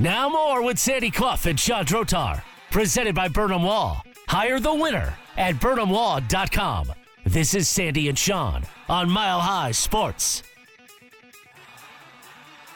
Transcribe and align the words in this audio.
Now 0.00 0.30
more 0.30 0.62
with 0.62 0.78
Sandy 0.78 1.10
Clough 1.10 1.44
and 1.44 1.60
Sean 1.60 1.84
Drotar. 1.84 2.42
Presented 2.70 3.14
by 3.14 3.28
Burnham 3.28 3.62
Law. 3.62 4.02
Hire 4.28 4.58
the 4.58 4.72
winner 4.72 5.14
at 5.36 5.56
BurnhamLaw.com. 5.56 6.92
This 7.26 7.54
is 7.54 7.68
Sandy 7.68 8.08
and 8.08 8.18
Sean 8.18 8.64
on 8.88 9.10
Mile 9.10 9.40
High 9.40 9.72
Sports. 9.72 10.42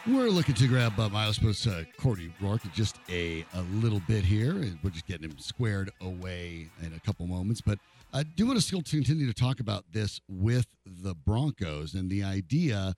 We're 0.06 0.28
looking 0.28 0.54
to 0.56 0.68
grab 0.68 1.00
uh, 1.00 1.08
Mile 1.08 1.28
High 1.28 1.32
Sports 1.32 1.66
uh, 1.66 1.84
Cody 1.96 2.30
Roark 2.38 2.60
just 2.74 2.96
a, 3.08 3.42
a 3.54 3.62
little 3.72 4.02
bit 4.06 4.22
here. 4.22 4.52
We're 4.82 4.90
just 4.90 5.06
getting 5.06 5.30
him 5.30 5.38
squared 5.38 5.90
away 6.02 6.68
in 6.82 6.92
a 6.92 7.00
couple 7.00 7.26
moments. 7.26 7.62
But 7.62 7.78
I 8.12 8.22
do 8.22 8.44
want 8.44 8.58
to 8.58 8.62
still 8.62 8.82
continue 8.82 9.26
to 9.26 9.32
talk 9.32 9.60
about 9.60 9.86
this 9.92 10.20
with 10.28 10.66
the 10.84 11.14
Broncos 11.14 11.94
and 11.94 12.10
the 12.10 12.22
idea 12.22 12.94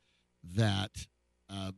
that 0.57 1.07
uh, 1.49 1.71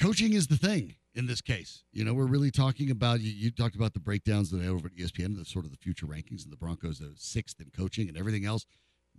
coaching 0.00 0.32
is 0.32 0.46
the 0.46 0.56
thing 0.56 0.94
in 1.14 1.26
this 1.26 1.42
case. 1.42 1.84
You 1.92 2.06
know, 2.06 2.14
we're 2.14 2.24
really 2.24 2.50
talking 2.50 2.90
about 2.90 3.20
you, 3.20 3.32
you 3.32 3.50
talked 3.50 3.76
about 3.76 3.92
the 3.92 4.00
breakdowns 4.00 4.50
that 4.52 4.62
I 4.62 4.68
over 4.68 4.86
at 4.86 4.96
ESPN, 4.96 5.36
the 5.36 5.44
sort 5.44 5.66
of 5.66 5.72
the 5.72 5.76
future 5.76 6.06
rankings, 6.06 6.42
and 6.42 6.50
the 6.50 6.56
Broncos 6.56 7.02
are 7.02 7.12
sixth 7.16 7.60
in 7.60 7.70
coaching 7.76 8.08
and 8.08 8.16
everything 8.16 8.46
else, 8.46 8.64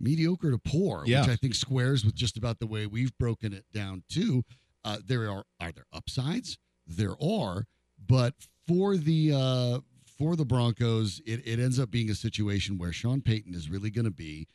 mediocre 0.00 0.50
to 0.50 0.58
poor, 0.58 1.04
Yeah. 1.06 1.20
which 1.22 1.30
I 1.30 1.36
think 1.36 1.54
squares 1.54 2.04
with 2.04 2.14
just 2.14 2.36
about 2.36 2.58
the 2.58 2.66
way 2.66 2.86
we've 2.86 3.16
broken 3.18 3.52
it 3.52 3.64
down 3.72 4.02
too. 4.08 4.44
Uh, 4.84 4.98
there 5.04 5.30
are 5.30 5.44
are 5.60 5.72
there 5.72 5.86
upsides? 5.92 6.58
There 6.86 7.14
are, 7.22 7.66
but 8.06 8.34
for 8.66 8.96
the 8.96 9.32
uh, 9.34 9.80
for 10.18 10.36
the 10.36 10.44
Broncos, 10.44 11.20
it, 11.26 11.46
it 11.46 11.58
ends 11.58 11.78
up 11.78 11.90
being 11.90 12.10
a 12.10 12.14
situation 12.14 12.76
where 12.78 12.92
Sean 12.92 13.20
Payton 13.22 13.54
is 13.54 13.70
really 13.70 13.90
going 13.90 14.04
to 14.04 14.10
be 14.10 14.46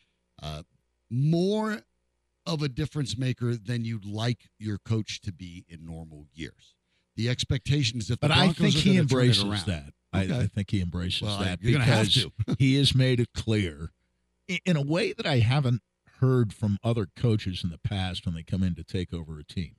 uh, 0.42 0.64
more 1.10 1.82
of 2.46 2.62
a 2.62 2.70
difference 2.70 3.18
maker 3.18 3.56
than 3.56 3.84
you'd 3.86 4.06
like 4.06 4.50
your 4.58 4.78
coach 4.78 5.22
to 5.22 5.32
be 5.34 5.66
in 5.68 5.86
normal 5.86 6.26
years. 6.34 6.76
The 7.16 7.30
expectation 7.30 8.00
is 8.00 8.10
if 8.10 8.20
the 8.20 8.28
But 8.30 8.38
I 8.38 8.52
think 8.54 8.74
he 8.76 8.96
gonna 8.96 9.08
turn 9.08 9.20
it 9.26 9.36
embraces 9.38 9.64
that. 9.66 9.94
I, 10.14 10.24
Okay. 10.24 10.40
I 10.40 10.48
think 10.48 10.72
he 10.72 10.82
embraces 10.82 11.22
Well, 11.22 11.40
that 11.40 11.62
you're 11.62 11.74
gonna 11.74 11.84
have 11.84 12.06
because 12.08 12.32
he 12.60 12.76
has 12.76 12.96
made 12.96 13.20
it 13.20 13.30
clear 13.34 13.92
i- 13.92 13.99
in 14.66 14.76
a 14.76 14.82
way 14.82 15.14
that 15.14 15.26
I 15.26 15.40
haven't 15.40 15.82
heard 16.20 16.54
from 16.54 16.78
other 16.84 17.08
coaches 17.16 17.64
in 17.64 17.70
the 17.70 17.78
past 17.78 18.26
when 18.26 18.36
they 18.36 18.44
come 18.44 18.64
in 18.64 18.76
to 18.76 18.84
take 18.84 19.14
over 19.14 19.40
a 19.40 19.44
team. 19.44 19.76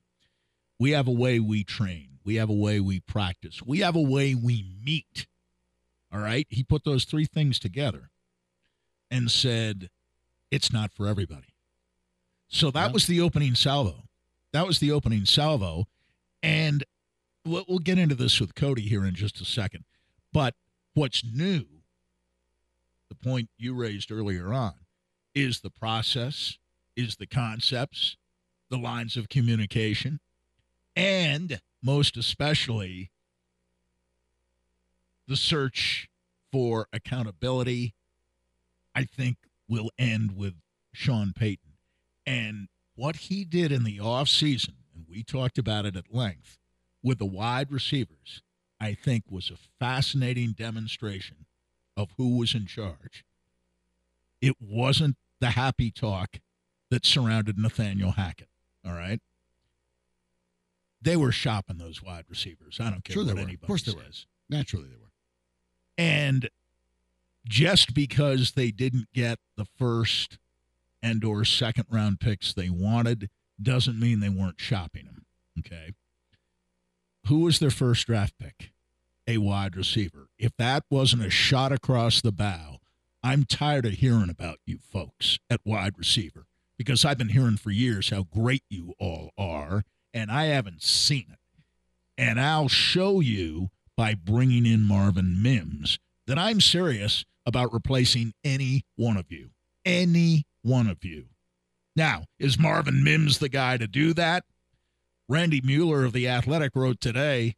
We 0.79 0.91
have 0.91 1.07
a 1.07 1.11
way 1.11 1.39
we 1.39 1.63
train. 1.63 2.17
We 2.23 2.35
have 2.35 2.49
a 2.49 2.53
way 2.53 2.79
we 2.79 2.99
practice. 3.01 3.61
We 3.61 3.79
have 3.79 3.95
a 3.95 4.01
way 4.01 4.33
we 4.33 4.65
meet. 4.83 5.27
All 6.11 6.19
right. 6.19 6.47
He 6.49 6.63
put 6.63 6.83
those 6.83 7.05
three 7.05 7.25
things 7.25 7.59
together 7.59 8.09
and 9.11 9.29
said, 9.29 9.89
it's 10.49 10.71
not 10.73 10.91
for 10.91 11.07
everybody. 11.07 11.53
So 12.47 12.71
that 12.71 12.87
Yeah. 12.87 12.91
was 12.93 13.07
the 13.07 13.21
opening 13.21 13.55
salvo. 13.55 14.05
That 14.53 14.65
was 14.67 14.79
the 14.79 14.91
opening 14.91 15.25
salvo. 15.25 15.85
And 16.43 16.83
we'll, 17.45 17.65
we'll 17.67 17.79
get 17.79 17.97
into 17.99 18.15
this 18.15 18.39
with 18.41 18.55
Cody 18.55 18.81
here 18.81 19.05
in 19.05 19.13
just 19.15 19.39
a 19.39 19.45
second. 19.45 19.85
But 20.33 20.55
what's 20.93 21.23
new, 21.23 21.65
the 23.11 23.29
point 23.29 23.49
you 23.57 23.73
raised 23.73 24.09
earlier 24.09 24.53
on, 24.53 24.73
is 25.35 25.59
the 25.59 25.69
process, 25.69 26.57
is 26.95 27.17
the 27.17 27.27
concepts, 27.27 28.15
the 28.69 28.77
lines 28.77 29.17
of 29.17 29.27
communication, 29.27 30.21
and 30.95 31.59
most 31.83 32.15
especially 32.15 33.11
the 35.27 35.35
search 35.35 36.07
for 36.53 36.87
accountability, 36.93 37.93
I 38.95 39.03
think 39.03 39.35
will 39.67 39.91
end 39.99 40.37
with 40.37 40.53
Sean 40.93 41.33
Payton. 41.35 41.73
And 42.25 42.69
what 42.95 43.17
he 43.17 43.43
did 43.43 43.73
in 43.73 43.83
the 43.83 43.97
offseason, 43.97 44.75
and 44.95 45.05
we 45.09 45.21
talked 45.21 45.57
about 45.57 45.85
it 45.85 45.97
at 45.97 46.13
length, 46.13 46.59
with 47.03 47.19
the 47.19 47.25
wide 47.25 47.73
receivers, 47.73 48.41
I 48.79 48.93
think 48.93 49.25
was 49.29 49.49
a 49.49 49.57
fascinating 49.79 50.53
demonstration 50.57 51.45
of 52.01 52.09
who 52.17 52.37
was 52.37 52.53
in 52.55 52.65
charge. 52.65 53.23
It 54.41 54.55
wasn't 54.59 55.17
the 55.39 55.51
happy 55.51 55.91
talk 55.91 56.39
that 56.89 57.05
surrounded 57.05 57.57
Nathaniel 57.57 58.11
Hackett. 58.11 58.49
All 58.85 58.93
right. 58.93 59.19
They 61.01 61.15
were 61.15 61.31
shopping 61.31 61.77
those 61.77 62.03
wide 62.03 62.25
receivers. 62.29 62.79
I 62.79 62.89
don't 62.89 63.03
care 63.03 63.13
Sure 63.13 63.25
what 63.25 63.37
anybody 63.37 63.57
Of 63.61 63.67
course 63.67 63.83
they 63.83 63.93
were. 63.93 64.03
Naturally, 64.49 64.87
they 64.87 64.95
were. 64.95 65.11
And 65.97 66.49
just 67.45 67.93
because 67.93 68.51
they 68.51 68.71
didn't 68.71 69.07
get 69.13 69.39
the 69.57 69.65
first 69.65 70.37
and 71.01 71.23
or 71.23 71.43
second 71.45 71.85
round 71.89 72.19
picks 72.19 72.53
they 72.53 72.69
wanted 72.69 73.29
doesn't 73.61 73.99
mean 73.99 74.19
they 74.19 74.29
weren't 74.29 74.59
shopping 74.59 75.05
them. 75.05 75.25
Okay. 75.59 75.93
Who 77.27 77.41
was 77.41 77.59
their 77.59 77.71
first 77.71 78.07
draft 78.07 78.33
pick? 78.39 78.71
A 79.27 79.37
wide 79.37 79.75
receiver. 79.75 80.27
If 80.37 80.51
that 80.57 80.83
wasn't 80.89 81.25
a 81.25 81.29
shot 81.29 81.71
across 81.71 82.21
the 82.21 82.31
bow, 82.31 82.77
I'm 83.23 83.45
tired 83.45 83.85
of 83.85 83.93
hearing 83.93 84.29
about 84.29 84.57
you 84.65 84.79
folks 84.79 85.39
at 85.49 85.61
wide 85.63 85.97
receiver 85.97 86.47
because 86.77 87.05
I've 87.05 87.17
been 87.17 87.29
hearing 87.29 87.57
for 87.57 87.69
years 87.69 88.09
how 88.09 88.23
great 88.23 88.63
you 88.69 88.93
all 88.99 89.31
are, 89.37 89.83
and 90.13 90.31
I 90.31 90.45
haven't 90.45 90.81
seen 90.81 91.27
it. 91.31 91.39
And 92.17 92.39
I'll 92.39 92.67
show 92.67 93.19
you 93.19 93.69
by 93.95 94.15
bringing 94.15 94.65
in 94.65 94.81
Marvin 94.81 95.41
Mims 95.41 95.99
that 96.25 96.39
I'm 96.39 96.59
serious 96.59 97.23
about 97.45 97.73
replacing 97.73 98.33
any 98.43 98.83
one 98.95 99.17
of 99.17 99.31
you. 99.31 99.51
Any 99.85 100.45
one 100.63 100.87
of 100.87 101.03
you. 101.03 101.25
Now, 101.95 102.25
is 102.39 102.57
Marvin 102.57 103.03
Mims 103.03 103.39
the 103.39 103.49
guy 103.49 103.77
to 103.77 103.87
do 103.87 104.13
that? 104.13 104.45
Randy 105.27 105.61
Mueller 105.61 106.03
of 106.03 106.13
The 106.13 106.27
Athletic 106.27 106.75
wrote 106.75 106.99
today 106.99 107.55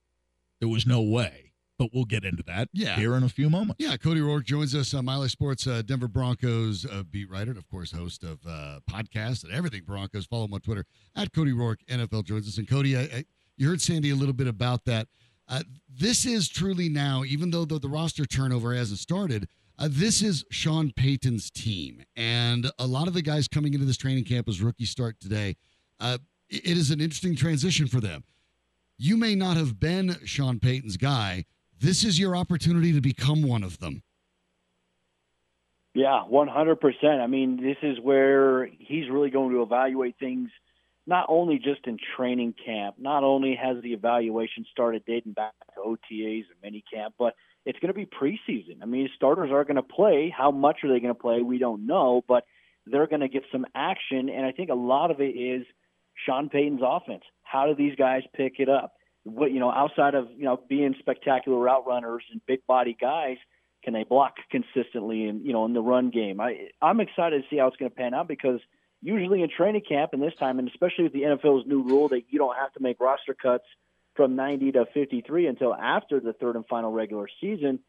there 0.59 0.69
was 0.69 0.85
no 0.85 1.01
way, 1.01 1.42
but 1.83 1.94
we'll 1.94 2.05
get 2.05 2.23
into 2.23 2.44
that 2.44 2.69
Yeah. 2.73 2.95
here 2.95 3.16
in 3.16 3.23
a 3.23 3.29
few 3.29 3.49
moments. 3.49 3.75
Yeah, 3.83 3.97
Cody 3.97 4.21
Roark 4.21 4.45
joins 4.45 4.73
us 4.75 4.94
on 4.94 5.05
Mile 5.05 5.21
High 5.21 5.27
Sports, 5.27 5.67
uh, 5.67 5.81
Denver 5.81 6.07
Broncos 6.07 6.85
uh, 6.85 7.03
beat 7.03 7.29
writer, 7.29 7.51
and 7.51 7.57
of 7.57 7.67
course, 7.67 7.91
host 7.91 8.23
of 8.23 8.39
uh, 8.47 8.79
podcasts 8.89 9.44
and 9.44 9.51
everything 9.53 9.83
Broncos. 9.85 10.25
Follow 10.25 10.45
him 10.45 10.53
on 10.53 10.61
Twitter 10.61 10.85
at 11.16 11.33
Cody 11.33 11.51
Roark 11.51 11.77
NFL 11.89 12.23
joins 12.25 12.47
us. 12.47 12.57
And 12.57 12.67
Cody, 12.67 12.95
I, 12.97 13.01
I, 13.01 13.25
you 13.57 13.67
heard 13.67 13.81
Sandy 13.81 14.09
a 14.11 14.16
little 14.16 14.33
bit 14.33 14.47
about 14.47 14.85
that. 14.85 15.07
Uh, 15.47 15.63
this 15.89 16.25
is 16.25 16.47
truly 16.47 16.88
now, 16.88 17.23
even 17.25 17.51
though 17.51 17.66
the, 17.66 17.77
the 17.79 17.89
roster 17.89 18.25
turnover 18.25 18.73
hasn't 18.73 19.00
started, 19.00 19.47
uh, 19.77 19.89
this 19.91 20.21
is 20.21 20.45
Sean 20.51 20.91
Payton's 20.95 21.51
team, 21.51 22.03
and 22.15 22.71
a 22.79 22.88
lot 22.88 23.07
of 23.09 23.13
the 23.13 23.21
guys 23.21 23.47
coming 23.50 23.73
into 23.73 23.85
this 23.85 23.97
training 23.97 24.23
camp 24.23 24.47
as 24.47 24.61
rookie 24.61 24.85
start 24.85 25.19
today. 25.19 25.57
Uh, 26.00 26.17
it- 26.50 26.65
it 26.65 26.77
is 26.77 26.91
an 26.91 27.01
interesting 27.01 27.35
transition 27.35 27.88
for 27.88 28.00
them. 28.00 28.23
You 28.97 29.17
may 29.17 29.33
not 29.35 29.57
have 29.57 29.79
been 29.79 30.17
Sean 30.23 30.59
Payton's 30.59 30.97
guy. 30.97 31.45
This 31.79 32.03
is 32.03 32.19
your 32.19 32.35
opportunity 32.35 32.94
to 32.94 33.01
become 33.01 33.44
one 33.44 33.63
of 33.63 33.79
them. 33.79 34.03
Yeah, 35.94 36.23
100%. 36.31 37.03
I 37.03 37.28
mean, 37.28 37.61
this 37.61 37.78
is 37.84 38.00
where 38.01 38.66
he's 38.66 39.09
really 39.09 39.29
going 39.29 39.53
to 39.53 39.61
evaluate 39.61 40.16
things 40.19 40.50
not 41.06 41.25
only 41.28 41.57
just 41.57 41.85
in 41.85 41.97
training 42.16 42.56
camp, 42.66 42.95
not 42.97 43.23
only 43.23 43.56
has 43.62 43.81
the 43.83 43.94
evaluation 43.94 44.66
started 44.72 45.03
dating 45.06 45.33
back 45.33 45.53
to 45.75 45.81
OTAs 45.81 46.45
and 46.50 46.62
mini 46.63 46.83
camp, 46.91 47.13
but 47.19 47.35
it's 47.66 47.78
going 47.79 47.94
to 47.94 47.94
be 47.94 48.06
preseason. 48.06 48.81
I 48.81 48.85
mean, 48.85 49.09
starters 49.16 49.51
are 49.51 49.63
going 49.66 49.75
to 49.75 49.83
play. 49.83 50.33
How 50.35 50.51
much 50.51 50.78
are 50.83 50.91
they 50.91 51.00
going 51.00 51.13
to 51.13 51.19
play? 51.19 51.41
We 51.41 51.57
don't 51.57 51.85
know, 51.85 52.23
but 52.28 52.45
they're 52.85 53.07
going 53.07 53.22
to 53.22 53.28
get 53.28 53.44
some 53.51 53.66
action. 53.75 54.29
And 54.29 54.45
I 54.45 54.51
think 54.51 54.69
a 54.69 54.75
lot 54.75 55.12
of 55.12 55.19
it 55.19 55.35
is 55.35 55.66
Sean 56.25 56.50
Payton's 56.50 56.81
offense. 56.83 57.23
How 57.44 57.67
do 57.67 57.75
these 57.75 57.95
guys 57.95 58.23
pick 58.33 58.56
it 58.59 58.69
up? 58.69 58.94
What 59.23 59.51
you 59.51 59.59
know, 59.59 59.72
outside 59.72 60.16
of 60.16 60.29
you 60.35 60.44
know 60.44 60.59
being 60.67 60.95
spectacular 61.00 61.57
route 61.57 61.88
runners 61.88 62.23
and 62.31 62.41
big 62.45 62.66
body 62.67 62.95
guys, 63.00 63.38
can 63.84 63.94
they 63.94 64.03
block 64.03 64.35
consistently 64.51 65.27
and 65.27 65.45
you 65.45 65.53
know 65.53 65.65
in 65.65 65.74
the 65.74 65.81
run 65.81 66.09
game? 66.09 66.42
I 66.42 66.69
I'm 66.81 67.00
excited 67.00 67.42
to 67.42 67.50
see 67.50 67.57
how 67.57 67.68
it's 67.68 67.77
going 67.77 67.92
to 67.92 67.95
pan 67.95 68.13
out 68.13 68.27
because 68.27 68.59
usually 69.01 69.42
in 69.42 69.50
training 69.50 69.83
camp 69.88 70.12
and 70.13 70.21
this 70.21 70.33
time, 70.39 70.59
and 70.59 70.68
especially 70.68 71.03
with 71.06 71.13
the 71.13 71.21
NFL's 71.21 71.68
new 71.68 71.83
rule 71.83 72.09
that 72.09 72.24
you 72.30 72.39
don't 72.39 72.56
have 72.56 72.71
to 72.74 72.81
make 72.81 73.00
roster 73.00 73.33
cuts 73.33 73.65
from 74.15 74.36
90 74.36 74.74
to 74.74 74.86
53 74.94 75.47
until 75.47 75.74
after 75.74 76.19
the 76.19 76.33
third 76.33 76.56
and 76.56 76.65
final 76.68 76.92
regular 76.92 77.27
season, 77.42 77.80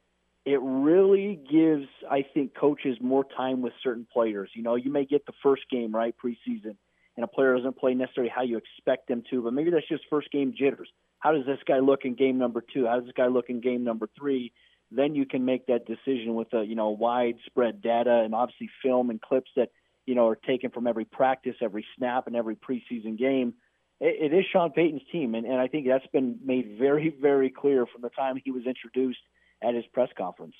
it 0.45 0.61
really 0.63 1.41
gives, 1.51 1.87
I 2.11 2.25
think, 2.35 2.55
coaches 2.55 2.99
more 3.01 3.25
time 3.25 3.63
with 3.63 3.73
certain 3.83 4.07
players. 4.13 4.51
You 4.55 4.63
know, 4.63 4.75
you 4.75 4.91
may 4.91 5.05
get 5.05 5.25
the 5.27 5.33
first 5.43 5.63
game 5.71 5.95
right 5.95 6.15
preseason, 6.23 6.77
and 7.17 7.25
a 7.25 7.27
player 7.27 7.57
doesn't 7.57 7.79
play 7.79 7.95
necessarily 7.95 8.33
how 8.35 8.43
you 8.43 8.59
expect 8.59 9.09
them 9.09 9.23
to, 9.31 9.43
but 9.43 9.53
maybe 9.53 9.71
that's 9.71 9.89
just 9.89 10.05
first 10.11 10.31
game 10.31 10.55
jitters. 10.57 10.89
How 11.25 11.33
does 11.33 11.47
this 11.47 11.59
guy 11.67 11.79
look 11.79 12.05
in 12.05 12.15
game 12.15 12.39
number 12.39 12.63
two? 12.73 12.87
How 12.87 12.97
does 12.97 13.05
this 13.05 13.15
guy 13.17 13.27
look 13.27 13.49
in 13.49 13.61
game 13.61 13.83
number 13.83 14.09
three? 14.17 14.53
Then 14.91 15.15
you 15.15 15.27
can 15.27 15.45
make 15.45 15.67
that 15.67 15.87
decision 15.87 16.35
with 16.35 16.53
a 16.53 16.63
you 16.63 16.77
know 16.77 16.91
widespread 16.91 17.83
data 17.83 18.23
and 18.25 18.35
obviously 18.35 18.71
film 18.83 19.11
and 19.11 19.21
clips 19.21 19.51
that 19.57 19.71
you 20.07 20.15
know 20.15 20.29
are 20.29 20.37
taken 20.37 20.71
from 20.71 20.87
every 20.87 21.05
practice, 21.05 21.57
every 21.61 21.85
snap, 21.97 22.27
and 22.27 22.37
every 22.37 22.55
preseason 22.57 23.19
game 23.19 23.55
it, 24.01 24.33
it 24.33 24.37
is 24.37 24.45
Sean 24.53 24.71
Payton's 24.71 25.03
team, 25.11 25.35
and, 25.35 25.47
and 25.47 25.61
I 25.61 25.69
think 25.69 25.87
that's 25.87 26.07
been 26.09 26.39
made 26.45 26.77
very, 26.79 27.15
very 27.21 27.51
clear 27.51 27.87
from 27.87 28.03
the 28.03 28.11
time 28.11 28.41
he 28.45 28.51
was 28.51 28.67
introduced 28.67 29.21
at 29.63 29.75
his 29.75 29.85
press 29.93 30.11
conference. 30.17 30.55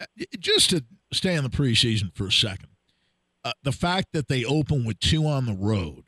Uh, 0.00 0.06
just 0.38 0.70
to 0.70 0.84
stay 1.12 1.36
on 1.36 1.44
the 1.44 1.50
preseason 1.50 2.14
for 2.14 2.26
a 2.26 2.32
second, 2.32 2.68
uh, 3.44 3.52
the 3.62 3.72
fact 3.72 4.08
that 4.12 4.28
they 4.28 4.44
open 4.44 4.84
with 4.84 4.98
two 5.00 5.26
on 5.26 5.46
the 5.46 5.52
road, 5.52 6.04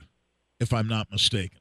if 0.59 0.73
I'm 0.73 0.89
not 0.89 1.11
mistaken, 1.11 1.61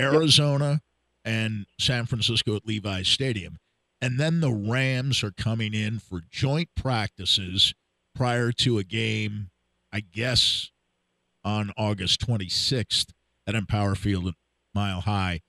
Arizona. 0.00 0.80
And 1.28 1.66
San 1.78 2.06
Francisco 2.06 2.56
at 2.56 2.66
Levi's 2.66 3.06
Stadium, 3.06 3.58
and 4.00 4.18
then 4.18 4.40
the 4.40 4.50
Rams 4.50 5.22
are 5.22 5.30
coming 5.30 5.74
in 5.74 5.98
for 5.98 6.22
joint 6.30 6.70
practices 6.74 7.74
prior 8.14 8.50
to 8.52 8.78
a 8.78 8.82
game, 8.82 9.50
I 9.92 10.00
guess, 10.00 10.70
on 11.44 11.70
August 11.76 12.26
26th 12.26 13.10
at 13.46 13.54
Empower 13.54 13.94
Field 13.94 14.28
at 14.28 14.34
Mile 14.74 15.02
High. 15.02 15.42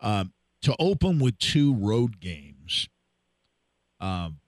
Um, 0.00 0.32
to 0.62 0.74
open 0.78 1.18
with 1.18 1.36
two 1.36 1.74
road 1.74 2.18
games, 2.18 2.88
um, 4.00 4.38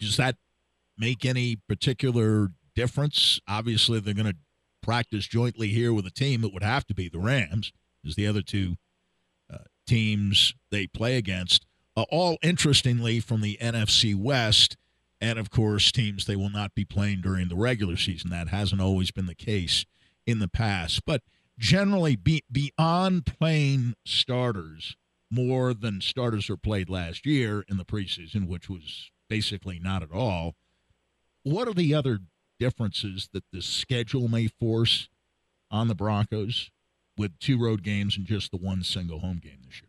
does 0.00 0.16
that 0.16 0.36
make 0.96 1.26
any 1.26 1.56
particular 1.68 2.52
difference? 2.74 3.38
Obviously, 3.46 4.00
they're 4.00 4.14
going 4.14 4.32
to 4.32 4.36
practice 4.82 5.26
jointly 5.26 5.68
here 5.68 5.92
with 5.92 6.06
a 6.06 6.10
team. 6.10 6.42
It 6.42 6.54
would 6.54 6.62
have 6.62 6.86
to 6.86 6.94
be 6.94 7.10
the 7.10 7.18
Rams, 7.18 7.70
as 8.06 8.14
the 8.14 8.26
other 8.26 8.40
two 8.40 8.76
teams 9.86 10.54
they 10.70 10.86
play 10.86 11.16
against. 11.16 11.66
Uh, 11.96 12.04
all 12.10 12.38
interestingly 12.42 13.20
from 13.20 13.42
the 13.42 13.58
NFC 13.60 14.14
West, 14.14 14.76
and 15.20 15.38
of 15.38 15.50
course, 15.50 15.92
teams 15.92 16.24
they 16.24 16.36
will 16.36 16.50
not 16.50 16.74
be 16.74 16.84
playing 16.84 17.20
during 17.20 17.48
the 17.48 17.56
regular 17.56 17.96
season. 17.96 18.30
That 18.30 18.48
hasn't 18.48 18.80
always 18.80 19.10
been 19.10 19.26
the 19.26 19.34
case 19.34 19.84
in 20.26 20.38
the 20.38 20.48
past. 20.48 21.04
But 21.04 21.22
generally, 21.58 22.16
be, 22.16 22.42
beyond 22.50 23.26
playing 23.26 23.94
starters 24.06 24.96
more 25.30 25.72
than 25.72 26.00
starters 26.00 26.48
were 26.48 26.56
played 26.56 26.90
last 26.90 27.24
year 27.24 27.64
in 27.68 27.78
the 27.78 27.84
preseason, 27.84 28.46
which 28.46 28.68
was 28.68 29.10
basically 29.28 29.78
not 29.78 30.02
at 30.02 30.12
all. 30.12 30.54
What 31.42 31.66
are 31.66 31.74
the 31.74 31.94
other 31.94 32.20
differences 32.60 33.28
that 33.32 33.44
the 33.52 33.62
schedule 33.62 34.28
may 34.28 34.46
force 34.46 35.08
on 35.70 35.88
the 35.88 35.94
Broncos 35.94 36.70
with 37.16 37.38
two 37.38 37.62
road 37.62 37.82
games 37.82 38.16
and 38.16 38.26
just 38.26 38.50
the 38.50 38.56
one 38.56 38.82
single 38.82 39.20
home 39.20 39.40
game 39.42 39.60
this 39.64 39.82
year? 39.82 39.88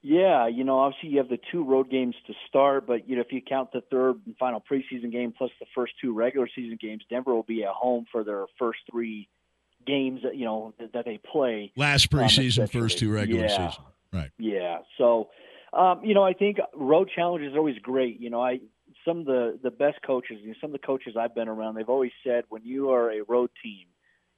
Yeah, 0.00 0.46
you 0.46 0.62
know, 0.62 0.78
obviously 0.78 1.10
you 1.10 1.18
have 1.18 1.28
the 1.28 1.40
two 1.50 1.64
road 1.64 1.90
games 1.90 2.14
to 2.28 2.34
start, 2.46 2.86
but 2.86 3.08
you 3.08 3.16
know, 3.16 3.22
if 3.22 3.32
you 3.32 3.42
count 3.42 3.72
the 3.72 3.82
third 3.90 4.20
and 4.26 4.36
final 4.36 4.62
preseason 4.70 5.10
game 5.10 5.34
plus 5.36 5.50
the 5.58 5.66
first 5.74 5.94
two 6.00 6.14
regular 6.14 6.48
season 6.54 6.78
games, 6.80 7.02
Denver 7.10 7.34
will 7.34 7.42
be 7.42 7.64
at 7.64 7.70
home 7.70 8.06
for 8.10 8.22
their 8.22 8.46
first 8.58 8.78
three 8.90 9.28
games 9.86 10.20
that 10.22 10.36
you 10.36 10.44
know 10.44 10.72
that 10.78 11.04
they 11.04 11.18
play. 11.30 11.72
Last 11.76 12.12
um, 12.12 12.20
preseason, 12.20 12.62
um, 12.62 12.66
first 12.68 12.98
two 12.98 13.12
regular 13.12 13.46
yeah. 13.46 13.70
season, 13.70 13.84
right? 14.12 14.30
Yeah. 14.38 14.78
So, 14.98 15.30
um, 15.72 16.02
you 16.04 16.14
know, 16.14 16.22
I 16.22 16.32
think 16.32 16.58
road 16.74 17.10
challenges 17.14 17.54
are 17.54 17.58
always 17.58 17.78
great. 17.78 18.20
You 18.20 18.30
know, 18.30 18.40
I 18.40 18.60
some 19.04 19.20
of 19.20 19.26
the 19.26 19.58
the 19.62 19.70
best 19.70 19.98
coaches, 20.06 20.38
you 20.40 20.48
know, 20.48 20.54
some 20.60 20.70
of 20.70 20.80
the 20.80 20.86
coaches 20.86 21.16
I've 21.18 21.34
been 21.34 21.48
around, 21.48 21.74
they've 21.74 21.88
always 21.88 22.12
said 22.24 22.44
when 22.48 22.62
you 22.64 22.90
are 22.90 23.10
a 23.10 23.22
road 23.26 23.50
team, 23.62 23.86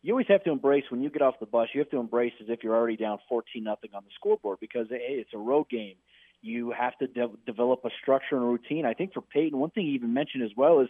you 0.03 0.13
always 0.13 0.27
have 0.29 0.45
to 0.45 0.51
embrace 0.51 0.85
when 0.91 1.03
you 1.03 1.11
get 1.11 1.23
off 1.23 1.35
the 1.41 1.47
bus. 1.47 1.69
You 1.75 1.81
have 1.81 1.91
to 1.91 1.99
embrace 1.99 2.33
as 2.41 2.49
if 2.49 2.63
you're 2.63 2.75
already 2.75 2.97
down 2.97 3.19
14 3.29 3.63
nothing 3.63 3.91
on 3.95 4.03
the 4.05 4.11
scoreboard 4.15 4.59
because 4.61 4.87
hey, 4.91 4.99
it's 4.99 5.35
a 5.35 5.39
road 5.39 5.69
game. 5.71 5.97
You 6.43 6.73
have 6.73 6.97
to 6.99 7.07
de- 7.07 7.37
develop 7.45 7.85
a 7.85 7.91
structure 8.01 8.37
and 8.37 8.45
routine. 8.45 8.87
I 8.87 8.95
think 8.95 9.13
for 9.13 9.21
Payton, 9.21 9.59
one 9.59 9.71
thing 9.71 9.85
he 9.87 9.93
even 9.93 10.15
mentioned 10.15 10.43
as 10.43 10.53
well 10.57 10.81
is 10.81 10.89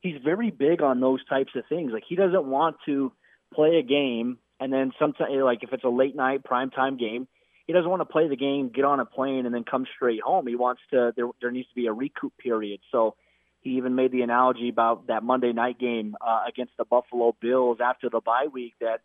he's 0.00 0.16
very 0.22 0.50
big 0.50 0.80
on 0.80 1.00
those 1.00 1.24
types 1.26 1.52
of 1.56 1.64
things. 1.68 1.90
Like 1.92 2.04
he 2.08 2.14
doesn't 2.14 2.46
want 2.46 2.76
to 2.86 3.12
play 3.52 3.78
a 3.78 3.82
game 3.82 4.38
and 4.62 4.72
then 4.72 4.92
sometimes 4.96 5.30
eh, 5.34 5.42
like 5.42 5.58
if 5.62 5.72
it's 5.72 5.82
a 5.82 5.88
late 5.88 6.14
night 6.14 6.44
prime 6.44 6.70
time 6.70 6.96
game, 6.96 7.26
he 7.66 7.72
doesn't 7.72 7.90
want 7.90 8.00
to 8.00 8.04
play 8.04 8.28
the 8.28 8.36
game, 8.36 8.70
get 8.72 8.84
on 8.84 9.00
a 9.00 9.04
plane, 9.04 9.44
and 9.44 9.52
then 9.52 9.64
come 9.68 9.86
straight 9.96 10.20
home. 10.20 10.46
He 10.46 10.54
wants 10.54 10.82
to. 10.90 11.12
There, 11.16 11.26
there 11.40 11.50
needs 11.50 11.68
to 11.68 11.74
be 11.74 11.86
a 11.86 11.92
recoup 11.92 12.32
period. 12.38 12.80
So 12.92 13.16
he 13.62 13.70
even 13.70 13.94
made 13.94 14.12
the 14.12 14.22
analogy 14.22 14.68
about 14.68 15.06
that 15.06 15.22
Monday 15.22 15.52
night 15.52 15.78
game 15.78 16.16
uh, 16.20 16.42
against 16.46 16.76
the 16.76 16.84
Buffalo 16.84 17.34
Bills 17.40 17.78
after 17.82 18.10
the 18.10 18.20
bye 18.20 18.48
week 18.52 18.74
that 18.80 19.00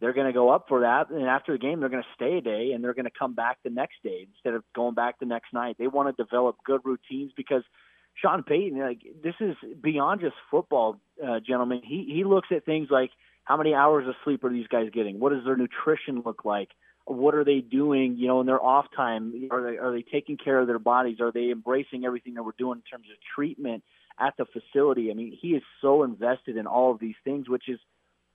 they're 0.00 0.12
going 0.12 0.26
to 0.26 0.32
go 0.32 0.50
up 0.50 0.66
for 0.68 0.80
that, 0.80 1.10
and 1.10 1.26
after 1.26 1.52
the 1.52 1.58
game 1.58 1.80
they're 1.80 1.88
going 1.88 2.02
to 2.02 2.08
stay 2.14 2.38
a 2.38 2.40
day 2.40 2.72
and 2.72 2.82
they're 2.82 2.94
going 2.94 3.06
to 3.06 3.18
come 3.18 3.34
back 3.34 3.58
the 3.64 3.70
next 3.70 4.02
day 4.02 4.26
instead 4.34 4.54
of 4.54 4.64
going 4.74 4.94
back 4.94 5.18
the 5.18 5.26
next 5.26 5.52
night. 5.52 5.76
They 5.78 5.86
want 5.86 6.14
to 6.14 6.22
develop 6.22 6.56
good 6.64 6.80
routines 6.84 7.32
because 7.36 7.62
Sean 8.14 8.42
Payton, 8.42 8.78
like 8.78 9.00
this 9.22 9.34
is 9.40 9.56
beyond 9.80 10.20
just 10.20 10.34
football, 10.50 11.00
uh, 11.24 11.40
gentlemen. 11.40 11.80
He 11.84 12.10
he 12.12 12.24
looks 12.24 12.48
at 12.50 12.66
things 12.66 12.88
like 12.90 13.10
how 13.44 13.56
many 13.56 13.74
hours 13.74 14.06
of 14.06 14.14
sleep 14.24 14.44
are 14.44 14.50
these 14.50 14.66
guys 14.66 14.88
getting? 14.92 15.18
What 15.18 15.32
does 15.32 15.44
their 15.44 15.56
nutrition 15.56 16.22
look 16.24 16.44
like? 16.44 16.68
what 17.04 17.34
are 17.34 17.44
they 17.44 17.60
doing, 17.60 18.16
you 18.16 18.28
know, 18.28 18.40
in 18.40 18.46
their 18.46 18.62
off 18.62 18.86
time? 18.94 19.48
Are 19.50 19.62
they 19.62 19.78
are 19.78 19.92
they 19.92 20.02
taking 20.02 20.36
care 20.36 20.60
of 20.60 20.66
their 20.66 20.78
bodies? 20.78 21.20
Are 21.20 21.32
they 21.32 21.50
embracing 21.50 22.04
everything 22.04 22.34
that 22.34 22.44
we're 22.44 22.52
doing 22.58 22.78
in 22.78 22.82
terms 22.82 23.06
of 23.10 23.16
treatment 23.34 23.82
at 24.18 24.34
the 24.36 24.44
facility? 24.44 25.10
I 25.10 25.14
mean, 25.14 25.36
he 25.40 25.48
is 25.48 25.62
so 25.80 26.02
invested 26.02 26.56
in 26.56 26.66
all 26.66 26.92
of 26.92 27.00
these 27.00 27.14
things, 27.24 27.48
which 27.48 27.68
is 27.68 27.78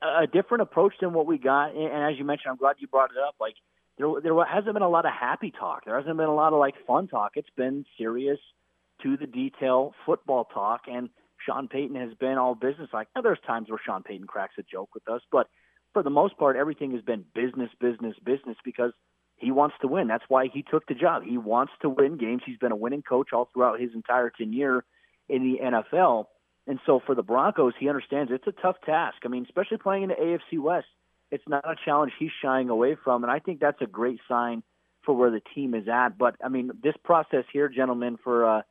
a 0.01 0.27
different 0.27 0.61
approach 0.61 0.93
than 1.01 1.13
what 1.13 1.25
we 1.25 1.37
got. 1.37 1.75
And 1.75 2.11
as 2.11 2.17
you 2.17 2.25
mentioned, 2.25 2.51
I'm 2.51 2.57
glad 2.57 2.75
you 2.79 2.87
brought 2.87 3.11
it 3.11 3.17
up. 3.17 3.35
Like 3.39 3.55
there 3.97 4.07
there 4.21 4.33
hasn't 4.45 4.73
been 4.73 4.83
a 4.83 4.89
lot 4.89 5.05
of 5.05 5.11
happy 5.11 5.51
talk. 5.51 5.85
There 5.85 5.97
hasn't 5.97 6.17
been 6.17 6.27
a 6.27 6.35
lot 6.35 6.53
of 6.53 6.59
like 6.59 6.75
fun 6.85 7.07
talk. 7.07 7.31
It's 7.35 7.49
been 7.55 7.85
serious, 7.97 8.39
to 9.03 9.17
the 9.17 9.27
detail 9.27 9.93
football 10.05 10.45
talk. 10.45 10.81
And 10.87 11.09
Sean 11.45 11.67
Payton 11.67 11.95
has 11.95 12.13
been 12.19 12.37
all 12.37 12.55
business 12.55 12.89
like. 12.93 13.07
Now 13.15 13.21
there's 13.21 13.39
times 13.45 13.69
where 13.69 13.79
Sean 13.83 14.03
Payton 14.03 14.27
cracks 14.27 14.55
a 14.57 14.63
joke 14.63 14.89
with 14.93 15.07
us, 15.09 15.21
but 15.31 15.47
for 15.93 16.03
the 16.03 16.09
most 16.09 16.37
part, 16.37 16.55
everything 16.55 16.91
has 16.91 17.01
been 17.01 17.25
business, 17.33 17.69
business, 17.79 18.15
business 18.23 18.57
because 18.63 18.91
he 19.37 19.51
wants 19.51 19.75
to 19.81 19.87
win. 19.87 20.07
That's 20.07 20.23
why 20.27 20.47
he 20.51 20.63
took 20.63 20.85
the 20.87 20.95
job. 20.95 21.23
He 21.23 21.37
wants 21.37 21.71
to 21.81 21.89
win 21.89 22.17
games. 22.17 22.41
He's 22.45 22.57
been 22.57 22.71
a 22.71 22.75
winning 22.75 23.03
coach 23.03 23.29
all 23.33 23.49
throughout 23.53 23.79
his 23.79 23.91
entire 23.93 24.29
tenure 24.29 24.83
in 25.29 25.43
the 25.43 25.59
NFL. 25.63 26.25
And 26.67 26.79
so 26.85 27.01
for 27.05 27.15
the 27.15 27.23
Broncos, 27.23 27.73
he 27.79 27.87
understands 27.87 28.31
it's 28.33 28.47
a 28.47 28.61
tough 28.61 28.75
task. 28.85 29.17
I 29.23 29.29
mean, 29.29 29.45
especially 29.45 29.77
playing 29.77 30.03
in 30.03 30.09
the 30.09 30.15
AFC 30.15 30.59
West, 30.59 30.87
it's 31.31 31.43
not 31.47 31.69
a 31.69 31.75
challenge 31.85 32.13
he's 32.19 32.31
shying 32.41 32.69
away 32.69 32.95
from. 33.01 33.23
And 33.23 33.31
I 33.31 33.39
think 33.39 33.59
that's 33.59 33.81
a 33.81 33.87
great 33.87 34.19
sign 34.27 34.63
for 35.05 35.15
where 35.15 35.31
the 35.31 35.41
team 35.55 35.73
is 35.73 35.87
at. 35.87 36.17
But 36.17 36.35
I 36.43 36.49
mean, 36.49 36.71
this 36.83 36.95
process 37.03 37.45
here, 37.51 37.69
gentlemen, 37.69 38.17
for 38.23 38.45
uh, 38.45 38.61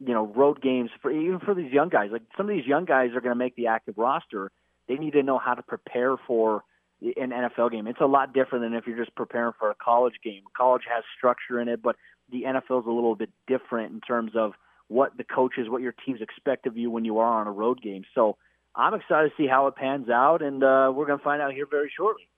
you 0.00 0.12
know, 0.12 0.26
road 0.26 0.60
games 0.60 0.90
for 1.00 1.10
even 1.10 1.38
for 1.40 1.54
these 1.54 1.72
young 1.72 1.88
guys, 1.88 2.10
like 2.12 2.22
some 2.36 2.48
of 2.48 2.54
these 2.54 2.66
young 2.66 2.84
guys 2.84 3.10
are 3.14 3.20
going 3.20 3.34
to 3.34 3.38
make 3.38 3.56
the 3.56 3.68
active 3.68 3.96
roster. 3.96 4.50
They 4.88 4.96
need 4.96 5.12
to 5.12 5.22
know 5.22 5.38
how 5.38 5.54
to 5.54 5.62
prepare 5.62 6.16
for 6.26 6.62
an 7.00 7.30
NFL 7.30 7.70
game. 7.70 7.86
It's 7.86 8.00
a 8.00 8.06
lot 8.06 8.34
different 8.34 8.64
than 8.64 8.74
if 8.74 8.86
you're 8.86 8.98
just 8.98 9.14
preparing 9.14 9.52
for 9.58 9.70
a 9.70 9.74
college 9.74 10.14
game. 10.22 10.42
College 10.56 10.82
has 10.92 11.04
structure 11.16 11.60
in 11.60 11.68
it, 11.68 11.82
but 11.82 11.96
the 12.30 12.42
NFL 12.42 12.80
is 12.80 12.86
a 12.86 12.90
little 12.90 13.14
bit 13.14 13.30
different 13.46 13.92
in 13.92 14.00
terms 14.00 14.32
of 14.34 14.52
what 14.88 15.16
the 15.16 15.24
coaches, 15.24 15.68
what 15.68 15.82
your 15.82 15.94
teams 16.04 16.20
expect 16.20 16.66
of 16.66 16.76
you 16.76 16.90
when 16.90 17.04
you 17.04 17.18
are 17.18 17.40
on 17.40 17.46
a 17.46 17.52
road 17.52 17.80
game. 17.80 18.04
So 18.14 18.36
I'm 18.74 18.94
excited 18.94 19.30
to 19.30 19.42
see 19.42 19.46
how 19.48 19.66
it 19.66 19.76
pans 19.76 20.08
out, 20.08 20.42
and 20.42 20.62
uh, 20.62 20.92
we're 20.94 21.06
going 21.06 21.18
to 21.18 21.24
find 21.24 21.40
out 21.40 21.52
here 21.52 21.66
very 21.70 21.90
shortly. 21.96 22.28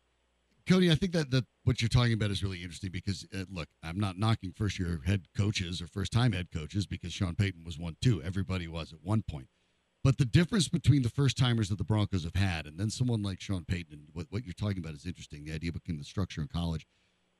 Cody, 0.69 0.91
I 0.91 0.97
think 0.97 1.13
that, 1.13 1.31
that 1.31 1.45
what 1.63 1.81
you're 1.81 1.89
talking 1.89 2.13
about 2.13 2.33
is 2.33 2.43
really 2.43 2.63
interesting 2.63 2.91
because, 2.91 3.27
uh, 3.33 3.45
look, 3.51 3.69
I'm 3.85 4.01
not 4.01 4.19
knocking 4.19 4.53
first 4.53 4.81
year 4.81 5.01
head 5.07 5.27
coaches 5.37 5.81
or 5.81 5.87
first 5.87 6.13
time 6.13 6.33
head 6.33 6.49
coaches 6.53 6.87
because 6.87 7.13
Sean 7.13 7.37
Payton 7.37 7.63
was 7.65 7.79
one 7.79 7.97
too. 8.03 8.21
Everybody 8.23 8.67
was 8.67 8.93
at 8.93 8.99
one 9.03 9.23
point. 9.23 9.47
But 10.03 10.19
the 10.19 10.25
difference 10.25 10.69
between 10.69 11.03
the 11.03 11.09
first 11.09 11.37
timers 11.37 11.69
that 11.69 11.79
the 11.79 11.85
Broncos 11.85 12.25
have 12.25 12.35
had 12.35 12.67
and 12.67 12.79
then 12.79 12.91
someone 12.91 13.23
like 13.23 13.41
Sean 13.41 13.65
Payton, 13.65 14.09
what, 14.13 14.27
what 14.31 14.45
you're 14.45 14.55
talking 14.55 14.79
about 14.79 14.95
is 14.95 15.07
interesting. 15.07 15.45
The 15.45 15.53
idea 15.53 15.73
between 15.73 15.99
the 15.99 16.05
structure 16.05 16.41
in 16.41 16.49
college. 16.49 16.87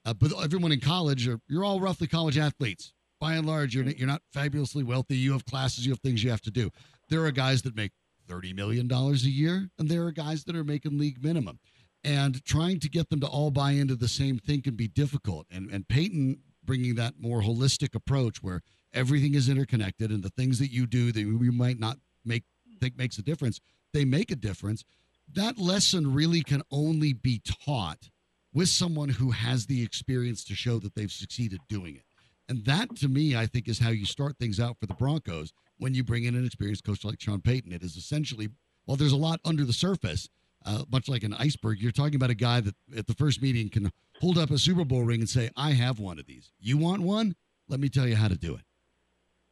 Uh, 0.05 0.15
but 0.15 0.33
everyone 0.43 0.71
in 0.71 0.81
college, 0.81 1.27
are, 1.27 1.41
you're 1.49 1.65
all 1.65 1.81
roughly 1.81 2.07
college 2.07 2.39
athletes. 2.39 2.93
By 3.21 3.35
and 3.35 3.47
large, 3.47 3.75
you're, 3.75 3.85
you're 3.85 4.07
not 4.07 4.23
fabulously 4.33 4.85
wealthy. 4.85 5.17
You 5.17 5.33
have 5.33 5.45
classes, 5.45 5.87
you 5.87 5.93
have 5.93 6.01
things 6.01 6.23
you 6.23 6.31
have 6.31 6.43
to 6.43 6.51
do. 6.51 6.71
There 7.09 7.25
are 7.25 7.31
guys 7.31 7.63
that 7.63 7.77
make 7.77 7.93
$30 8.29 8.55
million 8.55 8.91
a 8.91 9.13
year, 9.15 9.69
and 9.79 9.89
there 9.89 10.05
are 10.05 10.13
guys 10.13 10.45
that 10.45 10.57
are 10.57 10.65
making 10.65 10.99
league 10.99 11.23
minimum. 11.23 11.59
And 12.05 12.45
trying 12.45 12.79
to 12.81 12.89
get 12.89 13.09
them 13.09 13.21
to 13.21 13.27
all 13.27 13.51
buy 13.51 13.73
into 13.73 13.97
the 13.97 14.09
same 14.09 14.39
thing 14.39 14.63
can 14.63 14.77
be 14.77 14.89
difficult. 14.89 15.47
And, 15.51 15.71
and 15.71 15.89
Payton 15.89 16.39
bringing 16.65 16.97
that 16.97 17.15
more 17.19 17.43
holistic 17.43 17.95
approach 17.95 18.43
where 18.43 18.63
everything 18.93 19.35
is 19.35 19.49
interconnected 19.49 20.11
and 20.11 20.23
the 20.23 20.31
things 20.31 20.59
that 20.59 20.71
you 20.71 20.87
do 20.87 21.13
that 21.13 21.21
you 21.21 21.53
might 21.53 21.79
not 21.79 21.99
make 22.25 22.45
think 22.81 22.99
makes 22.99 23.19
a 23.19 23.23
difference, 23.23 23.61
they 23.93 24.05
make 24.05 24.31
a 24.31 24.37
difference. 24.37 24.85
That 25.33 25.59
lesson 25.59 26.13
really 26.13 26.43
can 26.43 26.63
only 26.71 27.13
be 27.13 27.41
taught 27.65 28.11
with 28.53 28.69
someone 28.69 29.09
who 29.09 29.31
has 29.33 29.67
the 29.67 29.83
experience 29.83 30.45
to 30.45 30.55
show 30.55 30.79
that 30.79 30.95
they've 30.95 31.13
succeeded 31.13 31.61
doing 31.69 31.97
it. 31.97 32.06
And 32.49 32.65
that, 32.65 32.95
to 32.97 33.09
me, 33.09 33.37
I 33.37 33.47
think 33.47 33.69
is 33.69 33.81
how 33.81 33.91
you 33.91 34.05
start 34.05 34.39
things 34.39 34.61
out 34.61 34.79
for 34.79 34.87
the 34.87 34.95
Broncos 34.95 35.53
when 35.79 35.95
you 35.95 36.05
bring 36.05 36.25
in 36.25 36.35
an 36.35 36.47
experienced 36.47 36.85
coach 36.85 37.05
like 37.05 37.21
Sean 37.21 37.41
Payton. 37.41 37.73
It 37.73 37.83
is 37.83 37.97
essentially, 37.97 38.49
well, 38.87 38.97
there's 38.97 39.13
a 39.13 39.17
lot 39.17 39.41
under 39.45 39.65
the 39.65 39.73
surface, 39.73 40.29
uh, 40.65 40.85
much 40.91 41.09
like 41.09 41.25
an 41.25 41.35
iceberg. 41.35 41.81
You're 41.81 41.93
talking 41.93 42.15
about 42.15 42.31
a 42.31 42.35
guy 42.35 42.61
that 42.61 42.75
at 42.97 43.07
the 43.07 43.15
first 43.15 43.43
meeting 43.43 43.69
can 43.69 43.91
hold 44.21 44.39
up 44.39 44.51
a 44.51 44.59
Super 44.59 44.85
Bowl 44.85 45.03
ring 45.03 45.21
and 45.21 45.29
say, 45.29 45.51
I 45.57 45.73
have 45.73 45.99
one 45.99 46.19
of 46.19 46.27
these. 46.27 46.53
You 46.61 46.79
want 46.79 47.03
one? 47.03 47.35
Let 47.69 47.81
me 47.81 47.89
tell 47.89 48.07
you 48.07 48.17
how 48.17 48.29
to 48.29 48.37
do 48.37 48.55
it. 48.55 48.63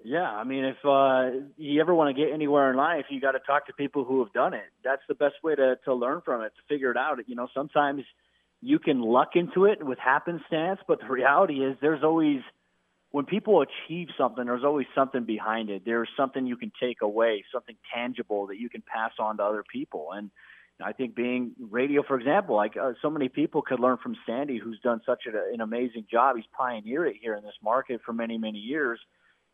Yeah, 0.07 0.31
I 0.31 0.45
mean, 0.45 0.67
if 0.67 0.77
uh, 0.85 1.47
you 1.57 1.81
ever 1.81 1.95
want 1.95 2.15
to 2.15 2.23
get 2.23 2.31
anywhere 2.31 2.71
in 2.71 2.77
life, 2.77 3.07
you 3.09 3.23
got 3.23 3.33
to 3.33 3.39
talk 3.39 3.67
to 3.69 3.73
people 3.73 4.05
who 4.05 4.23
have 4.23 4.35
done 4.35 4.53
it. 4.53 4.67
That's 4.85 5.01
the 5.09 5.15
best 5.15 5.37
way 5.43 5.55
to 5.55 5.77
to 5.87 5.95
learn 5.95 6.21
from 6.23 6.43
it, 6.43 6.53
to 6.57 6.63
figure 6.69 6.91
it 6.91 6.99
out. 6.99 7.19
You 7.27 7.35
know, 7.35 7.49
sometimes 7.55 8.03
you 8.61 8.79
can 8.79 9.01
luck 9.01 9.31
into 9.35 9.65
it 9.65 9.83
with 9.83 9.99
happenstance, 9.99 10.81
but 10.87 11.01
the 11.01 11.07
reality 11.07 11.65
is 11.65 11.79
there's 11.81 12.05
always 12.05 12.41
when 13.15 13.27
people 13.27 13.63
achieve 13.63 14.09
something, 14.19 14.45
there's 14.45 14.65
always 14.65 14.89
something 14.93 15.23
behind 15.23 15.71
it. 15.71 15.83
There's 15.85 16.09
something 16.17 16.49
you 16.49 16.57
can 16.57 16.73
take 16.83 17.01
away, 17.01 17.45
something 17.53 17.77
tangible 17.95 18.49
that 18.49 18.59
you 18.59 18.69
can 18.69 18.83
pass 18.83 19.13
on 19.21 19.37
to 19.37 19.45
other 19.45 19.63
people. 19.63 20.09
And 20.13 20.33
I 20.83 20.91
think 20.95 21.15
being 21.15 21.53
radio, 21.71 22.03
for 22.03 22.19
example, 22.19 22.57
like 22.57 22.77
uh, 22.77 22.95
so 23.01 23.11
many 23.11 23.29
people 23.29 23.63
could 23.63 23.79
learn 23.79 23.99
from 24.03 24.17
Sandy, 24.27 24.59
who's 24.59 24.81
done 24.83 25.01
such 25.07 25.27
a, 25.33 25.55
an 25.55 25.61
amazing 25.61 26.07
job. 26.11 26.35
He's 26.35 26.45
pioneered 26.59 27.07
it 27.07 27.15
here 27.23 27.37
in 27.37 27.45
this 27.45 27.55
market 27.63 28.01
for 28.05 28.13
many, 28.13 28.37
many 28.37 28.59
years. 28.59 28.99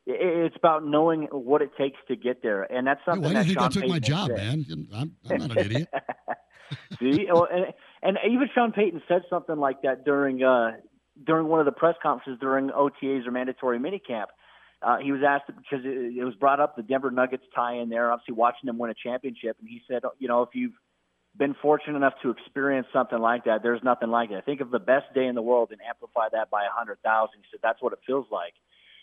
It's 0.07 0.57
about 0.57 0.87
knowing 0.87 1.29
what 1.31 1.61
it 1.61 1.73
takes 1.76 1.99
to 2.09 2.17
get 2.17 2.43
there, 2.43 2.62
and 2.62 2.87
that's 2.87 3.00
something. 3.05 3.31
Hey, 3.31 3.35
why 3.35 3.43
do 3.43 3.49
you 3.50 3.55
think 3.57 3.73
Sean 3.73 3.83
I 3.83 3.87
took 3.87 3.90
my 3.90 3.99
job, 3.99 4.29
said. 4.29 4.37
man? 4.38 4.87
I'm, 4.95 5.12
I'm 5.29 5.38
not 5.38 5.50
an 5.50 5.59
idiot. 5.59 5.88
See, 6.99 7.29
and, 7.29 7.67
and 8.02 8.19
even 8.25 8.49
Sean 8.55 8.73
Payton 8.73 9.02
said 9.07 9.23
something 9.29 9.57
like 9.57 9.83
that 9.83 10.07
during 10.07 10.43
uh, 10.43 10.73
during 11.25 11.47
one 11.47 11.61
of 11.61 11.67
the 11.67 11.73
press 11.73 11.97
conferences 12.03 12.39
during 12.41 12.71
OTAs 12.71 13.27
or 13.27 13.31
mandatory 13.31 13.79
minicamp. 13.79 14.27
Uh, 14.83 14.99
he 14.99 15.12
was 15.12 15.21
asked 15.27 15.47
because 15.47 15.85
it, 15.85 16.17
it 16.17 16.25
was 16.25 16.35
brought 16.37 16.61
up 16.61 16.75
the 16.75 16.83
Denver 16.83 17.11
Nuggets 17.11 17.45
tie 17.55 17.75
in 17.75 17.91
there, 17.91 18.11
obviously 18.11 18.35
watching 18.35 18.67
them 18.67 18.79
win 18.79 18.91
a 18.91 18.95
championship, 18.95 19.57
and 19.61 19.69
he 19.69 19.83
said, 19.87 20.03
you 20.19 20.27
know, 20.27 20.43
if 20.43 20.50
you've 20.55 20.73
been 21.37 21.55
fortunate 21.61 21.97
enough 21.97 22.15
to 22.23 22.31
experience 22.31 22.87
something 22.93 23.19
like 23.19 23.45
that, 23.45 23.62
there's 23.62 23.83
nothing 23.85 24.11
like 24.11 24.31
it. 24.31 24.45
Think 24.45 24.61
of 24.61 24.71
the 24.71 24.79
best 24.79 25.12
day 25.15 25.27
in 25.27 25.35
the 25.35 25.43
world 25.43 25.69
and 25.71 25.81
amplify 25.87 26.29
that 26.33 26.50
by 26.50 26.65
a 26.65 26.71
hundred 26.71 26.99
thousand. 27.03 27.41
He 27.41 27.45
said 27.50 27.61
that's 27.62 27.83
what 27.83 27.93
it 27.93 28.00
feels 28.07 28.27
like, 28.33 28.55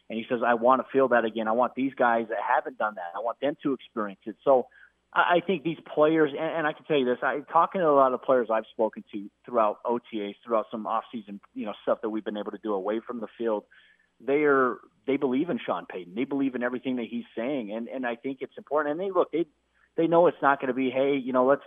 and 0.09 0.17
he 0.17 0.25
says 0.27 0.39
I 0.45 0.55
want 0.55 0.81
to 0.81 0.88
feel 0.91 1.09
that 1.09 1.25
again. 1.25 1.47
I 1.47 1.53
want 1.53 1.75
these 1.75 1.93
guys 1.93 2.25
that 2.29 2.39
haven't 2.41 2.79
done 2.79 2.95
that. 2.95 3.13
I 3.15 3.19
want 3.19 3.39
them 3.39 3.55
to 3.63 3.74
experience 3.74 4.21
it. 4.25 4.36
So 4.43 4.67
I 5.17 5.41
think 5.45 5.63
these 5.63 5.79
players, 5.93 6.31
and, 6.31 6.57
and 6.57 6.67
I 6.67 6.74
can 6.74 6.86
tell 6.86 6.97
you 6.97 7.05
this, 7.05 7.17
I 7.24 7.39
talking 7.51 7.81
to 7.81 7.89
a 7.89 7.91
lot 7.91 8.13
of 8.13 8.21
players 8.21 8.50
I've 8.51 8.65
spoken 8.71 9.03
to 9.12 9.29
throughout 9.45 9.79
OTAs, 9.83 10.36
throughout 10.45 10.67
some 10.69 10.86
off-season, 10.86 11.39
you 11.55 11.65
know, 11.65 11.74
stuff 11.81 12.01
that 12.03 12.09
we've 12.09 12.24
been 12.24 12.38
able 12.38 12.51
to 12.51 12.59
do 12.62 12.74
away 12.74 13.00
from 13.05 13.19
the 13.19 13.27
field. 13.38 13.63
They 14.24 14.43
are 14.43 14.77
they 15.07 15.17
believe 15.17 15.50
in 15.50 15.59
Sean 15.63 15.86
Payton. 15.86 16.13
They 16.15 16.24
believe 16.24 16.53
in 16.53 16.62
everything 16.62 16.97
that 16.97 17.07
he's 17.09 17.25
saying, 17.36 17.71
and 17.71 17.88
and 17.88 18.05
I 18.05 18.15
think 18.15 18.39
it's 18.41 18.57
important. 18.57 18.91
And 18.91 19.00
they 19.00 19.12
look, 19.12 19.31
they 19.31 19.47
they 19.95 20.07
know 20.07 20.27
it's 20.27 20.41
not 20.41 20.59
going 20.59 20.69
to 20.69 20.74
be, 20.74 20.91
hey, 20.91 21.15
you 21.15 21.33
know, 21.33 21.45
let's 21.45 21.63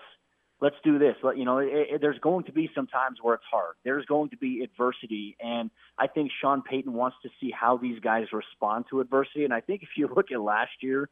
let's 0.61 0.77
do 0.85 0.99
this. 0.99 1.17
Let, 1.23 1.37
you 1.37 1.45
know, 1.45 1.59
it, 1.59 1.69
it, 1.73 2.01
there's 2.01 2.19
going 2.21 2.45
to 2.45 2.53
be 2.53 2.71
some 2.75 2.87
times 2.87 3.19
where 3.21 3.35
it's 3.35 3.45
hard. 3.51 3.75
There's 3.85 4.05
going 4.07 4.31
to 4.31 4.37
be 4.37 4.63
adversity, 4.63 5.37
and 5.41 5.71
I 5.99 6.07
think 6.07 6.31
Sean 6.41 6.63
Payton 6.63 6.93
wants 6.93 7.17
to 7.23 7.31
see 7.41 7.51
how 7.51 7.77
these 7.77 7.99
guys 8.01 8.27
respond 8.33 8.85
to 8.91 9.01
adversity. 9.01 9.45
And 9.45 9.55
I 9.55 9.61
think 9.61 9.83
if 9.83 9.91
you 9.97 10.09
look 10.15 10.31
at 10.33 10.41
last 10.41 10.73
year, 10.83 11.09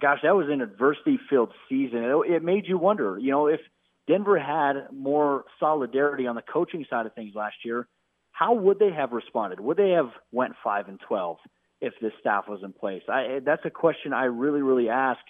gosh, 0.00 0.20
that 0.22 0.34
was 0.34 0.48
an 0.48 0.60
adversity-filled 0.60 1.52
season. 1.68 2.04
It, 2.04 2.30
it 2.30 2.42
made 2.42 2.66
you 2.66 2.78
wonder, 2.78 3.18
you 3.18 3.30
know, 3.30 3.46
if 3.46 3.60
Denver 4.06 4.38
had 4.38 4.88
more 4.92 5.44
solidarity 5.58 6.26
on 6.26 6.34
the 6.34 6.42
coaching 6.42 6.84
side 6.90 7.06
of 7.06 7.14
things 7.14 7.34
last 7.34 7.56
year, 7.64 7.86
how 8.32 8.54
would 8.54 8.78
they 8.78 8.90
have 8.90 9.12
responded? 9.12 9.60
Would 9.60 9.76
they 9.76 9.90
have 9.90 10.10
went 10.32 10.54
five 10.62 10.88
and 10.88 11.00
twelve 11.00 11.38
if 11.80 11.94
this 12.00 12.12
staff 12.20 12.48
was 12.48 12.60
in 12.62 12.72
place? 12.72 13.02
I, 13.08 13.40
that's 13.44 13.64
a 13.64 13.70
question 13.70 14.12
I 14.12 14.24
really, 14.24 14.60
really 14.60 14.88
ask. 14.88 15.20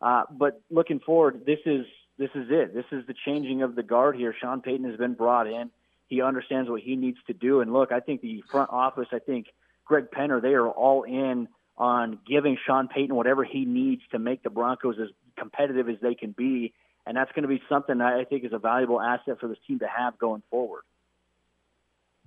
Uh, 0.00 0.24
but 0.30 0.60
looking 0.70 1.00
forward, 1.00 1.42
this 1.46 1.58
is 1.66 1.86
this 2.18 2.30
is 2.34 2.48
it. 2.50 2.74
This 2.74 2.84
is 2.92 3.06
the 3.06 3.14
changing 3.24 3.62
of 3.62 3.74
the 3.74 3.82
guard 3.82 4.16
here. 4.16 4.34
Sean 4.38 4.60
Payton 4.60 4.88
has 4.88 4.98
been 4.98 5.14
brought 5.14 5.46
in. 5.46 5.70
He 6.06 6.20
understands 6.20 6.68
what 6.68 6.82
he 6.82 6.96
needs 6.96 7.18
to 7.28 7.32
do. 7.32 7.60
And 7.60 7.72
look, 7.72 7.92
I 7.92 8.00
think 8.00 8.20
the 8.20 8.42
front 8.50 8.70
office, 8.70 9.08
I 9.12 9.20
think 9.20 9.46
Greg 9.86 10.10
Penner, 10.10 10.42
they 10.42 10.54
are 10.54 10.68
all 10.68 11.04
in 11.04 11.48
on 11.80 12.18
giving 12.28 12.58
Sean 12.66 12.88
Payton 12.88 13.16
whatever 13.16 13.42
he 13.42 13.64
needs 13.64 14.02
to 14.12 14.18
make 14.18 14.42
the 14.42 14.50
Broncos 14.50 14.96
as 15.00 15.08
competitive 15.38 15.88
as 15.88 15.96
they 16.02 16.14
can 16.14 16.32
be. 16.32 16.74
And 17.06 17.16
that's 17.16 17.32
going 17.32 17.42
to 17.42 17.48
be 17.48 17.62
something 17.70 17.98
that 17.98 18.12
I 18.12 18.24
think 18.24 18.44
is 18.44 18.52
a 18.52 18.58
valuable 18.58 19.00
asset 19.00 19.40
for 19.40 19.48
this 19.48 19.56
team 19.66 19.78
to 19.78 19.86
have 19.88 20.18
going 20.18 20.42
forward. 20.50 20.82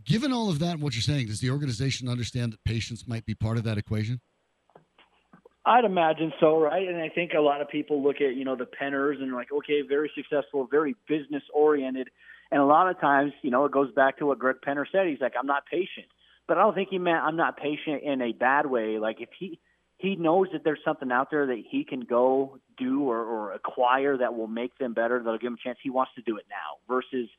Given 0.03 0.33
all 0.33 0.49
of 0.49 0.57
that 0.59 0.71
and 0.71 0.81
what 0.81 0.95
you're 0.95 1.03
saying, 1.03 1.27
does 1.27 1.39
the 1.39 1.51
organization 1.51 2.09
understand 2.09 2.51
that 2.51 2.63
patience 2.63 3.07
might 3.07 3.27
be 3.27 3.35
part 3.35 3.57
of 3.57 3.63
that 3.65 3.77
equation? 3.77 4.19
I'd 5.65 5.85
imagine 5.85 6.33
so, 6.39 6.59
right? 6.59 6.85
And 6.87 6.97
I 6.97 7.09
think 7.09 7.33
a 7.37 7.39
lot 7.39 7.61
of 7.61 7.69
people 7.69 8.03
look 8.03 8.17
at, 8.17 8.35
you 8.35 8.43
know, 8.43 8.55
the 8.55 8.65
Penners 8.65 9.21
and 9.21 9.31
like, 9.33 9.51
okay, 9.51 9.81
very 9.87 10.11
successful, 10.15 10.67
very 10.69 10.95
business 11.07 11.43
oriented. 11.53 12.09
And 12.51 12.59
a 12.59 12.65
lot 12.65 12.89
of 12.89 12.99
times, 12.99 13.33
you 13.43 13.51
know, 13.51 13.65
it 13.65 13.71
goes 13.71 13.91
back 13.93 14.17
to 14.17 14.25
what 14.25 14.39
Greg 14.39 14.57
Penner 14.65 14.85
said. 14.91 15.07
He's 15.07 15.21
like, 15.21 15.33
I'm 15.39 15.45
not 15.45 15.65
patient. 15.67 16.07
But 16.47 16.57
I 16.57 16.61
don't 16.61 16.75
think 16.75 16.89
he 16.89 16.99
meant 16.99 17.23
I'm 17.23 17.37
not 17.37 17.57
patient 17.57 18.03
in 18.03 18.21
a 18.21 18.33
bad 18.33 18.65
way. 18.65 18.99
Like 18.99 19.21
if 19.21 19.29
he 19.37 19.59
he 19.97 20.15
knows 20.15 20.47
that 20.51 20.63
there's 20.63 20.79
something 20.83 21.11
out 21.11 21.31
there 21.31 21.47
that 21.47 21.63
he 21.69 21.85
can 21.85 22.01
go 22.01 22.59
do 22.77 23.03
or, 23.03 23.23
or 23.23 23.53
acquire 23.53 24.17
that 24.17 24.35
will 24.35 24.47
make 24.47 24.77
them 24.77 24.93
better, 24.93 25.19
that'll 25.19 25.37
give 25.37 25.47
him 25.47 25.57
a 25.59 25.67
chance, 25.67 25.77
he 25.81 25.89
wants 25.89 26.11
to 26.15 26.21
do 26.21 26.37
it 26.37 26.45
now 26.49 26.93
versus 26.93 27.29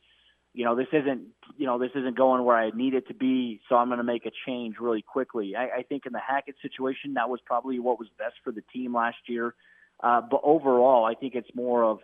you 0.55 0.65
know, 0.65 0.77
this 0.77 0.87
isn't, 0.93 1.23
you 1.59 1.67
know, 1.67 1.79
this 1.79 1.91
isn't 1.97 2.17
going 2.17 2.45
where 2.45 2.57
I 2.57 2.71
need 2.71 2.95
it 2.95 3.09
to 3.09 3.15
be, 3.15 3.61
so 3.69 3.75
I'm 3.75 3.89
going 3.89 3.99
to 3.99 4.05
make 4.05 4.25
a 4.25 4.31
change 4.47 4.77
really 4.81 5.03
quickly. 5.03 5.57
I, 5.57 5.79
I 5.79 5.83
think 5.83 6.07
in 6.07 6.13
the 6.13 6.21
Hackett 6.21 6.55
situation, 6.63 7.15
that 7.15 7.29
was 7.29 7.41
probably 7.45 7.81
what 7.81 7.99
was 7.99 8.09
best 8.17 8.37
for 8.45 8.53
the 8.53 8.63
team 8.73 8.95
last 8.95 9.17
year. 9.27 9.55
Uh, 10.01 10.21
but 10.21 10.41
overall, 10.45 11.05
I 11.05 11.15
think 11.15 11.35
it's 11.35 11.51
more 11.55 11.83
of 11.83 11.99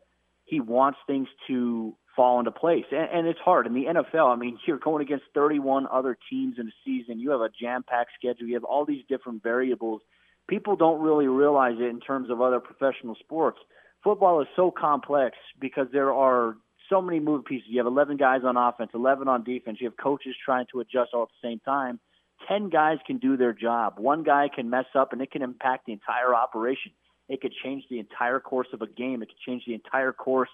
he 0.50 0.60
wants 0.60 0.98
things 1.06 1.28
to 1.46 1.94
fall 2.16 2.40
into 2.40 2.50
place, 2.50 2.84
and, 2.90 3.08
and 3.12 3.26
it's 3.26 3.38
hard 3.38 3.66
in 3.66 3.72
the 3.72 3.84
NFL. 3.84 4.32
I 4.32 4.36
mean, 4.36 4.58
you're 4.66 4.78
going 4.78 5.02
against 5.02 5.24
31 5.34 5.86
other 5.90 6.18
teams 6.28 6.56
in 6.58 6.66
a 6.66 6.72
season. 6.84 7.20
You 7.20 7.30
have 7.30 7.40
a 7.40 7.48
jam-packed 7.48 8.10
schedule. 8.18 8.48
You 8.48 8.54
have 8.54 8.64
all 8.64 8.84
these 8.84 9.04
different 9.08 9.42
variables. 9.42 10.02
People 10.48 10.74
don't 10.74 11.00
really 11.00 11.28
realize 11.28 11.76
it 11.78 11.84
in 11.84 12.00
terms 12.00 12.28
of 12.28 12.40
other 12.40 12.58
professional 12.58 13.14
sports. 13.14 13.58
Football 14.02 14.40
is 14.42 14.48
so 14.56 14.70
complex 14.70 15.36
because 15.60 15.86
there 15.92 16.12
are 16.12 16.56
so 16.88 17.00
many 17.00 17.20
moving 17.20 17.44
pieces. 17.44 17.68
You 17.68 17.78
have 17.78 17.86
11 17.86 18.16
guys 18.16 18.40
on 18.44 18.56
offense, 18.56 18.90
11 18.94 19.28
on 19.28 19.44
defense. 19.44 19.78
You 19.80 19.88
have 19.88 19.96
coaches 19.96 20.34
trying 20.44 20.66
to 20.72 20.80
adjust 20.80 21.10
all 21.14 21.22
at 21.22 21.28
the 21.28 21.48
same 21.48 21.60
time. 21.60 22.00
10 22.48 22.70
guys 22.70 22.98
can 23.06 23.18
do 23.18 23.36
their 23.36 23.52
job. 23.52 23.94
One 23.98 24.24
guy 24.24 24.48
can 24.52 24.70
mess 24.70 24.86
up 24.94 25.12
and 25.12 25.22
it 25.22 25.30
can 25.30 25.42
impact 25.42 25.86
the 25.86 25.92
entire 25.92 26.34
operation. 26.34 26.92
It 27.30 27.40
could 27.40 27.54
change 27.64 27.84
the 27.88 28.00
entire 28.00 28.40
course 28.40 28.66
of 28.72 28.82
a 28.82 28.86
game. 28.86 29.22
It 29.22 29.28
could 29.28 29.38
change 29.46 29.62
the 29.66 29.74
entire 29.74 30.12
course 30.12 30.50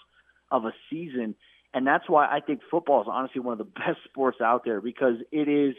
of 0.50 0.66
a 0.66 0.72
season. 0.90 1.34
And 1.74 1.86
that's 1.86 2.08
why 2.08 2.26
I 2.26 2.40
think 2.40 2.60
football 2.70 3.00
is 3.02 3.08
honestly 3.10 3.40
one 3.40 3.52
of 3.52 3.58
the 3.58 3.64
best 3.86 3.98
sports 4.04 4.38
out 4.40 4.62
there 4.64 4.80
because 4.80 5.16
it 5.32 5.48
is 5.48 5.74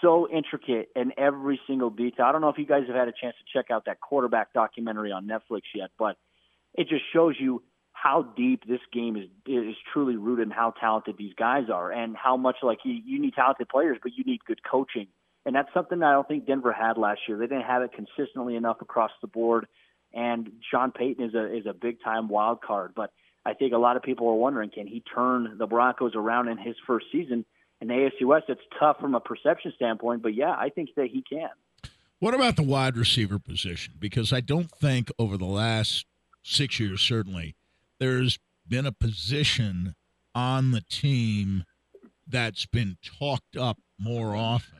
so 0.00 0.28
intricate 0.30 0.88
in 0.96 1.12
every 1.18 1.60
single 1.66 1.90
detail. 1.90 2.26
I 2.26 2.32
don't 2.32 2.40
know 2.40 2.48
if 2.48 2.58
you 2.58 2.66
guys 2.66 2.84
have 2.86 2.96
had 2.96 3.08
a 3.08 3.12
chance 3.20 3.34
to 3.36 3.58
check 3.58 3.70
out 3.70 3.84
that 3.86 4.00
quarterback 4.00 4.52
documentary 4.52 5.12
on 5.12 5.26
Netflix 5.26 5.62
yet, 5.74 5.90
but 5.98 6.16
it 6.74 6.88
just 6.88 7.02
shows 7.12 7.34
you 7.38 7.62
how 7.92 8.22
deep 8.22 8.66
this 8.66 8.80
game 8.92 9.16
is 9.16 9.28
is 9.46 9.76
truly 9.92 10.16
rooted 10.16 10.46
in 10.46 10.50
how 10.50 10.72
talented 10.80 11.16
these 11.18 11.34
guys 11.34 11.64
are 11.72 11.92
and 11.92 12.16
how 12.16 12.36
much 12.36 12.56
like 12.62 12.78
you, 12.84 12.94
you 13.04 13.20
need 13.20 13.34
talented 13.34 13.68
players 13.68 13.98
but 14.02 14.10
you 14.16 14.24
need 14.24 14.40
good 14.44 14.60
coaching 14.68 15.06
and 15.44 15.54
that's 15.54 15.68
something 15.74 15.98
that 15.98 16.06
I 16.06 16.12
don't 16.12 16.28
think 16.28 16.46
Denver 16.46 16.72
had 16.72 16.96
last 16.96 17.20
year. 17.26 17.36
They 17.36 17.46
didn't 17.46 17.64
have 17.64 17.82
it 17.82 17.90
consistently 17.92 18.54
enough 18.54 18.80
across 18.80 19.10
the 19.20 19.26
board 19.26 19.66
and 20.14 20.50
Sean 20.70 20.92
Payton 20.92 21.24
is 21.24 21.34
a 21.34 21.56
is 21.56 21.66
a 21.66 21.72
big 21.72 22.02
time 22.02 22.28
wild 22.28 22.60
card 22.60 22.92
but 22.94 23.12
I 23.44 23.54
think 23.54 23.72
a 23.72 23.78
lot 23.78 23.96
of 23.96 24.02
people 24.02 24.28
are 24.28 24.34
wondering 24.34 24.70
can 24.70 24.86
he 24.86 25.00
turn 25.14 25.56
the 25.58 25.66
Broncos 25.66 26.12
around 26.14 26.48
in 26.48 26.58
his 26.58 26.76
first 26.86 27.06
season 27.10 27.44
in 27.80 27.88
the 27.88 27.94
AFC 27.94 28.26
West 28.26 28.44
it's 28.48 28.60
tough 28.78 28.98
from 29.00 29.14
a 29.14 29.20
perception 29.20 29.72
standpoint 29.76 30.22
but 30.22 30.34
yeah 30.34 30.54
I 30.56 30.68
think 30.68 30.90
that 30.96 31.08
he 31.08 31.22
can. 31.22 31.50
What 32.22 32.34
about 32.34 32.54
the 32.54 32.62
wide 32.62 32.96
receiver 32.96 33.40
position? 33.40 33.94
Because 33.98 34.32
I 34.32 34.38
don't 34.38 34.70
think 34.70 35.10
over 35.18 35.36
the 35.36 35.44
last 35.44 36.06
six 36.44 36.78
years, 36.78 37.00
certainly, 37.00 37.56
there's 37.98 38.38
been 38.68 38.86
a 38.86 38.92
position 38.92 39.96
on 40.32 40.70
the 40.70 40.82
team 40.82 41.64
that's 42.28 42.64
been 42.64 42.96
talked 43.02 43.56
up 43.56 43.78
more 43.98 44.36
often 44.36 44.78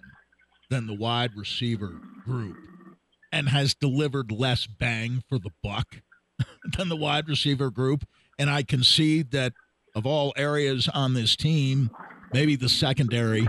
than 0.71 0.87
the 0.87 0.95
wide 0.95 1.33
receiver 1.37 2.01
group 2.25 2.57
and 3.33 3.49
has 3.49 3.75
delivered 3.75 4.31
less 4.31 4.67
bang 4.67 5.23
for 5.29 5.39
the 5.39 5.51
buck 5.63 6.03
than 6.77 6.89
the 6.89 6.97
wide 6.97 7.29
receiver 7.29 7.71
group. 7.71 8.05
And 8.39 8.51
I 8.51 8.63
concede 8.63 9.31
that 9.33 9.55
of 9.95 10.07
all 10.07 10.33
areas 10.37 10.89
on 10.89 11.15
this 11.15 11.35
team, 11.35 11.91
maybe 12.33 12.57
the 12.57 12.69
secondary 12.69 13.49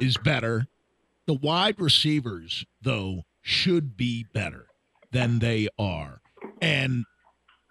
is 0.00 0.16
better. 0.18 0.66
The 1.26 1.34
wide 1.34 1.80
receivers, 1.80 2.64
though, 2.82 3.22
should 3.42 3.96
be 3.96 4.26
better 4.32 4.66
than 5.12 5.38
they 5.38 5.68
are. 5.78 6.20
And 6.60 7.04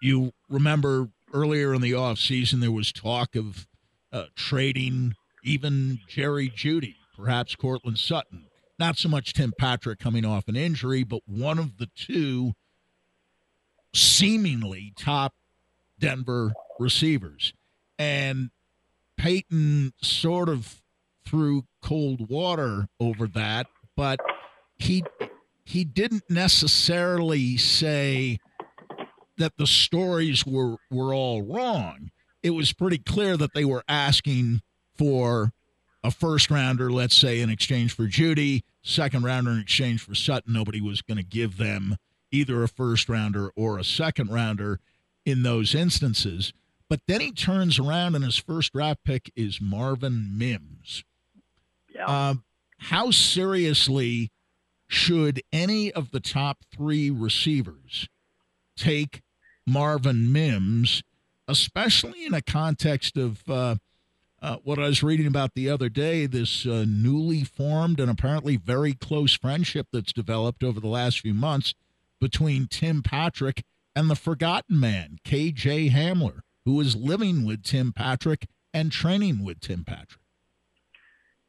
you 0.02 0.32
remember 0.48 1.08
earlier 1.32 1.74
in 1.74 1.80
the 1.80 1.92
offseason, 1.92 2.60
there 2.60 2.72
was 2.72 2.92
talk 2.92 3.36
of 3.36 3.66
uh, 4.12 4.24
trading 4.34 5.14
even 5.44 6.00
Jerry 6.08 6.50
Jeudy, 6.50 6.96
perhaps 7.16 7.54
Courtland 7.56 7.98
Sutton. 7.98 8.46
Not 8.80 8.96
so 8.96 9.10
much 9.10 9.34
Tim 9.34 9.52
Patrick 9.58 9.98
coming 9.98 10.24
off 10.24 10.48
an 10.48 10.56
injury, 10.56 11.04
but 11.04 11.20
one 11.26 11.58
of 11.58 11.76
the 11.76 11.90
two 11.94 12.54
seemingly 13.94 14.94
top 14.96 15.34
Denver 15.98 16.54
receivers. 16.78 17.52
And 17.98 18.48
Payton 19.18 19.92
sort 20.00 20.48
of 20.48 20.80
threw 21.26 21.66
cold 21.82 22.30
water 22.30 22.88
over 22.98 23.26
that, 23.26 23.66
but 23.96 24.18
he 24.78 25.04
he 25.66 25.84
didn't 25.84 26.30
necessarily 26.30 27.58
say 27.58 28.38
that 29.36 29.58
the 29.58 29.66
stories 29.66 30.46
were 30.46 30.76
were 30.90 31.12
all 31.12 31.42
wrong. 31.42 32.10
It 32.42 32.50
was 32.50 32.72
pretty 32.72 32.96
clear 32.96 33.36
that 33.36 33.52
they 33.52 33.66
were 33.66 33.84
asking 33.86 34.62
for 34.96 35.52
a 36.02 36.10
first 36.10 36.50
rounder, 36.50 36.90
let's 36.90 37.16
say, 37.16 37.40
in 37.40 37.50
exchange 37.50 37.94
for 37.94 38.06
Jeudy, 38.06 38.62
second 38.82 39.22
rounder 39.24 39.50
in 39.50 39.58
exchange 39.58 40.02
for 40.02 40.14
Sutton. 40.14 40.52
Nobody 40.52 40.80
was 40.80 41.02
going 41.02 41.18
to 41.18 41.24
give 41.24 41.56
them 41.56 41.96
either 42.30 42.62
a 42.62 42.68
first 42.68 43.08
rounder 43.08 43.50
or 43.56 43.78
a 43.78 43.84
second 43.84 44.30
rounder 44.30 44.80
in 45.26 45.42
those 45.42 45.74
instances. 45.74 46.52
But 46.88 47.00
then 47.06 47.20
he 47.20 47.32
turns 47.32 47.78
around 47.78 48.14
and 48.14 48.24
his 48.24 48.36
first 48.36 48.72
draft 48.72 49.04
pick 49.04 49.30
is 49.36 49.60
Marvin 49.60 50.36
Mims. 50.36 51.04
Yeah. 51.94 52.04
Um, 52.04 52.44
how 52.78 53.10
seriously 53.10 54.30
should 54.88 55.42
any 55.52 55.92
of 55.92 56.10
the 56.10 56.20
top 56.20 56.64
three 56.74 57.10
receivers 57.10 58.08
take 58.76 59.22
Marvin 59.66 60.32
Mims, 60.32 61.02
especially 61.46 62.24
in 62.24 62.34
a 62.34 62.42
context 62.42 63.16
of 63.16 63.48
uh, 63.48 63.76
uh, 64.42 64.56
what 64.64 64.78
I 64.78 64.86
was 64.86 65.02
reading 65.02 65.26
about 65.26 65.54
the 65.54 65.68
other 65.68 65.88
day, 65.88 66.26
this 66.26 66.66
uh, 66.66 66.84
newly 66.88 67.44
formed 67.44 68.00
and 68.00 68.10
apparently 68.10 68.56
very 68.56 68.94
close 68.94 69.36
friendship 69.36 69.88
that's 69.92 70.12
developed 70.12 70.64
over 70.64 70.80
the 70.80 70.88
last 70.88 71.20
few 71.20 71.34
months 71.34 71.74
between 72.20 72.66
Tim 72.66 73.02
Patrick 73.02 73.64
and 73.94 74.08
the 74.08 74.16
forgotten 74.16 74.78
man, 74.78 75.18
KJ 75.24 75.90
Hamler, 75.90 76.40
who 76.64 76.80
is 76.80 76.96
living 76.96 77.44
with 77.44 77.62
Tim 77.62 77.92
Patrick 77.92 78.46
and 78.72 78.90
training 78.90 79.44
with 79.44 79.60
Tim 79.60 79.84
Patrick. 79.84 80.20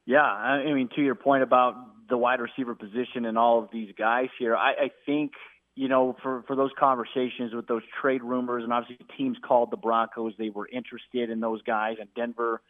Yeah, 0.06 0.24
I 0.24 0.74
mean, 0.74 0.90
to 0.96 1.02
your 1.02 1.16
point 1.16 1.44
about 1.44 1.76
the 2.10 2.18
wide 2.18 2.42
receiver 2.42 2.76
position 2.76 3.26
and 3.26 3.38
all 3.38 3.64
of 3.64 3.70
these 3.72 3.94
guys 3.98 4.28
here, 4.38 4.56
I, 4.56 4.72
I 4.72 4.92
think 5.06 5.32
you 5.76 5.88
know 5.88 6.18
for 6.22 6.44
for 6.48 6.56
those 6.56 6.72
conversations 6.78 7.54
with 7.54 7.68
those 7.68 7.84
trade 8.02 8.24
rumors 8.24 8.64
and 8.64 8.74
obviously 8.74 9.06
teams 9.18 9.38
called 9.48 9.72
the 9.72 9.78
Broncos, 9.78 10.34
they 10.38 10.50
were 10.50 10.68
interested 10.68 11.30
in 11.30 11.40
those 11.40 11.62
guys, 11.62 11.98
and 12.00 12.10
Denver 12.16 12.62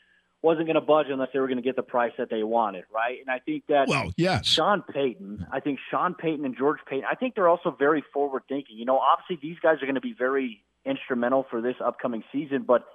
wasn't 0.41 0.65
going 0.65 0.75
to 0.75 0.81
budge 0.81 1.07
unless 1.09 1.29
they 1.33 1.39
were 1.39 1.47
going 1.47 1.57
to 1.57 1.63
get 1.63 1.75
the 1.75 1.83
price 1.83 2.13
that 2.17 2.29
they 2.29 2.43
wanted, 2.43 2.85
right? 2.93 3.19
And 3.19 3.29
I 3.29 3.39
think 3.39 3.63
that 3.67 3.87
well, 3.87 4.11
yes, 4.17 4.45
Sean 4.45 4.81
Payton, 4.81 5.45
I 5.51 5.59
think 5.59 5.79
Sean 5.89 6.15
Payton 6.15 6.45
and 6.45 6.57
George 6.57 6.79
Paton. 6.87 7.05
I 7.09 7.15
think 7.15 7.35
they're 7.35 7.47
also 7.47 7.75
very 7.77 8.03
forward 8.13 8.43
thinking. 8.49 8.77
You 8.77 8.85
know, 8.85 8.97
obviously 8.97 9.37
these 9.41 9.59
guys 9.61 9.77
are 9.81 9.85
going 9.85 9.95
to 9.95 10.01
be 10.01 10.15
very 10.17 10.63
instrumental 10.85 11.45
for 11.49 11.61
this 11.61 11.75
upcoming 11.83 12.23
season, 12.31 12.63
but 12.67 12.85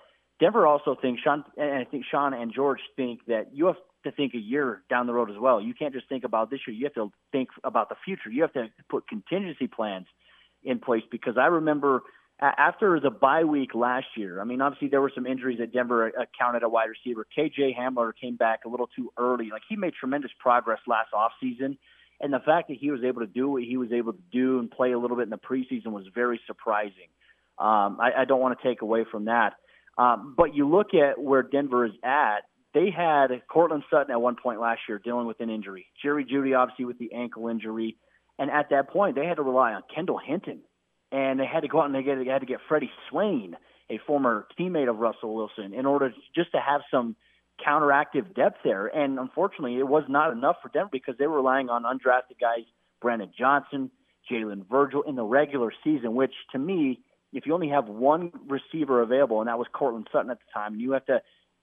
Denver 0.41 0.67
also 0.67 0.97
thinks 1.01 1.23
Sean 1.23 1.45
and 1.57 1.73
I 1.75 1.85
think 1.85 2.05
Sean 2.11 2.35
and 2.35 2.53
George 2.53 2.81
think 2.97 3.21
that 3.27 3.55
you 3.55 3.67
have 3.67 3.77
to 4.05 4.13
think 4.13 4.35
a 4.35 4.39
year 4.39 4.83
down 4.91 5.07
the 5.07 5.13
road 5.13 5.31
as 5.31 5.37
well. 5.39 5.61
You 5.61 5.75
can't 5.75 5.95
just 5.95 6.09
think 6.09 6.25
about 6.25 6.51
this 6.51 6.61
year. 6.67 6.77
You 6.77 6.85
have 6.87 6.95
to 6.95 7.13
think 7.33 7.49
about 7.65 7.89
the 7.89 7.97
future. 8.05 8.31
You 8.31 8.43
have 8.43 8.53
to 8.55 8.69
put 8.89 9.09
contingency 9.09 9.67
plans 9.67 10.07
in 10.63 10.79
place 10.79 11.03
because 11.11 11.39
I 11.39 11.47
remember 11.47 12.03
after 12.41 13.01
the 13.01 13.11
bye 13.11 13.45
week 13.45 13.75
last 13.75 14.07
year, 14.17 14.41
I 14.41 14.45
mean, 14.45 14.61
obviously 14.61 14.89
there 14.89 15.01
were 15.01 15.13
some 15.15 15.27
injuries 15.27 15.59
that 15.59 15.73
Denver 15.73 16.09
accounted 16.09 16.63
a 16.63 16.69
wide 16.69 16.89
receiver. 16.91 17.27
KJ 17.37 17.77
Hamler 17.77 18.13
came 18.21 18.37
back 18.37 18.61
a 18.67 18.69
little 18.69 18.89
too 18.95 19.11
early. 19.17 19.49
Like 19.51 19.63
he 19.69 19.77
made 19.77 19.95
tremendous 19.95 20.31
progress 20.39 20.81
last 20.87 21.09
offseason. 21.15 21.79
And 22.21 22.33
the 22.33 22.41
fact 22.41 22.69
that 22.69 22.77
he 22.79 22.91
was 22.91 23.03
able 23.05 23.21
to 23.21 23.27
do 23.27 23.49
what 23.49 23.63
he 23.63 23.77
was 23.77 23.93
able 23.93 24.13
to 24.13 24.23
do 24.33 24.59
and 24.59 24.71
play 24.71 24.93
a 24.93 24.99
little 24.99 25.17
bit 25.17 25.25
in 25.25 25.31
the 25.31 25.39
preseason 25.39 25.89
was 25.89 26.07
very 26.15 26.41
surprising. 26.47 27.09
Um, 27.59 27.99
I, 28.01 28.13
I 28.19 28.25
don't 28.27 28.41
want 28.41 28.59
to 28.59 28.69
take 28.69 28.83
away 28.83 29.05
from 29.11 29.27
that. 29.27 29.55
Um, 29.97 30.35
but 30.37 30.55
you 30.55 30.69
look 30.69 30.93
at 30.93 31.19
where 31.19 31.43
Denver 31.43 31.87
is 31.87 31.93
at, 32.05 32.41
they 32.75 32.91
had 32.91 33.29
Courtland 33.49 33.85
Sutton 33.91 34.11
at 34.11 34.21
one 34.21 34.37
point 34.37 34.61
last 34.61 34.81
year 34.89 35.01
dealing 35.03 35.27
with 35.27 35.41
an 35.41 35.49
injury. 35.49 35.87
Jerry 36.03 36.25
Jeudy 36.27 36.55
obviously 36.55 36.85
with 36.85 36.99
the 36.99 37.13
ankle 37.15 37.49
injury. 37.49 37.97
And 38.39 38.51
at 38.51 38.69
that 38.71 38.91
point, 38.91 39.15
they 39.15 39.25
had 39.25 39.37
to 39.37 39.43
rely 39.43 39.73
on 39.73 39.83
Kendall 39.95 40.19
Hinton 40.19 40.61
and 41.13 41.39
they 41.39 41.47
had 41.47 41.61
to 41.61 41.69
go 41.69 41.81
out 41.81 41.87
and 41.87 41.95
they, 41.95 42.03
get, 42.03 42.19
they 42.19 42.31
had 42.31 42.41
to 42.41 42.47
get 42.47 42.61
Freddie 42.69 42.91
Swain, 43.09 43.57
a 43.91 43.99
former 44.07 44.47
teammate 44.59 44.89
of 44.89 44.99
Russell 44.99 45.35
Wilson, 45.35 45.75
in 45.75 45.87
order 45.87 46.11
to, 46.11 46.17
just 46.35 46.53
to 46.53 46.59
have 46.61 46.81
some 46.91 47.17
counteractive 47.65 48.35
depth 48.35 48.59
there. 48.65 48.87
And 48.87 49.19
unfortunately, 49.19 49.79
it 49.79 49.87
was 49.87 50.05
not 50.09 50.33
enough 50.33 50.57
for 50.63 50.69
Denver 50.69 50.91
because 50.93 51.15
they 51.19 51.27
were 51.27 51.37
relying 51.37 51.69
on 51.69 51.85
undrafted 51.85 52.39
guys, 52.41 52.65
Brandon 53.01 53.31
Johnson, 53.37 53.91
Jalen 54.31 54.69
Virgil 54.69 55.03
in 55.03 55.15
the 55.15 55.25
regular 55.25 55.73
season, 55.85 56.15
which 56.15 56.33
to 56.53 56.59
me, 56.59 57.01
if 57.33 57.47
you 57.47 57.55
only 57.55 57.69
have 57.69 57.87
one 57.87 58.33
receiver 58.49 59.03
available, 59.03 59.41
and 59.41 59.49
that 59.49 59.59
was 59.59 59.67
Courtland 59.73 60.09
Sutton 60.13 60.31
at 60.31 60.39
the 60.39 60.53
time, 60.53 60.75
and 60.75 60.83
you 60.83 60.93
have 60.93 61.07
to 61.07 61.21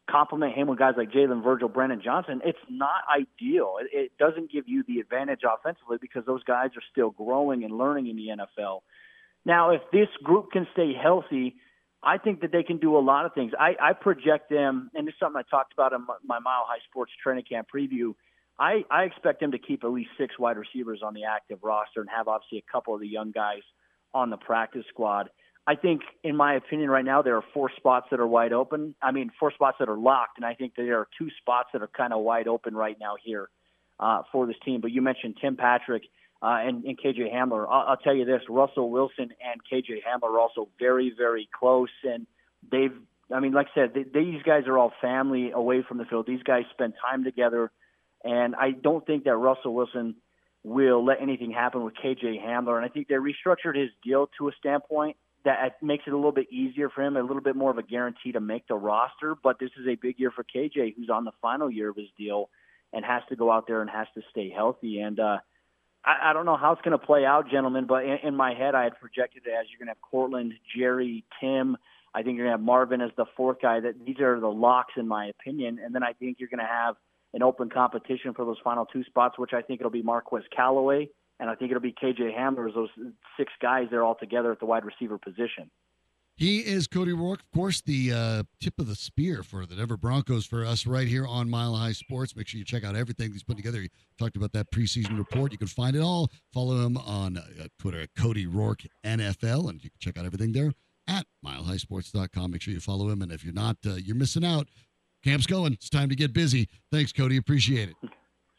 complement 0.10 0.54
him 0.54 0.68
with 0.68 0.80
guys 0.80 0.94
like 0.98 1.12
Jalen 1.12 1.44
Virgil, 1.44 1.70
Brandon 1.70 2.02
Johnson, 2.04 2.42
it's 2.44 2.60
not 2.70 3.04
ideal. 3.14 3.76
It, 3.82 3.88
it 3.98 4.12
doesn't 4.18 4.52
give 4.52 4.68
you 4.68 4.84
the 4.88 5.00
advantage 5.00 5.42
offensively 5.44 5.98
because 6.00 6.26
those 6.26 6.44
guys 6.44 6.72
are 6.76 6.84
still 6.92 7.12
growing 7.12 7.64
and 7.64 7.78
learning 7.78 8.08
in 8.08 8.16
the 8.16 8.28
NFL. 8.28 8.82
Now, 9.46 9.72
if 9.72 9.82
this 9.92 10.08
group 10.24 10.52
can 10.52 10.68
stay 10.74 10.94
healthy, 10.94 11.56
I 12.02 12.18
think 12.18 12.42
that 12.42 12.52
they 12.52 12.64
can 12.64 12.78
do 12.78 12.98
a 12.98 13.00
lot 13.00 13.26
of 13.26 13.34
things. 13.34 13.52
I, 13.58 13.76
I 13.82 13.94
project 13.94 14.50
them, 14.50 14.90
and 14.94 15.08
this 15.08 15.14
is 15.14 15.20
something 15.20 15.42
I 15.46 15.50
talked 15.50 15.74
about 15.74 15.94
in 15.94 16.06
my 16.26 16.40
Mile 16.40 16.66
High 16.68 16.80
Sports 16.90 17.12
Training 17.22 17.46
Camp 17.50 17.68
preview. 17.74 18.14
I, 18.60 18.84
I 18.92 19.04
expect 19.04 19.40
them 19.40 19.52
to 19.52 19.58
keep 19.58 19.84
at 19.84 19.92
least 19.92 20.12
six 20.18 20.38
wide 20.38 20.58
receivers 20.58 21.02
on 21.04 21.14
the 21.14 21.24
active 21.24 21.60
roster 21.64 22.02
and 22.02 22.10
have 22.10 22.28
obviously 22.28 22.60
a 22.60 22.72
couple 22.72 22.94
of 22.94 23.02
the 23.02 23.08
young 23.08 23.32
guys 23.32 23.62
on 24.14 24.30
the 24.30 24.38
practice 24.38 24.86
squad. 24.90 25.30
I 25.66 25.76
think, 25.76 26.02
in 26.24 26.36
my 26.36 26.56
opinion, 26.56 26.90
right 26.90 27.06
now 27.06 27.22
there 27.22 27.38
are 27.38 27.44
four 27.54 27.72
spots 27.78 28.08
that 28.12 28.20
are 28.20 28.28
wide 28.28 28.52
open. 28.52 28.96
I 29.02 29.12
mean, 29.12 29.32
four 29.40 29.52
spots 29.54 29.78
that 29.80 29.88
are 29.88 29.98
locked, 29.98 30.38
and 30.38 30.46
I 30.46 30.54
think 30.54 30.74
there 30.76 31.00
are 31.00 31.08
two 31.18 31.30
spots 31.40 31.70
that 31.74 31.82
are 31.82 31.90
kind 31.96 32.12
of 32.12 32.22
wide 32.22 32.48
open 32.48 32.76
right 32.76 32.98
now 33.00 33.16
here 33.24 33.50
uh, 34.00 34.24
for 34.32 34.46
this 34.46 34.58
team. 34.66 34.82
But 34.82 34.92
you 34.92 35.02
mentioned 35.02 35.38
Tim 35.40 35.56
Patrick 35.56 36.04
uh, 36.44 36.60
and, 36.60 36.84
and 36.84 37.00
KJ 37.00 37.34
Hamler. 37.34 37.66
I'll, 37.70 37.90
I'll 37.90 37.98
tell 37.98 38.14
you 38.14 38.26
this: 38.26 38.42
Russell 38.50 38.92
Wilson 38.92 39.30
and 39.42 39.62
KJ 39.72 40.02
Hamler 40.06 40.24
are 40.24 40.40
also 40.40 40.68
very, 40.78 41.14
very 41.18 41.50
close, 41.58 41.90
and 42.04 42.28
they've. 42.70 42.94
I 43.34 43.40
mean, 43.40 43.54
like 43.54 43.68
I 43.76 43.82
said, 43.82 43.94
they, 43.96 44.04
these 44.04 44.44
guys 44.44 44.64
are 44.68 44.78
all 44.78 44.92
family 45.02 45.52
away 45.52 45.84
from 45.88 45.98
the 45.98 46.06
field. 46.06 46.28
These 46.28 46.44
guys 46.44 46.64
spend 46.72 46.94
time 47.10 47.24
together, 47.24 47.72
and 48.24 48.56
I 48.56 48.72
don't 48.72 49.06
think 49.06 49.24
that 49.24 49.36
Russell 49.36 49.74
Wilson 49.74 50.16
will 50.64 51.04
let 51.04 51.22
anything 51.22 51.52
happen 51.52 51.84
with 51.84 51.94
KJ 51.96 52.44
Hamler. 52.44 52.76
And 52.76 52.86
I 52.86 52.90
think 52.90 53.08
they 53.08 53.16
restructured 53.16 53.78
his 53.78 53.90
deal 54.04 54.30
to 54.38 54.50
a 54.50 54.52
standpoint 54.60 55.18
that 55.46 55.82
makes 55.82 56.06
it 56.08 56.14
a 56.14 56.16
little 56.16 56.32
bit 56.32 56.52
easier 56.52 56.90
for 56.90 57.02
him, 57.02 57.18
a 57.18 57.22
little 57.22 57.42
bit 57.42 57.56
more 57.56 57.72
of 57.72 57.78
a 57.78 57.84
guarantee 57.84 58.32
to 58.32 58.40
make 58.40 58.68
the 58.68 58.76
roster. 58.76 59.36
But 59.42 59.60
this 59.60 59.72
is 59.80 59.88
a 59.88 59.96
big 59.96 60.20
year 60.20 60.32
for 60.32 60.44
KJ, 60.44 60.96
who's 60.96 61.10
on 61.10 61.26
the 61.26 61.34
final 61.42 61.70
year 61.70 61.90
of 61.90 61.98
his 61.98 62.08
deal 62.18 62.50
and 62.94 63.04
has 63.04 63.24
to 63.30 63.36
go 63.36 63.52
out 63.52 63.68
there 63.68 63.82
and 63.82 63.90
has 63.90 64.08
to 64.16 64.22
stay 64.32 64.50
healthy. 64.50 65.00
And 65.00 65.20
uh, 65.20 65.38
I, 66.06 66.30
I 66.30 66.34
don't 66.34 66.46
know 66.46 66.58
how 66.58 66.74
it's 66.74 66.82
going 66.82 66.98
to 66.98 67.04
play 67.04 67.26
out, 67.26 67.50
gentlemen, 67.50 67.86
but 67.88 68.04
in, 68.04 68.18
in 68.24 68.36
my 68.36 68.54
head, 68.54 68.76
I 68.76 68.84
had 68.84 69.00
projected 69.00 69.44
it 69.46 69.52
as 69.52 69.68
you're 69.70 69.80
going 69.80 69.88
to 69.88 69.92
have 69.92 70.02
Courtland, 70.02 70.54
Jerry, 70.76 71.24
Tim. 71.40 71.78
I 72.14 72.22
think 72.22 72.38
you're 72.38 72.46
going 72.46 72.58
to 72.58 72.60
have 72.60 72.66
Marvin 72.66 73.02
as 73.02 73.12
the 73.18 73.26
fourth 73.36 73.58
guy. 73.62 73.80
That 73.80 74.06
these 74.06 74.20
are 74.20 74.40
the 74.40 74.48
locks, 74.48 74.94
in 74.98 75.08
my 75.08 75.28
opinion. 75.28 75.80
And 75.84 75.96
then 75.96 76.04
I 76.04 76.14
think 76.14 76.38
you're 76.40 76.50
going 76.50 76.60
to 76.60 76.66
have 76.66 76.96
an 77.34 77.42
open 77.42 77.70
competition 77.70 78.34
for 78.34 78.46
those 78.46 78.58
final 78.64 78.86
two 78.86 79.04
spots, 79.06 79.40
which 79.40 79.54
I 79.54 79.62
think 79.62 79.80
it'll 79.80 79.92
be 79.92 80.04
Marquez 80.04 80.44
Callaway, 80.56 81.10
and 81.40 81.50
I 81.50 81.56
think 81.56 81.72
it'll 81.72 81.82
be 81.82 81.94
KJ 81.94 82.38
Hamler. 82.38 82.72
Those 82.74 82.90
six 83.38 83.52
guys 83.62 83.88
there 83.90 84.04
all 84.04 84.16
together 84.16 84.52
at 84.52 84.60
the 84.60 84.66
wide 84.66 84.86
receiver 84.86 85.18
position. 85.18 85.72
He 86.36 86.60
is 86.60 86.88
Cody 86.88 87.12
Roark, 87.12 87.42
of 87.42 87.52
course, 87.54 87.82
the 87.82 88.12
uh, 88.12 88.44
tip 88.60 88.80
of 88.80 88.88
the 88.88 88.96
spear 88.96 89.44
for 89.44 89.68
the 89.68 89.76
Denver 89.76 89.98
Broncos 89.98 90.48
for 90.48 90.66
us 90.66 90.88
right 90.88 91.08
here 91.08 91.28
on 91.28 91.48
Mile 91.48 91.76
High 91.76 91.92
Sports. 91.92 92.36
Make 92.36 92.48
sure 92.48 92.58
you 92.58 92.66
check 92.66 92.84
out 92.84 92.96
everything 92.96 93.32
he's 93.32 93.44
put 93.44 93.56
together. 93.56 93.80
He 93.82 93.90
talked 94.18 94.36
about 94.36 94.52
that 94.54 94.72
preseason 94.72 95.18
report. 95.18 95.52
You 95.52 95.60
can 95.60 95.68
find 95.68 95.96
it 95.96 96.02
all. 96.02 96.32
Follow 96.52 96.84
him 96.86 96.98
on 96.98 97.38
uh, 97.38 97.68
Twitter 97.78 98.08
Cody 98.18 98.48
Roark 98.48 98.86
NFL, 99.06 99.70
and 99.70 99.84
you 99.84 99.92
can 99.92 100.00
check 100.00 100.18
out 100.18 100.26
everything 100.26 100.54
there 100.54 100.74
at 101.08 101.28
milehighsports.com. 101.46 102.52
Make 102.52 102.64
sure 102.64 102.74
you 102.74 102.80
follow 102.80 103.10
him. 103.10 103.22
And 103.22 103.32
if 103.32 103.44
you're 103.44 103.54
not, 103.54 103.78
uh, 103.86 103.94
you're 103.94 104.16
missing 104.16 104.44
out. 104.44 104.70
Camp's 105.24 105.46
going. 105.46 105.74
It's 105.74 105.90
time 105.90 106.10
to 106.10 106.16
get 106.16 106.34
busy. 106.34 106.68
Thanks, 106.92 107.14
Cody. 107.14 107.38
Appreciate 107.38 107.90
it. 107.90 107.96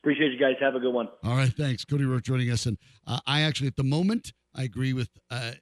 Appreciate 0.01 0.33
you 0.33 0.39
guys. 0.39 0.55
Have 0.61 0.75
a 0.75 0.81
good 0.81 0.93
one. 0.93 1.09
All 1.25 1.35
right. 1.37 1.53
Thanks. 1.53 1.85
Cody 1.85 2.05
Roark 2.05 2.23
joining 2.23 2.51
us. 2.51 2.67
And 2.67 2.79
uh, 3.07 3.21
I 3.27 3.41
actually, 3.43 3.67
at 3.67 3.77
the 3.77 3.85
moment, 3.85 4.33
I 4.55 4.63
agree 4.63 4.93
with 4.93 5.09
uh, 5.31 5.53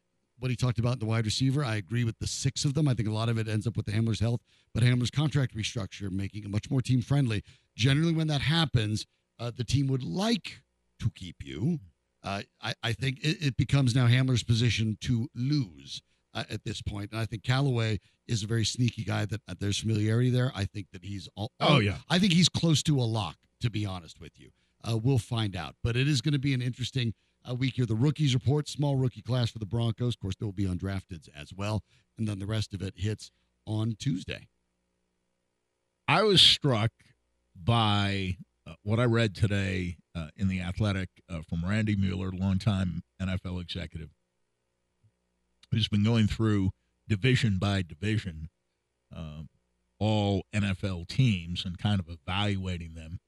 what 0.43 0.51
he 0.51 0.57
talked 0.57 0.81
about 0.81 0.95
in 0.95 0.99
the 0.99 1.07
wide 1.07 1.25
receiver. 1.25 1.65
I 1.65 1.77
agree 1.77 2.03
with 2.03 2.19
the 2.19 2.27
six 2.27 2.65
of 2.65 2.75
them. 2.75 2.89
I 2.89 2.95
think 2.95 3.09
a 3.09 3.13
lot 3.13 3.29
of 3.29 3.39
it 3.39 3.47
ends 3.47 3.67
up 3.67 3.77
with 3.77 3.87
the 3.87 3.93
Hamler's 3.93 4.19
health, 4.19 4.41
but 4.75 4.83
Hamler's 4.83 5.11
contract 5.11 5.57
restructure, 5.57 6.11
making 6.11 6.43
it 6.43 6.51
much 6.51 6.69
more 6.69 6.83
team 6.83 7.01
friendly. 7.01 7.45
Generally, 7.77 8.15
when 8.15 8.27
that 8.27 8.41
happens, 8.41 9.07
uh, 9.39 9.53
the 9.57 9.65
team 9.65 9.87
would 9.87 10.03
like 10.03 10.63
to 10.99 11.11
keep 11.11 11.37
you. 11.45 11.79
Uh, 12.25 12.43
I, 12.61 12.75
I, 12.83 12.93
think 12.93 13.21
it, 13.21 13.45
it, 13.45 13.57
becomes 13.57 13.95
now 13.95 14.07
Hamler's 14.07 14.43
position 14.43 14.97
to 15.03 15.29
lose 15.35 16.03
uh, 16.35 16.45
at 16.51 16.65
this 16.65 16.83
point. 16.83 17.13
And 17.13 17.21
I 17.21 17.25
think 17.25 17.43
Callaway 17.43 18.01
is 18.29 18.43
a 18.43 18.47
very 18.47 18.65
sneaky 18.65 19.05
guy 19.05 19.25
that 19.25 19.41
uh, 19.49 19.55
there's 19.59 19.79
familiarity 19.79 20.31
there. 20.31 20.53
I 20.55 20.65
think 20.65 20.89
that 20.93 21.05
he's 21.05 21.29
all, 21.37 21.53
oh 21.61 21.79
yeah. 21.79 21.97
I 22.09 22.19
think 22.19 22.33
he's 22.33 22.49
close 22.49 22.83
to 22.85 22.99
a 22.99 23.03
lock. 23.03 23.37
To 23.61 23.71
be 23.71 23.87
honest 23.87 24.21
with 24.21 24.33
you, 24.41 24.51
uh, 24.83 24.97
we'll 24.97 25.19
find 25.19 25.55
out. 25.55 25.77
But 25.85 25.97
it 25.97 26.09
is 26.09 26.21
going 26.21 26.33
to 26.33 26.41
be 26.41 26.53
an 26.53 26.61
interesting 26.61 27.15
a 27.45 27.55
week 27.55 27.75
here. 27.75 27.87
The 27.87 27.95
rookies 27.95 28.35
report, 28.35 28.69
small 28.69 28.97
rookie 28.97 29.23
class 29.23 29.51
for 29.51 29.59
the 29.59 29.67
Broncos. 29.67 30.15
Of 30.15 30.21
course, 30.21 30.35
there 30.37 30.47
will 30.47 30.53
be 30.53 30.67
undrafteds 30.67 31.29
as 31.37 31.53
well. 31.53 31.83
And 32.19 32.29
then 32.29 32.39
the 32.39 32.47
rest 32.47 32.75
of 32.75 32.83
it 32.83 32.95
hits 32.97 33.31
on 33.67 33.97
Tuesday. 33.99 34.49
I 36.09 36.23
was 36.23 36.41
struck 36.41 36.91
by 37.55 38.37
uh, 38.67 38.75
what 38.83 39.01
I 39.01 39.05
read 39.05 39.35
today 39.35 39.97
uh, 40.15 40.29
in 40.37 40.49
The 40.49 40.61
Athletic 40.61 41.09
uh, 41.29 41.41
from 41.49 41.65
Randy 41.65 41.97
Mueller, 41.97 42.31
longtime 42.33 43.03
NFL 43.21 43.61
executive, 43.61 44.11
who's 45.71 45.89
been 45.89 46.05
going 46.05 46.27
through 46.27 46.71
division 47.09 47.59
by 47.59 47.83
division 47.83 48.51
um, 49.15 49.49
all 49.99 50.45
NFL 50.53 51.09
teams 51.09 51.65
and 51.65 51.79
kind 51.79 52.01
of 52.01 52.09
evaluating 52.09 52.95
them 52.95 53.21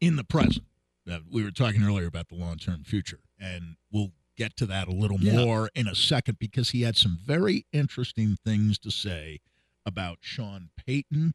in 0.00 0.16
the 0.16 0.24
present. 0.24 0.66
Uh, 1.10 1.18
we 1.30 1.42
were 1.44 1.50
talking 1.50 1.82
earlier 1.82 2.06
about 2.06 2.28
the 2.28 2.34
long 2.34 2.56
term 2.56 2.82
future, 2.84 3.20
and 3.38 3.76
we'll 3.90 4.12
get 4.36 4.56
to 4.56 4.66
that 4.66 4.88
a 4.88 4.92
little 4.92 5.20
Yeah. 5.20 5.44
more 5.44 5.70
in 5.74 5.86
a 5.86 5.94
second 5.94 6.38
because 6.38 6.70
he 6.70 6.82
had 6.82 6.96
some 6.96 7.18
very 7.24 7.66
interesting 7.72 8.36
things 8.44 8.78
to 8.80 8.90
say 8.90 9.40
about 9.86 10.18
Sean 10.22 10.70
Payton. 10.76 11.34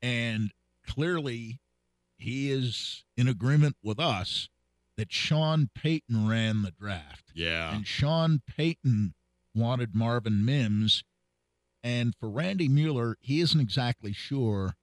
And 0.00 0.52
clearly, 0.86 1.60
he 2.16 2.50
is 2.50 3.04
in 3.16 3.28
agreement 3.28 3.76
with 3.82 3.98
us 4.00 4.48
that 4.96 5.12
Sean 5.12 5.68
Payton 5.74 6.26
ran 6.28 6.62
the 6.62 6.70
draft. 6.70 7.30
Yeah. 7.34 7.74
And 7.74 7.86
Sean 7.86 8.42
Payton 8.46 9.14
wanted 9.54 9.94
Marvin 9.94 10.44
Mims. 10.44 11.02
And 11.82 12.14
for 12.16 12.28
Randy 12.30 12.68
Mueller, 12.68 13.16
he 13.20 13.40
isn't 13.40 13.60
exactly 13.60 14.12
sure 14.12 14.76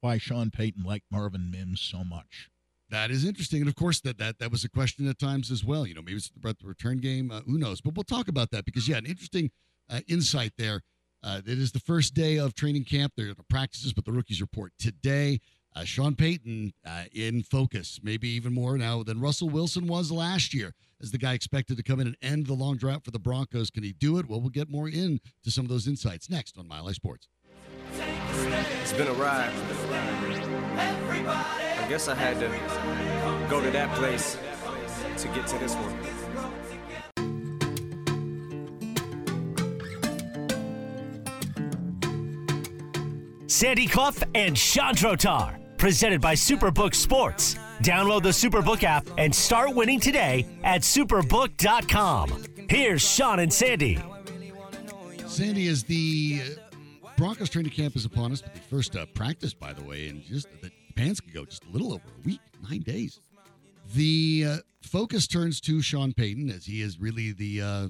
why 0.00 0.18
Sean 0.18 0.50
Payton 0.50 0.82
liked 0.84 1.06
Marvin 1.10 1.50
Mims 1.50 1.80
so 1.80 2.04
much. 2.04 2.48
That 2.90 3.10
is 3.10 3.24
interesting, 3.24 3.60
and 3.60 3.68
of 3.68 3.74
course 3.74 4.00
that 4.00 4.16
that 4.18 4.38
that 4.38 4.50
was 4.50 4.64
a 4.64 4.68
question 4.68 5.06
at 5.08 5.18
times 5.18 5.50
as 5.50 5.62
well. 5.62 5.86
You 5.86 5.94
know, 5.94 6.00
maybe 6.00 6.16
it's 6.16 6.30
about 6.34 6.58
the 6.58 6.66
return 6.66 6.98
game. 6.98 7.30
Uh, 7.30 7.40
who 7.42 7.58
knows? 7.58 7.82
But 7.82 7.94
we'll 7.94 8.04
talk 8.04 8.28
about 8.28 8.50
that 8.52 8.64
because 8.64 8.88
yeah, 8.88 8.96
an 8.96 9.06
interesting 9.06 9.50
uh, 9.90 10.00
insight 10.08 10.52
there. 10.56 10.82
Uh, 11.22 11.40
it 11.44 11.58
is 11.58 11.72
the 11.72 11.80
first 11.80 12.14
day 12.14 12.38
of 12.38 12.54
training 12.54 12.84
camp. 12.84 13.12
There 13.16 13.28
are 13.28 13.34
the 13.34 13.42
practices, 13.42 13.92
but 13.92 14.04
the 14.04 14.12
rookies 14.12 14.40
report 14.40 14.72
today. 14.78 15.40
Uh, 15.76 15.84
Sean 15.84 16.14
Payton 16.14 16.72
uh, 16.86 17.04
in 17.12 17.42
focus, 17.42 18.00
maybe 18.02 18.28
even 18.28 18.54
more 18.54 18.78
now 18.78 19.02
than 19.02 19.20
Russell 19.20 19.50
Wilson 19.50 19.86
was 19.86 20.10
last 20.10 20.54
year, 20.54 20.74
as 21.00 21.10
the 21.10 21.18
guy 21.18 21.34
expected 21.34 21.76
to 21.76 21.82
come 21.82 22.00
in 22.00 22.06
and 22.06 22.16
end 22.22 22.46
the 22.46 22.54
long 22.54 22.76
drought 22.76 23.04
for 23.04 23.10
the 23.10 23.18
Broncos. 23.18 23.70
Can 23.70 23.82
he 23.82 23.92
do 23.92 24.18
it? 24.18 24.28
Well, 24.28 24.40
we'll 24.40 24.50
get 24.50 24.70
more 24.70 24.88
into 24.88 25.20
some 25.46 25.64
of 25.64 25.68
those 25.68 25.86
insights 25.86 26.30
next 26.30 26.56
on 26.56 26.66
Mile 26.66 26.86
High 26.86 26.92
Sports. 26.92 27.28
It's 27.92 28.92
been 28.92 29.08
a 29.08 29.12
ride. 29.12 29.52
I 31.30 31.67
guess 31.88 32.06
I 32.06 32.14
had 32.14 32.38
to 32.40 33.48
go 33.48 33.62
to 33.62 33.70
that 33.70 33.90
place 33.96 34.36
to 35.16 35.28
get 35.28 35.46
to 35.46 35.58
this 35.58 35.74
one. 35.74 35.96
Sandy 43.48 43.86
Clough 43.86 44.12
and 44.34 44.56
Sean 44.56 44.94
Drotar, 44.94 45.58
presented 45.78 46.20
by 46.20 46.34
Superbook 46.34 46.94
Sports. 46.94 47.54
Download 47.82 48.22
the 48.22 48.28
Superbook 48.28 48.84
app 48.84 49.08
and 49.16 49.34
start 49.34 49.74
winning 49.74 49.98
today 49.98 50.46
at 50.62 50.82
superbook.com. 50.82 52.44
Here's 52.68 53.00
Sean 53.00 53.38
and 53.38 53.52
Sandy. 53.52 53.98
Sandy, 55.26 55.68
as 55.68 55.84
the 55.84 56.42
uh, 56.44 57.10
Broncos 57.16 57.48
training 57.48 57.72
camp 57.72 57.96
is 57.96 58.04
upon 58.04 58.32
us, 58.32 58.42
but 58.42 58.52
the 58.54 58.60
first 58.60 58.94
uh, 58.94 59.06
practice, 59.06 59.54
by 59.54 59.72
the 59.72 59.82
way, 59.82 60.08
and 60.08 60.22
just 60.22 60.48
the 60.60 60.70
pants 60.98 61.20
could 61.20 61.32
go 61.32 61.44
just 61.44 61.64
a 61.64 61.70
little 61.70 61.92
over 61.92 62.02
a 62.08 62.26
week, 62.26 62.40
nine 62.68 62.80
days. 62.80 63.20
The 63.94 64.44
uh, 64.46 64.56
focus 64.82 65.28
turns 65.28 65.60
to 65.62 65.80
Sean 65.80 66.12
Payton 66.12 66.50
as 66.50 66.66
he 66.66 66.82
is 66.82 66.98
really 66.98 67.30
the 67.32 67.62
uh, 67.62 67.88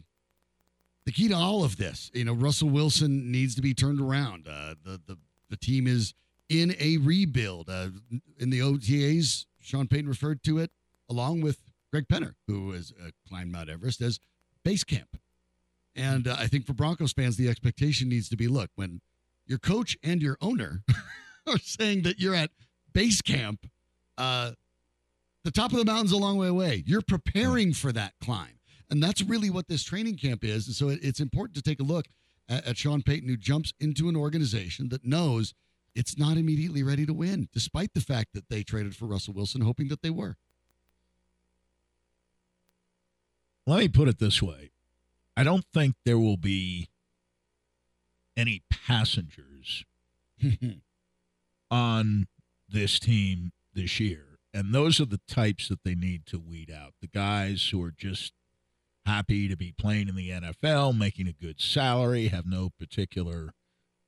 the 1.07 1.13
key 1.13 1.29
to 1.29 1.35
all 1.35 1.65
of 1.65 1.79
this. 1.79 2.11
You 2.13 2.27
know, 2.27 2.35
Russell 2.35 2.69
Wilson 2.69 3.33
needs 3.33 3.55
to 3.55 3.63
be 3.63 3.73
turned 3.73 4.01
around. 4.01 4.47
Uh, 4.47 4.75
the 4.85 5.01
the 5.07 5.17
the 5.49 5.57
team 5.57 5.87
is 5.87 6.13
in 6.51 6.77
a 6.79 6.99
rebuild. 6.99 7.71
Uh, 7.71 7.89
in 8.39 8.51
the 8.51 8.61
OTAs, 8.61 9.47
Sean 9.59 9.89
Payton 9.89 10.09
referred 10.09 10.43
to 10.45 10.59
it 10.59 10.71
along 11.09 11.41
with 11.41 11.63
Greg 11.91 12.07
Penner, 12.09 12.35
who 12.47 12.73
has 12.73 12.93
uh, 13.03 13.09
climbed 13.27 13.51
Mount 13.51 13.71
Everest, 13.71 14.03
as 14.03 14.21
base 14.65 14.85
camp. 14.85 15.17
And 15.97 16.29
uh, 16.29 16.37
I 16.39 16.47
think 16.47 16.67
for 16.67 16.75
Broncos 16.75 17.15
fans, 17.15 17.39
the 17.39 17.49
expectation 17.49 18.11
needs 18.11 18.29
to 18.29 18.37
be 18.37 18.49
look, 18.49 18.71
when 18.75 19.01
your 19.47 19.59
coach 19.59 19.97
and 20.05 20.21
your 20.21 20.37
owner 20.43 20.83
are 21.47 21.59
saying 21.59 22.03
that 22.03 22.21
you're 22.21 22.35
at 22.35 22.51
base 22.93 23.21
camp, 23.21 23.69
uh, 24.17 24.53
the 25.45 25.51
top 25.51 25.73
of 25.73 25.79
the 25.79 25.85
mountain's 25.85 26.13
a 26.13 26.17
long 26.17 26.37
way 26.37 26.49
away. 26.49 26.83
You're 26.87 27.03
preparing 27.03 27.73
for 27.73 27.93
that 27.93 28.15
climb. 28.21 28.59
And 28.91 29.03
that's 29.03 29.23
really 29.23 29.51
what 29.51 29.69
this 29.69 29.85
training 29.85 30.17
camp 30.17 30.45
is. 30.45 30.67
And 30.67 30.75
so 30.75 30.89
it, 30.89 31.01
it's 31.03 31.21
important 31.21 31.57
to 31.57 31.63
take 31.63 31.81
a 31.81 31.85
look 31.85 32.07
at, 32.49 32.67
at 32.67 32.77
Sean 32.79 33.03
Payton, 33.03 33.29
who 33.29 33.37
jumps 33.37 33.73
into 33.79 34.09
an 34.09 34.17
organization 34.17 34.89
that 34.89 35.05
knows 35.05 35.55
it's 35.95 36.19
not 36.19 36.37
immediately 36.37 36.83
ready 36.83 37.05
to 37.07 37.13
win, 37.13 37.49
despite 37.53 37.95
the 37.95 38.01
fact 38.01 38.33
that 38.35 38.49
they 38.49 38.63
traded 38.63 38.97
for 38.97 39.07
Russell 39.07 39.35
Wilson, 39.35 39.61
hoping 39.61 39.89
that 39.89 40.03
they 40.03 40.11
were. 40.11 40.37
Let 43.67 43.81
me 43.81 43.89
put 43.89 44.09
it 44.09 44.19
this 44.19 44.41
way 44.41 44.71
I 45.37 45.45
don't 45.45 45.65
think 45.75 45.95
there 46.05 46.19
will 46.19 46.37
be 46.37 46.89
any 48.37 48.63
passengers 48.71 49.85
on 51.71 52.27
this 52.69 52.99
team 52.99 53.53
this 53.75 53.99
year. 54.01 54.39
And 54.53 54.75
those 54.75 55.01
are 55.01 55.07
the 55.07 55.21
types 55.29 55.69
that 55.69 55.85
they 55.85 55.95
need 55.95 56.27
to 56.27 56.39
weed 56.39 56.71
out. 56.71 56.95
The 57.01 57.09
guys 57.09 57.69
who 57.71 57.83
are 57.83 57.93
just 57.97 58.33
happy 59.05 59.49
to 59.49 59.57
be 59.57 59.73
playing 59.73 60.09
in 60.09 60.17
the 60.17 60.31
NFL, 60.31 60.97
making 60.97 61.29
a 61.29 61.33
good 61.33 61.61
salary, 61.61 62.29
have 62.29 62.47
no 62.47 62.71
particular 62.79 63.53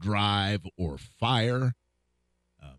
drive 0.00 0.62
or 0.76 0.98
fire. 0.98 1.74
Um, 2.62 2.78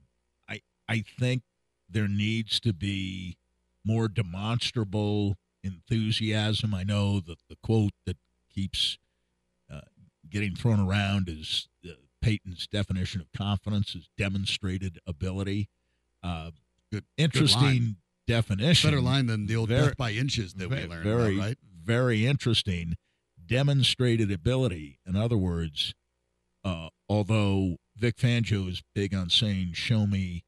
I 0.50 0.62
I 0.88 1.04
think 1.20 1.44
there 1.90 2.08
needs 2.08 2.60
to 2.62 2.74
be 2.74 3.38
more 3.86 4.08
demonstrable 4.08 5.38
enthusiasm. 5.64 6.74
I 6.74 6.84
know 6.84 7.20
that 7.20 7.40
the 7.50 7.58
quote 7.64 7.94
that 8.06 8.18
keeps 8.54 8.98
uh, 9.72 9.82
getting 10.30 10.56
thrown 10.56 10.80
around 10.80 11.30
is 11.30 11.68
uh, 11.86 11.94
Payton's 12.22 12.68
definition 12.68 13.22
of 13.22 13.32
confidence 13.36 13.96
is 13.96 14.10
demonstrated 14.18 15.00
ability. 15.08 15.70
Uh, 16.24 16.52
Good, 16.92 17.06
interesting 17.18 17.62
line. 17.62 17.96
definition. 18.28 18.90
Better 18.90 19.02
line 19.02 19.26
than 19.28 19.46
the 19.48 19.56
old 19.56 19.70
Very- 19.70 19.88
death 19.88 19.98
by 19.98 20.12
inches 20.12 20.54
that 20.56 20.70
we 20.70 20.86
learned 20.86 21.04
very, 21.04 21.36
about, 21.36 21.46
right? 21.46 21.58
very 21.84 22.26
interesting. 22.26 22.96
Demonstrated 23.46 24.32
ability. 24.32 25.00
In 25.06 25.16
other 25.16 25.38
words, 25.38 25.94
uh, 26.64 26.90
although 27.10 27.78
Vic 27.96 28.18
Fangio 28.18 28.70
is 28.70 28.82
big 28.94 29.14
on 29.14 29.30
saying 29.30 29.74
"show 29.74 30.06
me, 30.08 30.44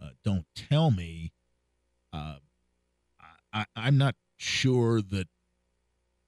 uh, 0.00 0.10
don't 0.24 0.46
tell 0.54 0.90
me," 0.90 1.32
uh, 2.12 2.36
I, 3.52 3.66
I'm 3.76 3.96
not 3.98 4.14
sure 4.36 5.00
that 5.02 5.28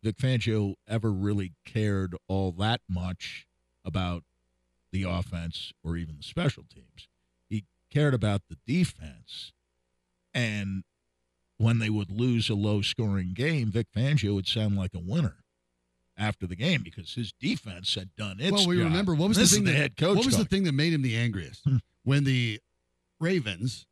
Vic 0.03 0.17
Fangio 0.19 0.75
ever 0.87 1.13
really 1.13 1.53
cared 1.65 2.15
all 2.29 2.53
that 2.53 2.81
much 2.89 3.47
about 3.85 4.25
the 4.93 5.03
offense 5.05 5.73
or 5.85 5.97
even 5.97 6.17
the 6.17 6.23
special 6.23 6.65
teams. 6.73 7.09
He 7.49 7.65
cared 7.93 8.15
about 8.15 8.43
the 8.49 8.57
defense, 8.67 9.53
and 10.35 10.85
when 11.57 11.79
they 11.79 11.91
would 11.91 12.11
lose 12.11 12.49
a 12.49 12.55
low 12.55 12.83
scoring 12.83 13.33
game, 13.35 13.71
Vic 13.71 13.89
Fangio 13.95 14.35
would 14.35 14.47
sound 14.47 14.77
like 14.77 14.95
a 14.95 15.01
winner 15.01 15.37
after 16.17 16.47
the 16.47 16.57
game 16.57 16.83
because 16.83 17.15
his 17.15 17.33
defense 17.41 17.95
had 17.95 18.15
done 18.17 18.37
its 18.41 18.53
well, 18.53 18.69
we 18.69 18.77
job. 18.77 18.85
remember 18.87 19.15
what 19.15 19.29
was 19.29 19.37
the 19.37 19.47
thing 19.47 19.65
the 19.65 19.73
that, 19.73 19.77
head 19.79 19.97
coach. 19.97 20.17
What 20.17 20.27
was 20.27 20.35
going, 20.35 20.45
the 20.45 20.49
thing 20.49 20.65
that 20.65 20.73
made 20.73 20.93
him 20.93 21.03
the 21.03 21.17
angriest 21.17 21.63
Hmm. 21.65 21.77
when 22.05 22.25
the 22.25 22.61
Ravens 23.21 23.87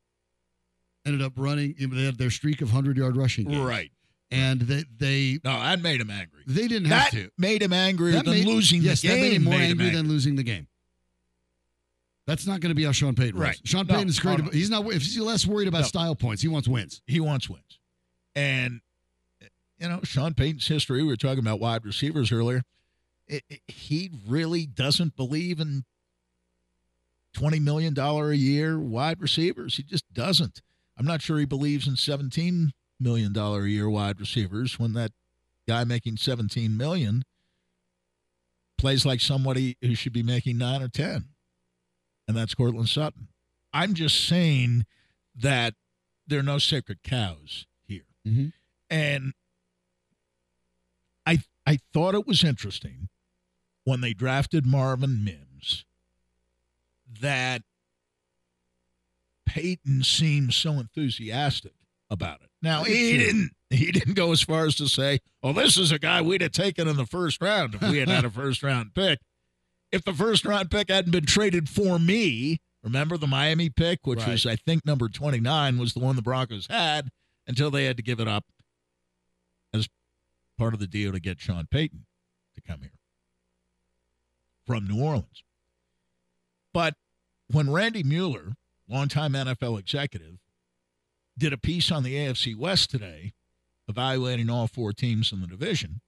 ended 1.05 1.23
up 1.23 1.33
running? 1.37 1.75
They 1.79 2.05
had 2.05 2.19
their 2.19 2.31
streak 2.31 2.61
of 2.63 2.71
hundred 2.71 2.97
yard 2.97 3.17
rushing 3.17 3.47
games, 3.47 3.61
right? 3.61 3.91
And 4.31 4.61
they 4.63 4.85
they 4.99 5.39
No, 5.45 5.53
that 5.61 5.81
made 5.81 6.01
him 6.01 6.11
angry. 6.11 6.43
they 6.47 6.67
didn't 6.69 6.89
have 6.89 7.13
That 7.13 7.19
to. 7.19 7.31
made 7.39 7.63
him 7.63 7.73
angrier 7.73 8.13
That 8.15 8.25
than 8.25 8.35
made- 8.35 8.47
losing 8.47 8.83
yes, 8.83 9.03
the 9.03 9.09
game. 9.09 9.17
Yes, 9.17 9.23
that 9.25 9.29
made 9.31 9.37
him 9.37 9.45
more 9.45 9.59
made 9.59 9.71
angry 9.71 9.91
than 9.91 10.09
losing 10.09 10.35
the 10.37 10.43
game. 10.43 10.67
That's 12.27 12.47
not 12.47 12.61
going 12.61 12.71
to 12.71 12.75
be 12.75 12.85
how 12.85 12.93
Sean 12.93 13.15
Payton 13.15 13.39
Right. 13.39 13.59
was. 13.63 13.71
Sean 13.71 13.87
No, 13.87 13.95
Payton 13.95 14.09
is 14.09 14.19
great. 14.19 14.39
no, 14.43 14.51
He's 14.51 14.69
not. 14.71 14.85
If 14.87 15.03
he's 15.03 15.19
less 15.19 15.47
worried 15.47 15.69
about 15.69 15.85
style 15.87 16.15
points, 16.17 16.43
he 16.43 16.49
wants 16.49 16.67
wins. 16.69 17.01
he 17.07 17.21
wants 17.21 17.49
wins. 17.49 17.79
And 18.35 18.81
you 19.79 19.89
know, 19.89 20.01
Sean 20.03 20.35
Payton's 20.35 20.67
history. 20.67 21.03
We 21.03 21.09
were 21.09 21.17
talking 21.17 21.39
about 21.39 21.61
wide 21.61 21.85
receivers 21.85 22.33
earlier. 22.33 22.63
It, 23.29 23.45
it- 23.49 23.61
he 23.69 24.11
really 24.27 24.67
doesn't 24.67 25.17
believe 25.17 25.61
in 25.61 25.85
twenty 27.33 27.61
million 27.61 27.95
dollar 27.95 28.31
a 28.31 28.37
year 28.37 28.79
wide 28.79 29.21
receivers. 29.21 29.77
He 29.77 29.83
just 29.83 30.05
doesn't. 30.13 30.63
I'm 30.99 31.07
not 31.07 31.23
sure 31.23 31.39
he 31.39 31.45
believes 31.45 31.87
in 31.87 31.97
seventeen 31.97 32.73
million 32.99 33.33
dollar 33.33 33.65
a 33.65 33.69
year 33.69 33.89
wide 33.89 34.19
receivers 34.19 34.79
when 34.79 34.95
that 34.95 35.13
guy 35.69 35.85
making 35.85 36.17
seventeen 36.17 36.77
million 36.77 37.23
plays 38.79 39.05
like 39.07 39.21
somebody 39.21 39.77
who 39.83 39.95
should 39.95 40.13
be 40.13 40.23
making 40.23 40.59
nine 40.59 40.83
or 40.83 40.89
ten, 40.89 41.27
and 42.29 42.37
that's 42.37 42.55
Courtland 42.55 42.89
Sutton. 42.89 43.29
I'm 43.73 43.95
just 43.95 44.27
saying 44.27 44.87
that 45.35 45.75
there 46.27 46.41
are 46.41 46.45
no 46.45 46.59
sacred 46.59 47.03
cows 47.03 47.67
here. 47.87 48.07
Mhm. 48.27 48.53
And 48.91 49.33
I 51.27 51.43
I 51.67 51.79
thought 51.93 52.15
it 52.15 52.27
was 52.27 52.45
interesting 52.45 53.09
when 53.85 54.01
they 54.01 54.15
drafted 54.15 54.65
Marvin 54.67 55.23
Mims 55.25 55.85
that 57.21 57.63
Payton 59.47 60.03
seemed 60.05 60.55
so 60.55 60.73
enthusiastic 60.73 61.75
about 62.11 62.43
it. 62.43 62.51
Now 62.63 62.85
he 62.85 63.17
didn't 63.17 63.51
he 63.71 63.91
didn't 63.93 64.15
go 64.15 64.33
as 64.33 64.43
far 64.43 64.67
as 64.67 64.75
to 64.77 64.89
say, 64.89 65.21
"Oh, 65.43 65.53
this 65.53 65.77
is 65.77 65.93
a 65.93 65.99
guy 65.99 66.23
we'd 66.23 66.41
have 66.41 66.53
taken 66.53 66.89
in 66.89 66.97
the 66.97 67.07
first 67.07 67.41
round 67.41 67.75
if 67.75 67.83
we 67.83 67.99
had 67.99 68.09
had 68.09 68.25
a 68.25 68.31
first 68.31 68.63
round 68.63 68.95
pick." 68.95 69.21
If 69.93 70.05
the 70.05 70.13
first 70.15 70.45
round 70.45 70.71
pick 70.71 70.91
hadn't 70.91 71.13
been 71.13 71.27
traded 71.27 71.69
for 71.69 71.99
me, 71.99 72.61
remember 72.83 73.17
the 73.17 73.27
Miami 73.27 73.71
pick, 73.71 74.07
which 74.07 74.21
Right. 74.21 74.31
was, 74.33 74.47
I 74.47 74.57
think, 74.57 74.85
number 74.85 75.09
29, 75.09 75.79
was 75.79 75.93
the 75.95 76.01
one 76.01 76.17
the 76.17 76.23
Broncos 76.23 76.67
had 76.69 77.11
until 77.47 77.71
they 77.71 77.85
had 77.85 77.97
to 77.97 78.03
give 78.03 78.21
it 78.21 78.29
up 78.29 78.45
as 79.73 79.89
part 80.59 80.75
of 80.75 80.81
the 80.81 80.87
deal 80.87 81.13
to 81.13 81.21
get 81.21 81.41
Sean 81.41 81.67
Payton 81.67 82.07
to 82.55 82.61
come 82.61 82.81
here 82.81 82.93
from 84.67 84.87
New 84.87 85.01
Orleans. 85.03 85.43
But 86.73 86.95
when 87.49 87.71
Randy 87.71 88.03
Mueller, 88.03 88.57
longtime 88.89 89.33
NFL 89.35 89.79
executive, 89.79 90.39
did 91.39 91.53
a 91.53 91.59
piece 91.59 91.91
on 91.93 92.03
the 92.03 92.15
AFC 92.17 92.55
West 92.57 92.91
today, 92.91 93.33
evaluating 93.89 94.51
all 94.51 94.67
four 94.67 94.93
teams 94.93 95.33
in 95.33 95.41
the 95.41 95.47
division, 95.47 96.01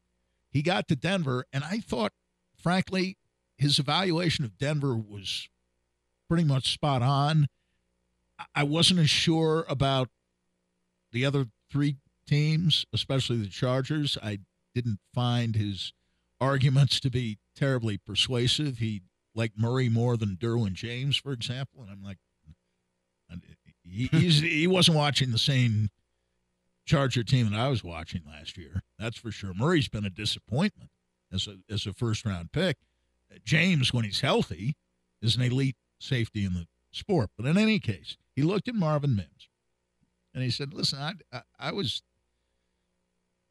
he 0.51 0.63
got 0.63 0.89
to 0.89 0.97
Denver, 0.97 1.45
and 1.53 1.63
I 1.63 1.79
thought, 1.79 2.13
frankly, 2.61 3.17
his 3.59 3.79
evaluation 3.79 4.45
of 4.45 4.57
Denver 4.57 4.97
was 4.97 5.49
pretty 6.29 6.45
much 6.45 6.73
spot 6.73 7.03
on. 7.03 7.49
I- 8.55 8.63
wasn't 8.63 9.01
as 9.01 9.11
sure 9.11 9.67
about 9.69 10.09
the 11.13 11.25
other 11.25 11.47
three 11.71 11.97
teams, 12.27 12.87
especially 12.93 13.39
the 13.39 13.49
Chargers. 13.49 14.17
I 14.23 14.39
didn't 14.75 15.01
find 15.13 15.57
his 15.57 15.93
arguments 16.41 17.01
to 17.01 17.11
be 17.11 17.39
terribly 17.57 17.99
persuasive. 17.99 18.79
He 18.79 19.03
liked 19.35 19.59
Murray 19.59 19.89
more 19.89 20.17
than 20.17 20.37
Derwin 20.37 20.75
James, 20.75 21.17
for 21.17 21.33
example, 21.33 21.83
and 21.83 21.91
I'm 21.91 22.03
like, 22.03 22.19
he, 23.83 24.07
he's, 24.13 24.41
he 24.41 24.67
wasn't 24.67 24.97
watching 24.97 25.31
the 25.33 25.39
same 25.39 25.89
Charger 26.87 27.23
team 27.25 27.51
that 27.51 27.59
I 27.59 27.69
was 27.69 27.85
watching 27.85 28.23
last 28.27 28.57
year. 28.57 28.83
That's 28.99 29.19
for 29.19 29.31
sure. 29.31 29.53
Murray's 29.55 29.89
been 29.89 30.07
a 30.07 30.11
disappointment 30.11 30.91
as 31.33 31.47
a 31.47 31.57
as 31.73 31.87
a 31.87 31.93
first 31.93 32.25
round 32.25 32.53
pick. 32.53 32.77
James, 33.45 33.93
when 33.93 34.05
he's 34.05 34.21
healthy, 34.21 34.75
is 35.23 35.37
an 35.37 35.43
elite 35.43 35.77
safety 35.99 36.45
in 36.45 36.55
the 36.55 36.67
sport. 36.93 37.31
But 37.37 37.47
in 37.47 37.59
any 37.59 37.79
case, 37.79 38.17
he 38.35 38.43
looked 38.43 38.69
at 38.69 38.75
Marvin 38.75 39.17
Mims 39.17 39.49
and 40.35 40.43
he 40.43 40.51
said, 40.51 40.73
"Listen, 40.75 40.99
I 40.99 41.13
I, 41.33 41.43
I 41.59 41.73
was 41.73 42.03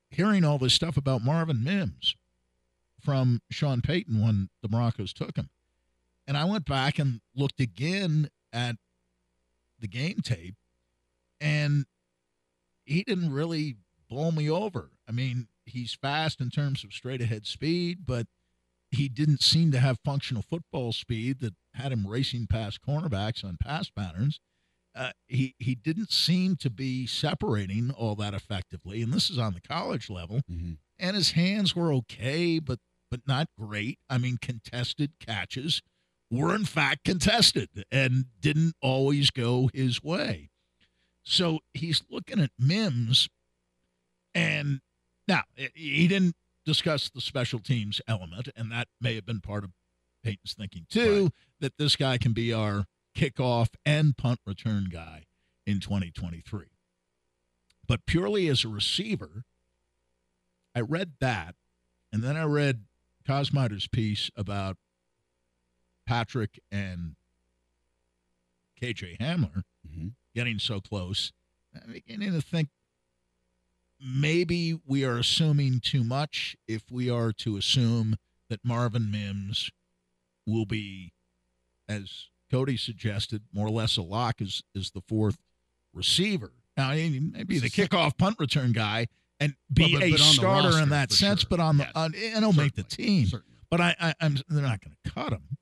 hearing 0.10 0.44
all 0.44 0.58
this 0.58 0.74
stuff 0.74 0.98
about 0.98 1.24
Marvin 1.24 1.64
Mims 1.64 2.16
from 3.04 3.42
Sean 3.52 3.82
Payton 3.82 4.22
when 4.22 4.50
the 4.62 4.70
Broncos 4.70 5.14
took 5.14 5.36
him, 5.36 5.50
and 6.28 6.38
I 6.38 6.46
went 6.46 6.66
back 6.66 7.00
and 7.00 7.22
looked 7.36 7.60
again 7.60 8.30
at 8.54 8.78
the 9.80 9.88
game 9.88 10.22
tape, 10.24 10.56
and 11.40 11.86
he 12.86 13.04
didn't 13.04 13.32
really 13.32 13.76
blow 14.10 14.32
me 14.32 14.50
over. 14.50 14.92
I 15.08 15.12
mean, 15.12 15.48
he's 15.66 15.94
fast 15.94 16.40
in 16.42 16.50
terms 16.50 16.84
of 16.84 16.94
straight 16.94 17.22
ahead 17.22 17.46
speed, 17.46 18.06
but 18.06 18.28
he 18.92 19.10
didn't 19.10 19.42
seem 19.42 19.72
to 19.72 19.80
have 19.80 20.00
functional 20.04 20.44
football 20.44 20.94
speed 20.94 21.40
that 21.42 21.56
had 21.74 21.92
him 21.92 22.08
racing 22.08 22.48
past 22.48 22.82
cornerbacks 22.82 23.44
on 23.44 23.58
pass 23.58 23.90
patterns. 23.90 24.40
Uh, 24.96 25.12
he 25.28 25.54
he 25.60 25.76
didn't 25.76 26.12
seem 26.12 26.56
to 26.56 26.70
be 26.70 27.06
separating 27.06 27.92
all 27.92 28.16
that 28.16 28.34
effectively, 28.34 29.02
and 29.02 29.14
this 29.14 29.30
is 29.30 29.38
on 29.38 29.54
the 29.54 29.62
college 29.62 30.10
level. 30.10 30.42
Mhm. 30.50 30.78
And 30.98 31.16
his 31.16 31.32
hands 31.32 31.76
were 31.76 31.94
okay, 31.94 32.60
but 32.60 32.80
but 33.12 33.28
not 33.28 33.48
great. 33.58 34.00
I 34.10 34.18
mean, 34.18 34.38
contested 34.38 35.20
catches 35.20 35.82
were 36.32 36.56
in 36.56 36.66
fact 36.66 37.04
contested 37.06 37.86
and 37.92 38.26
didn't 38.40 38.76
always 38.82 39.30
go 39.30 39.70
his 39.74 40.02
way. 40.04 40.50
So 41.24 41.60
he's 41.74 42.04
looking 42.10 42.40
at 42.40 42.52
Mims, 42.58 43.30
and 44.34 44.82
now 45.28 45.44
he 45.76 46.08
didn't 46.08 46.36
discuss 46.68 47.10
the 47.10 47.22
special 47.22 47.60
teams 47.60 48.02
element, 48.08 48.50
and 48.56 48.70
that 48.72 48.90
may 49.00 49.16
have 49.16 49.26
been 49.26 49.40
part 49.40 49.64
of 49.64 49.72
Payton's 50.22 50.54
thinking 50.54 50.86
too. 50.90 51.24
Right. 51.24 51.32
That 51.62 51.78
this 51.78 51.96
guy 51.96 52.18
can 52.18 52.34
be 52.34 52.52
our 52.52 52.86
kickoff 53.16 53.70
and 53.86 54.16
punt 54.18 54.40
return 54.46 54.90
guy 54.92 55.24
in 55.66 55.80
2023. 55.80 56.66
But 57.88 58.06
purely 58.06 58.50
as 58.50 58.66
a 58.66 58.68
receiver, 58.68 59.46
I 60.76 60.82
read 60.82 61.14
that, 61.22 61.56
and 62.12 62.22
then 62.22 62.36
I 62.36 62.44
read 62.44 62.84
Kosmider's 63.28 63.88
piece 63.88 64.30
about 64.36 64.76
Patrick 66.06 66.60
and 66.70 67.16
KJ 68.82 69.18
Hamler 69.20 69.64
Mhm. 69.88 70.16
getting 70.36 70.60
so 70.60 70.82
close. 70.82 71.32
I'm 71.74 71.94
beginning 71.94 72.34
to 72.34 72.42
think 72.42 72.70
maybe 74.00 74.80
we 74.86 75.04
are 75.04 75.18
assuming 75.18 75.80
too 75.80 76.04
much 76.04 76.56
if 76.68 76.84
we 76.92 77.10
are 77.10 77.32
to 77.34 77.58
assume 77.58 78.16
that 78.50 78.64
Marvin 78.64 79.10
Mims 79.12 79.70
will 80.46 80.66
be, 80.66 81.12
as 81.90 82.28
Cody 82.52 82.78
suggested, 82.78 83.44
more 83.54 83.68
or 83.68 83.72
less 83.72 83.98
a 83.98 84.02
lock 84.02 84.42
as, 84.42 84.62
as 84.76 84.92
the 84.92 85.02
fourth 85.08 85.38
receiver. 85.94 86.52
Now, 86.78 86.92
he 86.92 87.20
may 87.20 87.44
be 87.44 87.60
the 87.60 87.70
kickoff 87.70 88.18
punt 88.18 88.38
return 88.40 88.72
guy 88.72 89.08
and 89.40 89.56
be 89.74 89.94
but- 89.94 90.04
a 90.04 90.12
but 90.12 90.22
on 90.22 90.26
starter 90.28 90.68
roster, 90.70 90.84
in 90.84 90.90
that 90.90 91.12
sense, 91.12 91.42
sure. 91.42 91.48
but 91.50 91.60
on 91.60 91.78
the 91.78 91.84
Yes. 91.86 91.92
on, 91.96 92.14
and 92.16 92.40
he'll 92.46 92.54
make 92.54 92.76
the 92.76 92.84
team. 92.84 93.26
Certainly. 93.26 93.58
But 93.70 93.82
I, 93.82 93.96
I 94.00 94.14
I'm 94.22 94.38
they're 94.48 94.62
not 94.62 94.80
going 94.82 94.96
to 95.04 95.12
cut 95.12 95.34
him. 95.34 95.58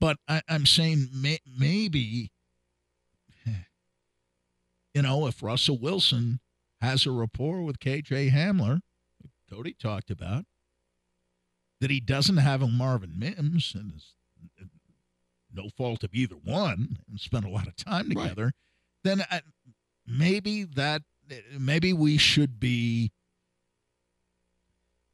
But 0.00 0.16
I, 0.26 0.40
I'm 0.48 0.64
saying 0.64 1.08
may, 1.12 1.40
maybe, 1.58 2.30
you 4.94 5.02
know, 5.02 5.26
if 5.26 5.42
Russell 5.42 5.78
Wilson 5.78 6.40
has 6.80 7.06
a 7.06 7.10
rapport 7.10 7.62
with 7.62 7.78
KJ 7.78 8.30
Hamler, 8.32 8.80
Cody 9.48 9.74
talked 9.74 10.10
about, 10.10 10.44
that 11.80 11.90
he 11.90 12.00
doesn't 12.00 12.38
have 12.38 12.62
a 12.62 12.68
Marvin 12.68 13.18
Mims, 13.18 13.74
and 13.74 13.92
it's 13.94 14.14
no 15.52 15.68
fault 15.70 16.04
of 16.04 16.14
either 16.14 16.36
one, 16.36 16.98
and 17.08 17.18
spent 17.20 17.44
a 17.44 17.50
lot 17.50 17.66
of 17.66 17.76
time 17.76 18.08
Right. 18.10 18.22
together, 18.28 18.52
then 19.02 19.22
I, 19.30 19.42
maybe 20.06 20.64
that 20.64 21.02
maybe 21.58 21.92
we 21.92 22.16
should 22.18 22.58
be 22.58 23.12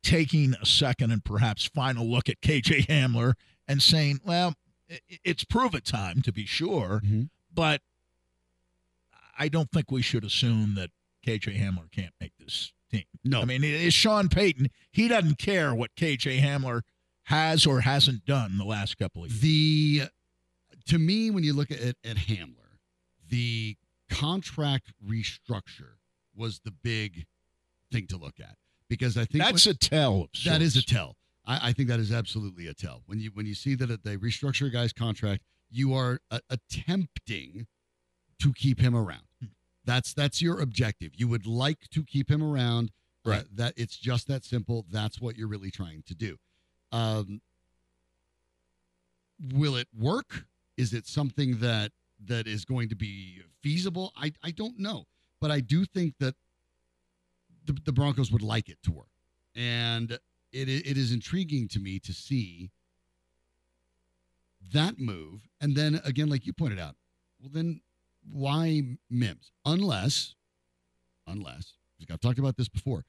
taking 0.02 0.54
a 0.54 0.66
second 0.66 1.10
and 1.10 1.24
perhaps 1.24 1.64
final 1.66 2.06
look 2.08 2.28
at 2.28 2.40
KJ 2.40 2.86
Hamler 2.86 3.34
and 3.66 3.82
saying, 3.82 4.20
well, 4.24 4.54
it's 5.24 5.44
prove 5.44 5.74
it 5.74 5.84
time 5.84 6.22
to 6.22 6.32
be 6.32 6.46
sure, 6.46 7.00
Mhm. 7.04 7.30
but 7.52 7.82
I 9.38 9.48
don't 9.48 9.70
think 9.70 9.90
we 9.90 10.00
should 10.02 10.24
assume 10.24 10.74
that 10.76 10.90
KJ 11.26 11.58
Hamler 11.60 11.90
can't 11.90 12.14
make 12.20 12.32
this 12.38 12.72
team. 12.90 13.04
No. 13.24 13.42
I 13.42 13.44
mean, 13.44 13.64
it 13.64 13.72
is 13.72 13.94
Sean 13.94 14.28
Payton. 14.28 14.68
He 14.92 15.08
doesn't 15.08 15.38
care 15.38 15.74
what 15.74 15.94
KJ 15.96 16.40
Hamler 16.40 16.82
has 17.24 17.66
or 17.66 17.80
hasn't 17.80 18.24
done 18.24 18.58
the 18.58 18.64
last 18.64 18.96
couple 18.98 19.24
of 19.24 19.30
years. 19.30 19.40
The 19.40 20.02
to 20.86 20.98
me, 20.98 21.30
when 21.30 21.42
you 21.42 21.52
look 21.52 21.70
at 21.70 21.80
at 21.80 22.16
Hamler, 22.16 22.78
the 23.28 23.76
contract 24.08 24.92
restructure 25.04 25.96
was 26.34 26.60
the 26.64 26.70
big 26.70 27.26
thing 27.90 28.06
to 28.08 28.16
look 28.16 28.38
at 28.38 28.56
because 28.88 29.16
I 29.16 29.24
think 29.24 29.42
That's 29.42 29.66
a 29.66 29.74
tell. 29.74 30.28
That 30.44 30.62
is 30.62 30.76
a 30.76 30.84
tell. 30.84 31.16
I, 31.44 31.70
I 31.70 31.72
think 31.72 31.88
that 31.88 31.98
is 31.98 32.12
absolutely 32.12 32.68
a 32.68 32.74
tell. 32.74 33.02
When 33.06 33.18
you 33.18 33.30
when 33.34 33.46
you 33.46 33.54
see 33.54 33.74
that 33.74 34.04
they 34.04 34.16
restructure 34.16 34.68
a 34.68 34.70
guy's 34.70 34.92
contract, 34.92 35.42
you 35.70 35.94
are 35.94 36.20
uh, 36.30 36.38
attempting 36.48 37.66
to 38.40 38.52
keep 38.52 38.80
him 38.80 38.94
around. 38.94 39.25
That's 39.86 40.12
that's 40.12 40.42
your 40.42 40.60
objective. 40.60 41.12
You 41.14 41.28
would 41.28 41.46
like 41.46 41.88
to 41.92 42.02
keep 42.04 42.30
him 42.30 42.42
around. 42.42 42.90
Uh, 43.24 43.30
Right. 43.30 43.44
that 43.56 43.74
it's 43.76 43.96
just 43.96 44.28
that 44.28 44.44
simple. 44.44 44.86
That's 44.88 45.20
what 45.20 45.36
you're 45.36 45.48
really 45.48 45.72
trying 45.72 46.04
to 46.06 46.14
do. 46.14 46.36
Um, 46.92 47.40
will 49.52 49.74
it 49.74 49.88
work? 49.98 50.44
Is 50.76 50.92
it 50.92 51.06
something 51.08 51.58
that 51.58 51.90
that 52.24 52.46
is 52.46 52.64
going 52.64 52.88
to 52.90 52.94
be 52.94 53.42
feasible? 53.62 54.12
I 54.16 54.32
I 54.44 54.52
don't 54.52 54.78
know, 54.78 55.06
but 55.40 55.50
I 55.50 55.58
do 55.60 55.84
think 55.84 56.14
that 56.20 56.34
the, 57.64 57.72
the 57.84 57.92
Broncos 57.92 58.30
would 58.30 58.42
like 58.42 58.68
it 58.68 58.78
to 58.84 58.92
work, 58.92 59.10
and 59.56 60.12
it 60.52 60.68
it 60.68 60.96
is 60.96 61.10
intriguing 61.12 61.66
to 61.68 61.80
me 61.80 61.98
to 62.00 62.12
see 62.12 62.70
that 64.72 64.98
move. 65.00 65.48
And 65.60 65.74
then 65.74 66.00
again, 66.04 66.28
like 66.28 66.46
you 66.46 66.52
pointed 66.52 66.78
out, 66.78 66.94
well, 67.40 67.50
then 67.52 67.80
why 68.30 68.96
Mims? 69.10 69.52
Unless, 69.64 70.34
unless 71.26 71.74
I've 72.10 72.20
talked 72.20 72.38
about 72.38 72.56
this 72.56 72.68
before. 72.68 73.04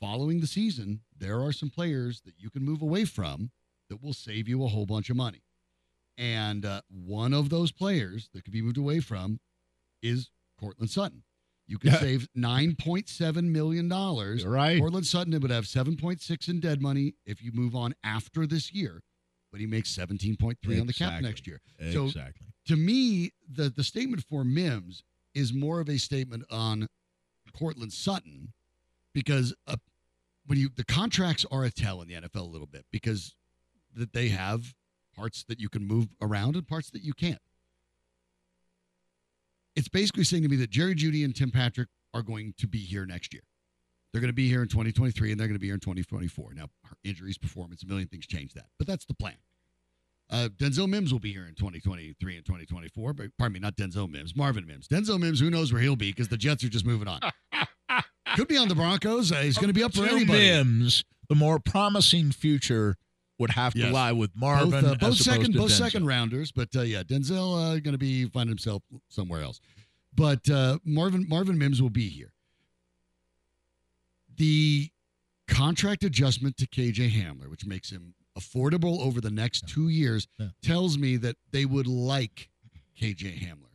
Following 0.00 0.40
the 0.40 0.46
season, 0.46 1.00
there 1.16 1.40
are 1.40 1.52
some 1.52 1.70
players 1.70 2.20
that 2.24 2.34
you 2.36 2.50
can 2.50 2.62
move 2.64 2.82
away 2.82 3.04
from 3.04 3.50
that 3.88 4.02
will 4.02 4.12
save 4.12 4.48
you 4.48 4.64
a 4.64 4.68
whole 4.68 4.86
bunch 4.86 5.08
of 5.08 5.16
money. 5.16 5.42
And 6.18 6.64
uh, 6.64 6.82
one 6.88 7.32
of 7.32 7.48
those 7.48 7.72
players 7.72 8.28
that 8.34 8.44
could 8.44 8.52
be 8.52 8.62
moved 8.62 8.78
away 8.78 9.00
from 9.00 9.40
is 10.02 10.30
Courtland 10.60 10.90
Sutton. 10.90 11.22
You 11.66 11.78
could 11.78 11.94
save 11.94 12.28
nine 12.34 12.76
point 12.78 13.08
seven 13.08 13.50
million 13.50 13.88
dollars. 13.88 14.44
Right. 14.44 14.78
Courtland 14.78 15.06
Sutton 15.06 15.38
would 15.40 15.50
have 15.50 15.66
seven 15.66 15.96
point 15.96 16.20
six 16.20 16.48
in 16.48 16.60
dead 16.60 16.82
money 16.82 17.14
if 17.24 17.42
you 17.42 17.52
move 17.52 17.74
on 17.74 17.94
after 18.04 18.46
this 18.46 18.72
year, 18.72 19.00
but 19.54 19.60
he 19.60 19.68
makes 19.68 19.88
seventeen 19.88 20.36
point 20.36 20.58
three 20.64 20.80
on 20.80 20.88
the 20.88 20.92
cap 20.92 21.22
next 21.22 21.46
year. 21.46 21.60
So 21.92 22.06
exactly. 22.06 22.48
to 22.66 22.74
me, 22.74 23.30
the 23.48 23.70
the 23.70 23.84
statement 23.84 24.24
for 24.28 24.42
Mims 24.42 25.04
is 25.32 25.54
more 25.54 25.78
of 25.78 25.88
a 25.88 25.96
statement 25.96 26.42
on 26.50 26.88
Courtland 27.56 27.92
Sutton 27.92 28.52
because 29.12 29.54
uh, 29.68 29.76
when 30.46 30.58
you 30.58 30.70
the 30.74 30.84
contracts 30.84 31.46
are 31.52 31.62
a 31.62 31.70
tell 31.70 32.02
in 32.02 32.08
the 32.08 32.14
NFL 32.14 32.40
a 32.40 32.50
little 32.50 32.66
bit 32.66 32.84
because 32.90 33.36
that 33.94 34.12
they 34.12 34.26
have 34.30 34.74
parts 35.16 35.44
that 35.44 35.60
you 35.60 35.68
can 35.68 35.86
move 35.86 36.08
around 36.20 36.56
and 36.56 36.66
parts 36.66 36.90
that 36.90 37.02
you 37.02 37.14
can't. 37.14 37.38
It's 39.76 39.86
basically 39.86 40.24
saying 40.24 40.42
to 40.42 40.48
me 40.48 40.56
that 40.56 40.70
Jerry 40.70 40.96
Jeudy 40.96 41.24
and 41.24 41.32
Tim 41.32 41.52
Patrick 41.52 41.90
are 42.12 42.22
going 42.22 42.54
to 42.58 42.66
be 42.66 42.78
here 42.78 43.06
next 43.06 43.32
year. 43.32 43.44
They're 44.14 44.20
going 44.20 44.28
to 44.28 44.32
be 44.32 44.48
here 44.48 44.62
in 44.62 44.68
2023 44.68 45.32
and 45.32 45.40
they're 45.40 45.48
going 45.48 45.56
to 45.56 45.60
be 45.60 45.66
here 45.66 45.74
in 45.74 45.80
2024. 45.80 46.54
Now, 46.54 46.68
injuries, 47.02 47.36
performance, 47.36 47.82
a 47.82 47.86
million 47.86 48.06
things 48.06 48.28
change 48.28 48.54
that, 48.54 48.66
but 48.78 48.86
that's 48.86 49.04
the 49.06 49.14
plan. 49.14 49.34
Uh, 50.30 50.48
Denzel 50.56 50.88
Mims 50.88 51.10
will 51.12 51.18
be 51.18 51.32
here 51.32 51.46
in 51.46 51.56
2023 51.56 52.36
and 52.36 52.46
2024, 52.46 53.12
but 53.12 53.26
pardon 53.38 53.54
me, 53.54 53.58
not 53.58 53.74
Denzel 53.74 54.08
Mims, 54.08 54.36
Marvin 54.36 54.66
Mims. 54.68 54.86
Denzel 54.86 55.18
Mims, 55.18 55.40
who 55.40 55.50
knows 55.50 55.72
where 55.72 55.82
he'll 55.82 55.96
be 55.96 56.12
because 56.12 56.28
the 56.28 56.36
Jets 56.36 56.62
are 56.62 56.68
just 56.68 56.86
moving 56.86 57.08
on. 57.08 57.20
Could 58.36 58.46
be 58.46 58.56
on 58.56 58.68
the 58.68 58.76
Broncos. 58.76 59.32
Uh, 59.32 59.38
he's 59.38 59.58
going 59.58 59.66
to 59.68 59.74
be 59.74 59.82
up 59.82 59.92
for 59.92 60.04
anybody. 60.06 60.38
Mims, 60.38 61.02
the 61.28 61.34
more 61.34 61.58
promising 61.58 62.30
future 62.30 62.94
would 63.40 63.50
have 63.50 63.72
to 63.74 63.80
Yes. 63.80 63.92
lie 63.92 64.12
with 64.12 64.30
Marvin. 64.36 64.70
both, 64.70 64.84
uh, 64.84 64.94
both 64.94 65.16
second 65.16 65.54
both 65.56 65.70
Denzel. 65.72 65.78
second 65.78 66.06
rounders, 66.06 66.52
but 66.52 66.68
uh, 66.76 66.82
yeah, 66.82 67.02
Denzel 67.02 67.56
uh, 67.74 67.80
going 67.80 67.92
to 67.94 67.98
be 67.98 68.26
find 68.28 68.48
himself 68.48 68.84
somewhere 69.08 69.42
else. 69.42 69.58
But 70.14 70.48
uh, 70.48 70.78
Marvin 70.84 71.26
Marvin 71.28 71.58
Mims 71.58 71.82
will 71.82 71.90
be 71.90 72.08
here. 72.08 72.33
The 74.36 74.90
contract 75.48 76.04
adjustment 76.04 76.56
to 76.58 76.66
KJ 76.66 77.10
Hamler, 77.12 77.48
which 77.48 77.66
makes 77.66 77.90
him 77.90 78.14
affordable 78.38 79.00
over 79.00 79.20
the 79.20 79.30
next 79.30 79.68
two 79.68 79.88
years, 79.88 80.26
Yeah. 80.38 80.48
tells 80.62 80.98
me 80.98 81.16
that 81.18 81.36
they 81.52 81.64
would 81.66 81.86
like 81.86 82.50
KJ 82.98 83.38
Hamler 83.38 83.70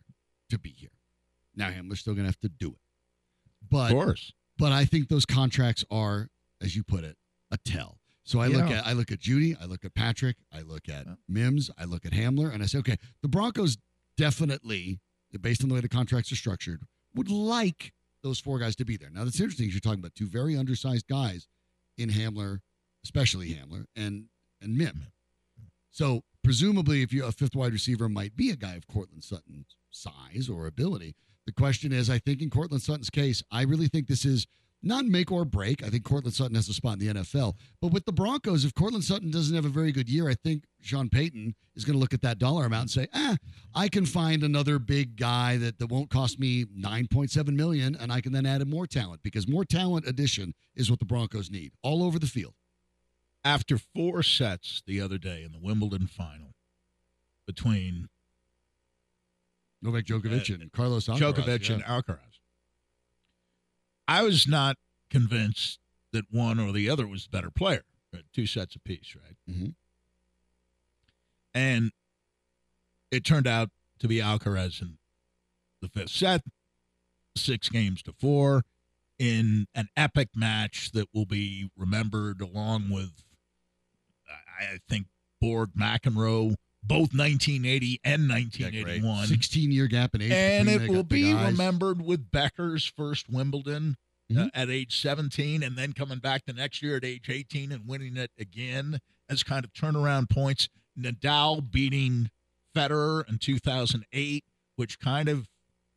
to 0.49 0.57
be 0.59 0.69
here. 0.71 0.89
Now 1.55 1.69
Hamler's 1.69 1.99
still 2.01 2.13
going 2.13 2.23
to 2.25 2.29
have 2.29 2.39
to 2.41 2.49
do 2.49 2.71
it, 2.71 2.79
but 3.69 3.91
Of 3.91 3.97
course. 3.97 4.33
but 4.57 4.71
I 4.71 4.85
think 4.85 5.07
those 5.09 5.25
contracts 5.25 5.83
are, 5.91 6.29
as 6.61 6.75
you 6.75 6.83
put 6.83 7.03
it, 7.03 7.17
a 7.51 7.57
tell. 7.57 7.99
So 8.23 8.39
I 8.39 8.47
look 8.47 8.69
at 8.69 8.85
I 8.85 8.93
look 8.93 9.11
at 9.11 9.19
Jeudy, 9.19 9.55
I 9.59 9.65
look 9.65 9.83
at 9.85 9.93
Patrick, 9.95 10.37
I 10.51 10.61
look 10.61 10.87
at 10.89 11.07
Yeah. 11.07 11.15
Mims, 11.27 11.71
I 11.77 11.85
look 11.85 12.05
at 12.05 12.11
Hamler, 12.11 12.53
and 12.53 12.61
I 12.61 12.67
say, 12.67 12.77
okay, 12.79 12.97
the 13.21 13.27
Broncos 13.27 13.77
definitely, 14.17 14.99
based 15.41 15.63
on 15.63 15.69
the 15.69 15.75
way 15.75 15.81
the 15.81 15.89
contracts 15.89 16.31
are 16.31 16.35
structured, 16.35 16.83
would 17.15 17.29
like 17.29 17.93
those 18.21 18.39
four 18.39 18.59
guys 18.59 18.75
to 18.77 18.85
be 18.85 18.97
there. 18.97 19.09
Now 19.09 19.23
that's 19.23 19.39
interesting. 19.39 19.67
'cause 19.67 19.73
You're 19.73 19.81
talking 19.81 19.99
about 19.99 20.15
two 20.15 20.27
very 20.27 20.57
undersized 20.57 21.07
guys 21.07 21.47
in 21.97 22.09
Hamler, 22.09 22.59
especially 23.03 23.53
Hamler 23.53 23.85
and 23.95 24.29
and 24.61 24.77
Mim. 24.77 25.07
So 25.91 26.23
presumably, 26.43 27.01
if 27.01 27.13
you 27.13 27.25
a 27.25 27.31
fifth 27.31 27.55
wide 27.55 27.73
receiver 27.73 28.09
might 28.09 28.35
be 28.35 28.49
a 28.49 28.55
guy 28.55 28.75
of 28.75 28.87
Courtland 28.87 29.23
Sutton's 29.23 29.75
size 29.89 30.49
or 30.49 30.67
ability. 30.67 31.15
The 31.45 31.53
question 31.53 31.91
is, 31.91 32.09
I 32.09 32.19
think 32.19 32.41
in 32.41 32.49
Courtland 32.49 32.83
Sutton's 32.83 33.09
case, 33.09 33.41
I 33.49 33.63
really 33.63 33.87
think 33.87 34.07
this 34.07 34.23
is 34.23 34.45
not 34.81 35.05
make 35.05 35.31
or 35.31 35.43
break. 35.45 35.83
I 35.83 35.89
think 35.89 36.03
Courtland 36.03 36.33
Sutton 36.33 36.55
has 36.55 36.69
a 36.69 36.73
spot 36.73 36.93
in 36.93 36.99
the 36.99 37.21
NFL. 37.21 37.55
But 37.81 37.91
with 37.91 38.05
the 38.05 38.13
Broncos, 38.13 38.63
if 38.63 38.73
Courtland 38.73 39.03
Sutton 39.03 39.29
doesn't 39.29 39.55
have 39.55 39.65
a 39.65 39.69
very 39.69 39.91
good 39.91 40.09
year, 40.09 40.29
I 40.29 40.35
think 40.35 40.63
Sean 40.81 41.09
Payton 41.09 41.53
is 41.75 41.83
going 41.83 41.95
to 41.95 41.99
look 41.99 42.13
at 42.13 42.21
that 42.21 42.39
dollar 42.39 42.65
amount 42.65 42.81
and 42.83 42.91
say, 42.91 43.07
ah, 43.13 43.35
I 43.75 43.89
can 43.89 44.05
find 44.05 44.43
another 44.43 44.79
big 44.79 45.17
guy 45.17 45.57
that, 45.57 45.79
that 45.79 45.87
won't 45.87 46.09
cost 46.09 46.39
me 46.39 46.65
9.7 46.65 47.49
million, 47.49 47.95
and 47.95 48.11
I 48.11 48.21
can 48.21 48.31
then 48.31 48.45
add 48.45 48.61
in 48.61 48.69
more 48.69 48.87
talent 48.87 49.21
because 49.21 49.47
more 49.47 49.65
talent 49.65 50.07
addition 50.07 50.53
is 50.75 50.89
what 50.89 50.99
the 50.99 51.05
Broncos 51.05 51.51
need 51.51 51.73
all 51.83 52.01
over 52.03 52.17
the 52.17 52.27
field. 52.27 52.53
After 53.43 53.77
four 53.77 54.23
sets 54.23 54.81
the 54.85 55.01
other 55.01 55.17
day 55.17 55.43
in 55.43 55.51
the 55.51 55.59
Wimbledon 55.59 56.07
final 56.07 56.53
between 57.45 58.07
Novak 59.81 60.05
Djokovic 60.05 60.51
Uh, 60.51 60.61
and 60.61 60.71
Carlos 60.71 61.07
Alcaraz. 61.07 61.33
Djokovic 61.33 61.69
yeah. 61.69 61.75
and 61.75 61.83
Alcaraz. 61.83 62.28
I 64.09 64.23
was 64.23 64.47
not 64.47 64.75
convinced 65.11 65.77
that 66.13 66.25
one 66.31 66.59
or 66.59 66.71
the 66.71 66.89
other 66.89 67.05
was 67.05 67.25
the 67.25 67.29
better 67.29 67.51
player. 67.51 67.83
Two 68.33 68.47
sets 68.47 68.75
apiece, 68.75 69.15
right? 69.15 69.37
Mhm. 69.47 69.75
And 71.53 71.91
it 73.11 73.23
turned 73.23 73.45
out 73.45 73.69
to 73.99 74.07
be 74.07 74.17
Alcaraz 74.17 74.81
in 74.81 74.97
the 75.79 75.89
fifth 75.89 76.09
set, 76.09 76.43
six 77.35 77.69
games 77.69 78.01
to 78.03 78.13
four, 78.13 78.65
in 79.19 79.67
an 79.75 79.89
epic 79.95 80.29
match 80.35 80.91
that 80.93 81.13
will 81.13 81.27
be 81.27 81.69
remembered 81.75 82.41
along 82.41 82.89
with, 82.89 83.23
I 84.27 84.73
I 84.73 84.79
think, 84.89 85.07
Borg 85.39 85.73
McEnroe, 85.73 86.55
both 86.83 87.13
1980 87.13 87.99
and 88.03 88.23
Yeah, 88.29 88.35
1981 88.35 89.27
16 89.27 89.71
year 89.71 89.87
gap 89.87 90.15
in 90.15 90.21
age. 90.21 90.31
and 90.31 90.69
it 90.69 90.89
will 90.89 91.03
be 91.03 91.33
guys. 91.33 91.51
remembered 91.51 92.01
with 92.01 92.31
Becker's 92.31 92.85
first 92.85 93.29
Wimbledon 93.29 93.97
uh, 94.31 94.33
Mhm. 94.33 94.49
at 94.53 94.69
age 94.69 94.99
17 95.01 95.63
and 95.63 95.75
then 95.77 95.93
coming 95.93 96.19
back 96.19 96.45
the 96.45 96.53
next 96.53 96.81
year 96.81 96.95
at 96.97 97.03
age 97.05 97.29
18 97.29 97.71
and 97.71 97.87
winning 97.87 98.15
it 98.17 98.31
again 98.37 98.99
as 99.27 99.43
kind 99.43 99.65
of 99.65 99.73
turnaround 99.73 100.29
points. 100.29 100.69
Nadal 100.97 101.69
beating 101.71 102.29
Federer 102.75 103.27
in 103.27 103.39
2008, 103.39 104.45
which 104.75 104.99
kind 104.99 105.27
of 105.29 105.47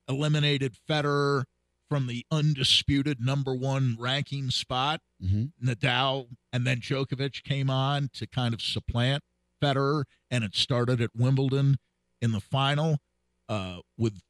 eliminated 0.09 0.77
Federer 0.89 1.45
from 1.89 2.07
the 2.07 2.25
undisputed 2.31 3.21
number 3.21 3.55
one 3.55 3.97
ranking 3.99 4.51
spot. 4.51 5.01
Mhm. 5.23 5.53
Nadal 5.63 6.29
and 6.53 6.67
then 6.67 6.81
Djokovic 6.81 7.43
came 7.45 7.69
on 7.71 8.09
to 8.15 8.27
kind 8.27 8.55
of 8.55 8.61
supplant 8.63 9.23
Federer, 9.63 10.05
and 10.31 10.43
it 10.45 10.55
started 10.57 11.01
at 11.01 11.11
Wimbledon 11.15 11.79
in 12.21 12.33
the 12.33 12.41
final 12.41 12.99
uh, 13.49 13.79
with, 13.97 14.21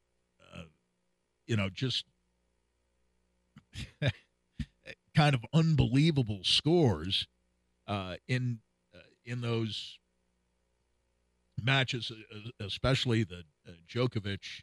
uh, 0.55 0.63
you 1.47 1.57
know, 1.57 1.69
just 1.71 2.05
kind 5.17 5.35
of 5.35 5.45
unbelievable 5.53 6.41
scores 6.43 7.27
uh, 7.87 8.17
in 8.29 8.59
uh, 8.95 8.99
in 9.25 9.41
those 9.41 9.99
matches, 11.63 12.11
especially 12.61 13.25
the 13.25 13.45
uh, 13.69 13.73
Djokovic 13.89 14.63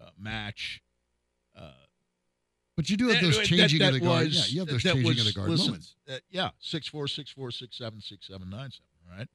uh, 0.00 0.10
match. 0.18 0.80
Uh, 1.58 1.70
But 2.76 2.88
you 2.90 2.96
do 2.96 3.08
have 3.08 3.20
those 3.22 3.36
that- 3.38 3.46
changing 3.46 3.78
that 3.80 3.88
of 3.88 3.94
the 3.94 4.00
guard. 4.00 4.26
was- 4.26 4.36
yeah, 4.36 4.54
you 4.54 4.60
have 4.60 4.68
those 4.68 4.82
changing 4.82 5.04
was- 5.06 5.18
of 5.20 5.26
the 5.26 5.32
guard 5.32 5.50
listen, 5.50 5.66
moments. 5.68 5.94
uh, 6.08 6.18
yeah, 6.30 6.50
six 6.60 6.86
four, 6.88 7.08
six 7.08 7.30
four, 7.30 7.50
six 7.50 7.76
seven, 7.76 8.00
six 8.00 8.26
seven, 8.26 8.48
nine 8.50 8.70
seven. 8.70 8.84
Right. 9.18 9.28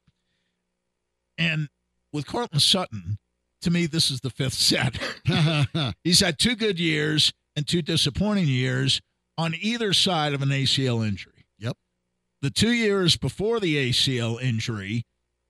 And 1.41 1.69
with 2.13 2.27
Courtland 2.27 2.61
Sutton, 2.61 3.17
to 3.61 3.71
me, 3.71 3.87
this 3.87 4.11
is 4.11 4.21
the 4.21 4.29
fifth 4.29 4.53
set. 4.53 4.97
He's 6.03 6.19
had 6.19 6.37
two 6.37 6.55
good 6.55 6.79
years 6.79 7.33
and 7.55 7.67
two 7.67 7.81
disappointing 7.81 8.47
years 8.47 9.01
on 9.37 9.55
either 9.59 9.91
side 9.93 10.33
of 10.33 10.41
an 10.41 10.49
ACL 10.49 11.05
injury. 11.05 11.45
Yep. 11.57 11.77
The 12.41 12.51
two 12.51 12.71
years 12.71 13.17
before 13.17 13.59
the 13.59 13.89
ACL 13.89 14.41
injury 14.41 15.03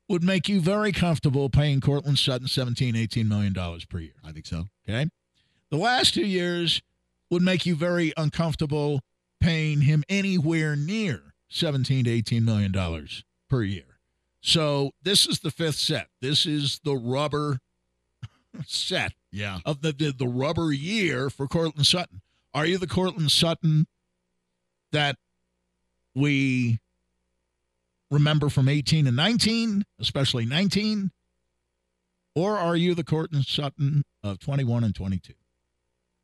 would 0.07 0.23
make 0.23 0.47
you 0.47 0.61
very 0.61 0.91
comfortable 0.91 1.49
paying 1.49 1.81
Courtland 1.81 2.19
Sutton 2.19 2.47
$17, 2.47 2.93
$18 2.93 3.27
million 3.27 3.53
per 3.89 3.99
year. 3.99 4.13
I 4.23 4.31
think 4.31 4.45
so. 4.45 4.65
Okay. 4.87 5.09
The 5.69 5.77
last 5.77 6.13
two 6.13 6.25
years 6.25 6.81
would 7.29 7.41
make 7.41 7.65
you 7.65 7.75
very 7.75 8.13
uncomfortable 8.17 9.01
paying 9.41 9.81
him 9.81 10.03
anywhere 10.09 10.75
near 10.75 11.33
17 11.49 12.05
to 12.05 12.11
18 12.11 12.45
million 12.45 12.71
dollars 12.71 13.23
per 13.49 13.63
year. 13.63 13.90
So 14.41 14.91
this 15.03 15.27
is 15.27 15.39
the 15.39 15.51
fifth 15.51 15.75
set. 15.75 16.07
This 16.21 16.45
is 16.45 16.79
the 16.83 16.95
rubber 16.95 17.59
set 18.65 19.13
Yeah. 19.31 19.59
of 19.65 19.81
the, 19.81 19.91
the 19.93 20.11
the 20.11 20.27
rubber 20.27 20.71
year 20.73 21.29
for 21.29 21.47
Courtland 21.47 21.85
Sutton. 21.87 22.21
Are 22.53 22.65
you 22.65 22.77
the 22.77 22.87
Courtland 22.87 23.31
Sutton 23.31 23.87
that 24.91 25.15
we 26.13 26.79
remember 28.09 28.49
from 28.49 28.67
18 28.67 29.07
and 29.07 29.15
19, 29.15 29.85
especially 29.99 30.45
19? 30.45 31.11
Or 32.35 32.57
are 32.57 32.75
you 32.75 32.93
the 32.95 33.03
Courtland 33.03 33.45
Sutton 33.45 34.03
of 34.23 34.39
21 34.39 34.83
and 34.83 34.93
22? 34.95 35.33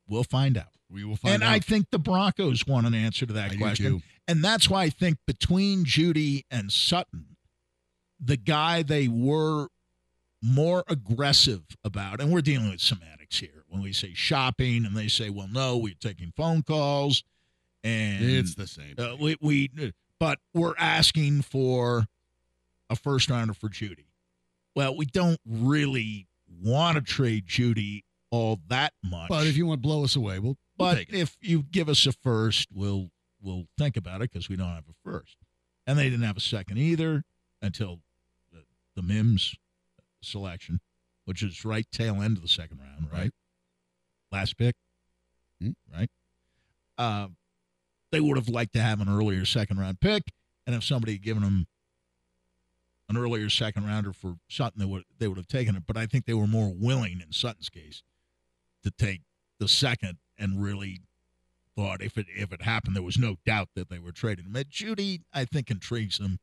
We'll 0.10 0.24
find 0.24 0.58
out. 0.58 0.68
We 0.90 1.04
will 1.06 1.16
find 1.18 1.36
and 1.36 1.44
out. 1.44 1.52
I 1.54 1.60
think 1.60 1.92
the 1.92 2.00
Broncos 2.00 2.66
want 2.68 2.88
an 2.88 2.94
answer 2.94 3.26
to 3.26 3.34
that 3.34 3.52
I 3.52 3.56
question. 3.58 4.02
And 4.28 4.44
that's 4.44 4.70
why 4.70 4.84
I 4.84 4.90
think 4.90 5.18
between 5.26 5.86
Jeudy 5.86 6.44
and 6.52 6.72
Sutton, 6.72 7.37
the 8.20 8.38
guy 8.38 8.84
they 8.84 9.08
were 9.08 9.68
more 10.42 10.84
aggressive 10.88 11.64
about, 11.84 12.20
and 12.22 12.32
we're 12.32 12.42
dealing 12.42 12.70
with 12.70 12.80
semantics 12.82 13.40
here 13.40 13.64
when 13.70 13.82
we 13.82 13.92
say 13.94 14.14
shopping 14.14 14.86
and 14.86 14.96
they 14.96 15.08
say, 15.08 15.30
well, 15.30 15.48
no, 15.52 15.78
we're 15.78 15.94
taking 16.00 16.32
phone 16.36 16.62
calls 16.64 17.24
and 17.84 18.24
It's 18.24 18.56
the 18.56 18.68
same. 18.68 18.96
uh, 18.98 19.16
we, 19.20 19.36
we, 19.42 19.94
but 20.20 20.40
we're 20.54 20.76
asking 20.78 21.42
for 21.42 22.06
a 22.90 22.96
first 22.96 23.30
rounder 23.30 23.54
for 23.54 23.70
Jeudy. 23.70 24.06
Well, 24.76 24.96
we 24.96 25.06
don't 25.06 25.40
really 25.46 26.28
want 26.64 26.96
to 26.98 27.02
trade 27.02 27.46
Jeudy 27.48 28.04
all 28.30 28.60
that 28.68 28.94
much. 29.04 29.30
but 29.30 29.48
if 29.48 29.58
you 29.58 29.66
want 29.66 29.82
to 29.82 29.88
blow 29.88 30.04
us 30.04 30.16
away, 30.16 30.40
we'll, 30.40 30.58
But 30.78 31.06
if 31.10 31.36
you 31.42 31.64
give 31.64 31.90
us 31.90 32.06
a 32.06 32.12
first, 32.12 32.70
we'll 32.74 33.10
we'll 33.42 33.66
think 33.78 33.98
about 33.98 34.22
it 34.22 34.32
because 34.32 34.50
we 34.50 34.56
don't 34.56 34.68
have 34.70 34.86
a 34.90 34.94
first, 35.04 35.38
and 35.86 35.98
they 35.98 36.10
didn't 36.10 36.26
have 36.26 36.38
a 36.38 36.42
second 36.42 36.78
either 36.78 37.24
until 37.62 38.00
the, 38.98 39.04
Mims 39.04 39.56
selection, 40.22 40.82
which 41.26 41.42
is 41.44 41.64
right 41.64 41.86
tail 41.92 42.22
end 42.22 42.36
of 42.36 42.42
the 42.44 42.50
second 42.50 42.80
round, 42.80 43.12
right? 43.12 43.20
Right. 43.22 43.32
Last 44.32 44.58
pick, 44.58 44.76
Hmm. 45.62 45.72
right? 45.94 46.10
Uh, 46.98 47.28
they 48.12 48.20
would 48.20 48.38
have 48.38 48.50
liked 48.50 48.74
to 48.74 48.82
have 48.82 49.00
an 49.00 49.08
earlier 49.08 49.46
second 49.46 49.80
round 49.80 50.00
pick, 50.02 50.24
and 50.66 50.76
if 50.76 50.84
somebody 50.84 51.14
had 51.14 51.22
given 51.24 51.44
them 51.44 51.68
an 53.10 53.16
earlier 53.18 53.50
second 53.50 53.86
rounder 53.86 54.12
for 54.12 54.38
Sutton, 54.50 54.80
they 54.80 54.86
would 54.86 55.04
they 55.18 55.28
would 55.28 55.38
have 55.38 55.48
taken 55.48 55.76
it. 55.76 55.84
But 55.86 55.96
I 55.98 56.08
think 56.08 56.26
they 56.26 56.34
were 56.34 56.48
more 56.48 56.74
willing 56.74 57.22
in 57.22 57.32
Sutton's 57.32 57.70
case 57.70 58.04
to 58.84 58.92
take 58.92 59.22
the 59.60 59.68
second 59.68 60.18
and 60.38 60.62
really 60.62 61.00
thought 61.76 62.02
if 62.02 62.18
it 62.18 62.26
if 62.36 62.52
it 62.52 62.64
happened, 62.64 62.96
there 62.96 63.04
was 63.04 63.18
no 63.18 63.38
doubt 63.46 63.70
that 63.76 63.90
they 63.90 64.00
were 64.00 64.12
trading 64.12 64.46
him. 64.46 64.56
And 64.56 64.70
Jeudy, 64.70 65.22
I 65.34 65.46
think, 65.46 65.70
intrigues 65.72 66.18
them 66.18 66.40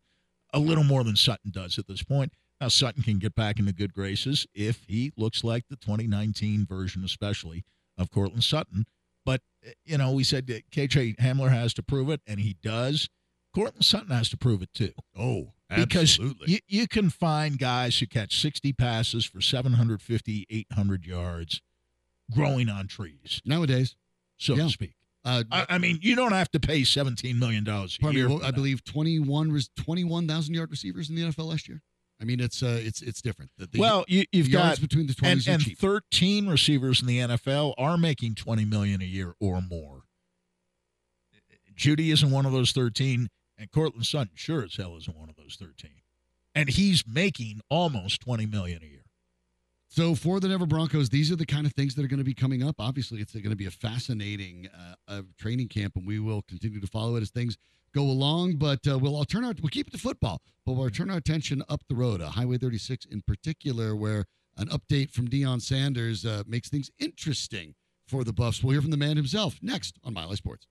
a 0.53 0.59
little 0.59 0.85
more 0.85 1.03
than 1.05 1.17
Sutton 1.17 1.51
does 1.51 1.79
at 1.79 1.87
this 1.89 2.03
point. 2.03 2.33
Now 2.65 2.69
Sutton 2.69 3.03
can 3.03 3.19
get 3.19 3.35
back 3.35 3.59
into 3.59 3.75
good 3.75 3.93
graces 3.93 4.47
if 4.55 4.85
he 4.89 5.13
looks 5.19 5.45
like 5.45 5.65
the 5.69 5.77
2019 5.77 6.65
version, 6.65 7.05
especially 7.05 7.63
of 7.99 8.11
Courtland 8.11 8.43
Sutton. 8.43 8.87
But 9.27 9.43
eh, 9.67 9.73
you 9.85 9.99
know, 9.99 10.13
we 10.13 10.25
said 10.25 10.47
that 10.47 10.71
KJ 10.71 11.17
Hamler 11.17 11.51
has 11.51 11.75
to 11.75 11.83
prove 11.83 12.09
it, 12.09 12.23
and 12.27 12.41
he 12.41 12.57
does. 12.63 13.11
Courtland 13.55 13.85
Sutton 13.85 14.09
has 14.17 14.31
to 14.31 14.39
prove 14.39 14.63
it 14.63 14.73
too. 14.73 14.93
Oh, 15.15 15.53
Because 15.69 16.19
absolutely. 16.19 16.53
you, 16.53 16.59
you 16.67 16.89
can 16.89 17.11
find 17.11 17.59
guys 17.59 17.99
who 17.99 18.07
catch 18.07 18.41
60 18.41 18.73
passes 18.73 19.27
for 19.27 19.43
750, 19.43 20.47
800 20.49 21.05
yards 21.05 21.61
growing 22.35 22.71
on 22.71 22.87
trees, 22.87 23.43
Nowadays, 23.45 23.95
so 24.39 24.55
Yeah. 24.55 24.63
to 24.65 24.71
speak. 24.71 24.95
uh, 25.27 25.45
I, 25.53 25.67
I 25.69 25.77
mean, 25.79 25.99
you 26.01 26.17
don't 26.17 26.33
have 26.33 26.51
to 26.53 26.61
pay 26.61 26.81
$17 26.81 27.39
million 27.39 27.69
a 27.69 27.89
pardon 28.01 28.27
me, 28.27 28.37
I 28.37 28.39
that. 28.47 28.55
believe 28.55 28.83
21 28.85 29.53
was 29.53 29.69
21,000 29.77 30.55
yard 30.55 30.71
receivers 30.71 31.11
in 31.11 31.15
the 31.17 31.23
NFL 31.25 31.51
last 31.51 31.69
year. 31.69 31.83
I 32.25 32.27
mean, 32.27 32.41
it's 32.41 32.63
uh, 32.63 32.81
it's 32.81 33.03
it's 33.03 33.21
different. 33.21 33.51
The, 33.59 33.67
the, 33.67 33.79
well, 33.79 34.07
you, 34.09 34.25
you've 34.33 34.49
yards 34.49 34.79
got 34.79 34.89
between 34.89 35.07
the 35.07 35.13
20s 35.13 35.47
and, 35.47 35.63
are 35.63 35.69
and 35.69 35.79
13 35.79 36.49
receivers 36.49 37.03
in 37.03 37.07
the 37.07 37.19
NFL 37.19 37.75
are 37.77 37.99
making 37.99 38.37
20 38.37 38.65
million 38.65 39.03
a 39.03 39.05
year 39.05 39.35
or 39.41 39.61
more. 39.61 40.05
Jeudy 41.77 42.13
isn't 42.13 42.31
one 42.31 42.47
of 42.47 42.53
those 42.53 42.73
13, 42.73 43.29
and 43.59 43.71
Courtland 43.71 44.07
Sutton 44.07 44.31
sure 44.37 44.65
as 44.65 44.77
hell 44.77 44.97
isn't 44.97 45.15
one 45.15 45.29
of 45.29 45.37
those 45.37 45.59
13. 45.61 45.91
And 46.55 46.71
he's 46.71 47.05
making 47.07 47.61
almost 47.69 48.23
20 48.23 48.47
million 48.47 48.83
a 48.83 48.87
year. 48.87 49.05
So 49.91 50.15
for 50.15 50.41
the 50.41 50.49
Denver 50.49 50.67
Broncos, 50.67 51.11
these 51.11 51.31
are 51.31 51.37
the 51.37 51.45
kind 51.45 51.67
of 51.67 51.75
things 51.75 51.95
that 51.95 52.05
are 52.07 52.09
going 52.09 52.19
to 52.19 52.25
be 52.25 52.33
coming 52.33 52.63
up. 52.63 52.77
Obviously, 52.79 53.21
it's 53.21 53.35
going 53.35 53.51
to 53.51 53.57
be 53.57 53.67
a 53.67 53.71
fascinating 53.71 54.69
uh, 54.75 54.95
uh, 55.09 55.23
training 55.37 55.69
camp, 55.69 55.97
and 55.97 56.07
we 56.07 56.21
will 56.21 56.41
continue 56.49 56.81
to 56.81 56.87
follow 56.87 57.17
it 57.17 57.23
as 57.23 57.31
things 57.31 57.59
go 57.95 58.03
along. 58.03 58.57
But 58.57 58.87
uh, 58.87 58.99
we'll 58.99 59.17
all 59.17 59.25
turn 59.25 59.45
our 59.45 59.55
we'll 59.61 59.71
keep 59.71 59.89
it 59.89 59.93
to 59.93 59.99
football, 59.99 60.41
but 60.67 60.73
we'll 60.73 60.91
turn 60.91 61.11
our 61.11 61.17
attention 61.17 61.63
up 61.69 61.83
the 61.89 61.95
road, 61.95 62.21
uh, 62.21 62.31
Highway 62.31 62.59
36 62.59 63.07
in 63.07 63.23
particular, 63.23 63.97
where 63.97 64.25
an 64.57 64.69
update 64.69 65.11
from 65.11 65.29
Deion 65.29 65.61
Sanders 65.61 66.25
uh, 66.25 66.43
makes 66.47 66.69
things 66.69 66.91
interesting 66.99 67.75
for 68.07 68.25
the 68.25 68.33
Buffs. 68.33 68.63
We'll 68.63 68.73
hear 68.73 68.83
from 68.83 68.91
the 68.91 68.97
man 68.97 69.17
himself 69.17 69.59
next 69.63 69.99
on 70.05 70.15
Mile 70.15 70.29
High 70.29 70.35
Sports. 70.35 70.67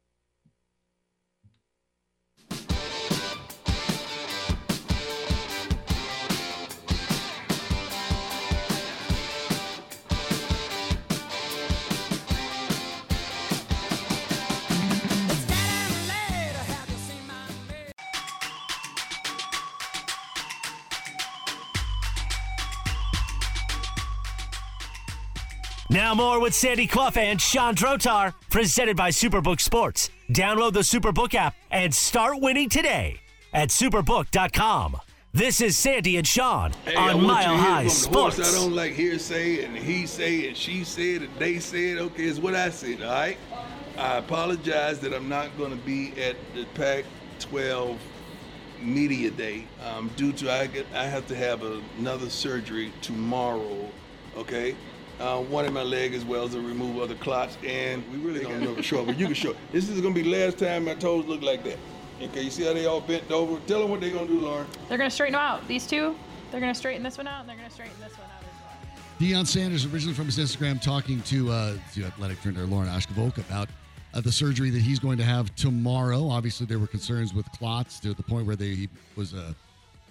Now 25.89 26.13
more 26.15 26.39
with 26.39 26.53
Sandy 26.55 26.88
Clough 26.88 27.11
and 27.17 27.39
Sean 27.41 27.75
Drotar, 27.75 28.34
presented 28.49 28.95
by 28.97 29.09
Superbook 29.09 29.59
Sports. 29.59 30.09
Download 30.31 30.73
the 30.73 30.79
Superbook 30.79 31.36
app 31.36 31.55
and 31.71 31.93
start 31.93 32.39
winning 32.41 32.69
today 32.69 33.19
at 33.53 33.69
superbook.com. 33.69 34.97
This 35.34 35.61
is 35.61 35.75
Sandy 35.75 36.17
and 36.17 36.27
Sean 36.27 36.71
Hey, 36.86 36.95
on 36.95 37.21
Mile 37.25 37.57
High 37.57 37.88
Sports. 37.88 38.38
horse. 38.38 38.53
I 38.55 38.59
don't 38.59 38.73
like 38.75 38.93
hearsay 38.93 39.65
and 39.65 39.75
he 39.75 40.05
say 40.05 40.47
and 40.47 40.55
she 40.55 40.84
said 40.84 41.23
and 41.23 41.29
they 41.39 41.59
said. 41.59 41.97
Okay, 41.97 42.23
it's 42.23 42.39
what 42.39 42.55
I 42.55 42.69
said. 42.69 43.01
All 43.01 43.11
right. 43.11 43.38
I 43.97 44.17
apologize 44.17 44.99
that 44.99 45.13
I'm 45.13 45.29
not 45.29 45.55
going 45.57 45.71
to 45.71 45.86
be 45.86 46.13
at 46.21 46.36
the 46.55 46.65
Pac-12 46.75 47.97
media 48.81 49.31
day 49.31 49.65
um, 49.86 50.09
due 50.15 50.31
to 50.34 50.51
I 50.51 50.67
get 50.67 50.86
I 50.93 51.05
have 51.05 51.27
to 51.27 51.36
have 51.36 51.63
another 51.99 52.29
surgery 52.29 52.91
tomorrow. 53.01 53.89
Okay. 54.38 54.75
Uh, 55.20 55.39
one 55.41 55.66
in 55.66 55.74
my 55.74 55.84
leg 55.84 56.14
as 56.14 56.26
well 56.26 56.45
as 56.45 56.51
to 56.51 56.59
remove 56.59 56.99
other 56.99 57.16
clots, 57.16 57.57
and 57.66 58.03
we 58.11 58.18
really 58.18 58.41
don't 58.41 58.61
know 58.61 58.76
for 58.76 58.84
sure, 58.84 59.05
but 59.05 59.18
you 59.18 59.26
can 59.28 59.36
show. 59.36 59.55
This 59.72 59.88
is 59.88 60.01
gonna 60.01 60.16
be 60.16 60.24
last 60.24 60.57
time 60.57 60.86
my 60.86 60.95
toes 60.95 61.26
look 61.26 61.41
like 61.41 61.64
that. 61.64 61.78
Okay, 62.22 62.43
you 62.43 62.51
see 62.51 62.66
how 62.66 62.74
they 62.74 62.86
all 62.86 63.01
bent 63.01 63.32
over? 63.32 63.59
Tell 63.68 63.82
them 63.82 63.91
what 63.91 64.01
they're 64.01 64.11
gonna 64.11 64.28
do, 64.28 64.39
Lauren. 64.39 64.66
They're 64.89 64.97
gonna 64.97 65.11
straighten 65.11 65.34
them 65.34 65.41
out. 65.41 65.68
These 65.68 65.86
two, 65.88 66.16
they're 66.51 66.59
gonna 66.59 66.76
straighten 66.76 67.03
this 67.03 67.18
one 67.18 67.28
out, 67.28 67.41
and 67.41 67.49
they're 67.49 67.55
gonna 67.55 67.70
straighten 67.70 67.95
this 67.99 68.14
one 68.14 68.28
out 68.28 68.41
as 68.41 69.30
well. 69.30 69.41
Deion 69.41 69.47
Sanders, 69.47 69.86
originally 69.86 70.16
from 70.16 70.26
his 70.26 70.39
Instagram, 70.39 70.82
talking 70.82 71.22
to 71.24 71.51
uh, 71.51 71.78
to 71.93 72.05
athletic 72.05 72.41
trainer 72.41 72.66
Lauren 72.66 72.89
Ashkevolk 72.89 73.38
about 73.38 73.70
uh, 74.14 74.22
the 74.22 74.32
surgery 74.32 74.70
that 74.70 74.82
he's 74.82 74.99
going 74.99 75.18
to 75.18 75.24
have 75.24 75.53
tomorrow. 75.55 76.28
Obviously, 76.28 76.66
there 76.66 76.80
were 76.80 76.88
concerns 76.88 77.34
with 77.34 77.49
clots 77.51 77.99
to 78.01 78.14
the 78.14 78.24
point 78.24 78.45
where 78.45 78.55
they 78.55 78.76
he 78.76 78.89
was 79.16 79.34
uh, 79.34 79.53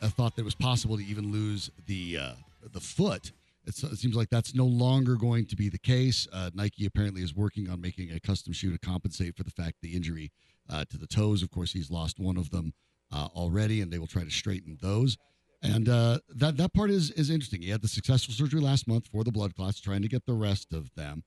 a 0.00 0.08
thought 0.08 0.36
that 0.36 0.42
it 0.42 0.44
was 0.44 0.54
possible 0.54 0.96
to 0.96 1.04
even 1.04 1.32
lose 1.32 1.70
the 1.86 2.18
uh, 2.18 2.32
the 2.72 2.80
foot. 2.80 3.32
It 3.64 3.74
seems 3.74 4.16
like 4.16 4.28
that's 4.28 4.54
no 4.54 4.66
longer 4.66 5.14
going 5.14 5.46
to 5.46 5.56
be 5.56 5.68
the 5.68 5.78
case. 5.78 6.26
Uh, 6.32 6.50
Nike 6.52 6.84
apparently 6.84 7.22
is 7.22 7.34
working 7.34 7.68
on 7.68 7.80
making 7.80 8.10
a 8.10 8.18
custom 8.18 8.52
shoe 8.52 8.72
to 8.72 8.78
compensate 8.78 9.36
for 9.36 9.44
the 9.44 9.50
fact 9.50 9.76
the 9.82 9.94
injury 9.94 10.32
uh, 10.68 10.84
to 10.90 10.98
the 10.98 11.06
toes. 11.06 11.42
Of 11.42 11.50
course, 11.50 11.72
he's 11.72 11.90
lost 11.90 12.18
one 12.18 12.36
of 12.36 12.50
them 12.50 12.74
uh, 13.12 13.28
already, 13.34 13.80
and 13.80 13.92
they 13.92 13.98
will 13.98 14.08
try 14.08 14.24
to 14.24 14.30
straighten 14.30 14.78
those. 14.80 15.16
And 15.62 15.88
uh, 15.88 16.18
that 16.34 16.56
that 16.56 16.74
part 16.74 16.90
is 16.90 17.12
is 17.12 17.30
interesting. 17.30 17.62
He 17.62 17.70
had 17.70 17.82
the 17.82 17.88
successful 17.88 18.34
surgery 18.34 18.60
last 18.60 18.88
month 18.88 19.06
for 19.06 19.22
the 19.22 19.30
blood 19.30 19.54
clots, 19.54 19.80
trying 19.80 20.02
to 20.02 20.08
get 20.08 20.26
the 20.26 20.34
rest 20.34 20.72
of 20.72 20.92
them. 20.96 21.22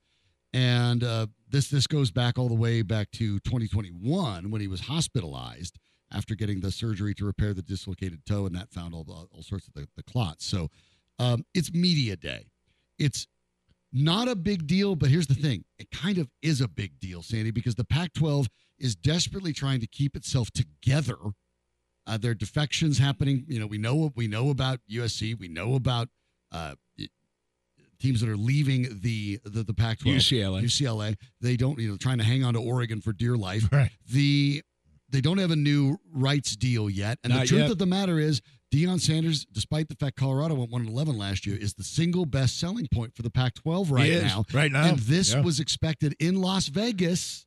And 0.52 1.02
uh, 1.02 1.28
this 1.48 1.68
this 1.68 1.86
goes 1.86 2.10
back 2.10 2.38
all 2.38 2.48
the 2.48 2.54
way 2.54 2.82
back 2.82 3.10
to 3.12 3.38
2021 3.40 4.50
when 4.50 4.60
he 4.60 4.68
was 4.68 4.80
hospitalized 4.80 5.78
after 6.12 6.34
getting 6.34 6.60
the 6.60 6.70
surgery 6.70 7.14
to 7.14 7.24
repair 7.24 7.54
the 7.54 7.62
dislocated 7.62 8.24
toe, 8.26 8.46
and 8.46 8.54
that 8.54 8.70
found 8.70 8.94
all 8.94 9.04
the, 9.04 9.12
all 9.12 9.42
sorts 9.42 9.66
of 9.66 9.74
the, 9.74 9.88
the 9.96 10.02
clots. 10.02 10.44
So 10.44 10.70
um, 11.18 11.44
it's 11.54 11.72
media 11.72 12.16
day. 12.16 12.46
It's 12.98 13.26
not 13.92 14.28
a 14.28 14.36
big 14.36 14.66
deal, 14.66 14.96
but 14.96 15.10
here's 15.10 15.26
the 15.26 15.34
thing: 15.34 15.64
it 15.78 15.90
kind 15.90 16.18
of 16.18 16.28
is 16.42 16.60
a 16.60 16.68
big 16.68 16.98
deal, 17.00 17.22
Sandy, 17.22 17.50
because 17.50 17.74
the 17.74 17.84
Pac-12 17.84 18.46
is 18.78 18.94
desperately 18.94 19.52
trying 19.52 19.80
to 19.80 19.86
keep 19.86 20.16
itself 20.16 20.50
together. 20.50 21.16
Uh, 22.06 22.16
there 22.16 22.32
are 22.32 22.34
defections 22.34 22.98
happening. 22.98 23.44
You 23.48 23.58
know, 23.58 23.66
we 23.66 23.78
know 23.78 23.94
what 23.94 24.12
we 24.16 24.28
know 24.28 24.50
about 24.50 24.80
USC. 24.90 25.38
We 25.38 25.48
know 25.48 25.74
about 25.74 26.08
uh, 26.52 26.74
teams 27.98 28.20
that 28.20 28.28
are 28.28 28.36
leaving 28.36 29.00
the 29.00 29.40
the, 29.44 29.62
the 29.62 29.74
Pac-12. 29.74 30.16
UCLA. 30.16 30.62
UCLA. 30.62 31.16
They 31.40 31.56
don't, 31.56 31.78
you 31.78 31.90
know, 31.90 31.96
trying 31.96 32.18
to 32.18 32.24
hang 32.24 32.44
on 32.44 32.54
to 32.54 32.60
Oregon 32.60 33.00
for 33.00 33.12
dear 33.12 33.36
life. 33.36 33.68
Right. 33.72 33.90
The 34.10 34.62
they 35.08 35.20
don't 35.20 35.38
have 35.38 35.50
a 35.50 35.56
new 35.56 35.98
rights 36.12 36.56
deal 36.56 36.90
yet. 36.90 37.18
And 37.22 37.32
the 37.32 37.46
truth 37.46 37.62
yet. 37.62 37.70
of 37.70 37.78
the 37.78 37.86
matter 37.86 38.18
is, 38.18 38.42
Deion 38.72 39.00
Sanders, 39.00 39.46
despite 39.52 39.88
the 39.88 39.94
fact 39.94 40.16
Colorado 40.16 40.54
went 40.54 40.70
one 40.70 40.80
and 40.82 40.90
eleven 40.90 41.16
last 41.16 41.46
year, 41.46 41.56
is 41.56 41.74
the 41.74 41.84
single 41.84 42.26
best 42.26 42.58
selling 42.58 42.86
point 42.92 43.14
for 43.14 43.22
the 43.22 43.30
Pac-12 43.30 43.90
right 43.90 44.06
He 44.06 44.12
is, 44.12 44.24
now. 44.24 44.44
right 44.52 44.70
now. 44.72 44.84
And 44.88 44.98
this 44.98 45.32
Yeah. 45.32 45.40
was 45.40 45.60
expected 45.60 46.14
in 46.18 46.36
Las 46.40 46.66
Vegas, 46.68 47.46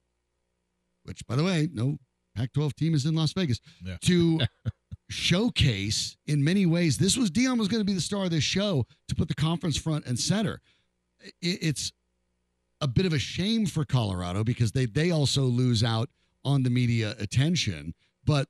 which, 1.03 1.25
by 1.27 1.35
the 1.35 1.43
way, 1.43 1.67
no 1.73 1.97
Pac-12 2.35 2.73
team 2.75 2.93
is 2.93 3.05
in 3.05 3.15
Las 3.15 3.33
Vegas 3.33 3.59
Yeah. 3.83 3.97
to 4.03 4.39
showcase 5.09 6.15
in 6.27 6.43
many 6.43 6.65
ways. 6.65 6.97
This 6.97 7.17
was 7.17 7.29
Deion 7.31 7.57
was 7.59 7.67
going 7.67 7.81
to 7.81 7.85
be 7.85 7.93
the 7.93 8.01
star 8.01 8.25
of 8.25 8.31
this 8.31 8.43
show 8.43 8.85
to 9.07 9.15
put 9.15 9.27
the 9.27 9.35
conference 9.35 9.75
front 9.77 10.05
and 10.05 10.17
center. 10.19 10.61
It's 11.41 11.91
a 12.79 12.87
bit 12.87 13.05
of 13.05 13.11
a 13.11 13.19
shame 13.19 13.65
for 13.65 13.83
Colorado 13.83 14.43
because 14.45 14.71
they 14.71 14.85
they 14.85 15.11
also 15.11 15.43
lose 15.43 15.83
out 15.83 16.09
on 16.45 16.63
the 16.63 16.69
media 16.69 17.13
attention, 17.19 17.93
but 18.23 18.47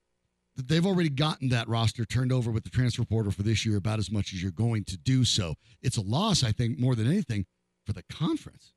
they've 0.68 0.86
already 0.86 1.10
gotten 1.10 1.50
that 1.50 1.68
roster 1.68 2.06
turned 2.06 2.32
over 2.32 2.52
with 2.52 2.64
the 2.64 2.70
transfer 2.70 3.06
portal 3.06 3.32
for 3.32 3.44
this 3.44 3.66
year 3.66 3.78
about 3.78 4.00
as 4.00 4.12
much 4.12 4.34
as 4.34 4.42
you're 4.42 4.52
going 4.52 4.84
to 4.86 4.98
do. 4.98 5.24
So 5.24 5.56
it's 5.82 5.98
a 5.98 6.02
loss, 6.02 6.44
I 6.44 6.52
think, 6.52 6.80
more 6.80 6.96
than 6.96 7.08
anything 7.08 7.46
for 7.86 7.94
the 7.94 8.04
conference. 8.04 8.74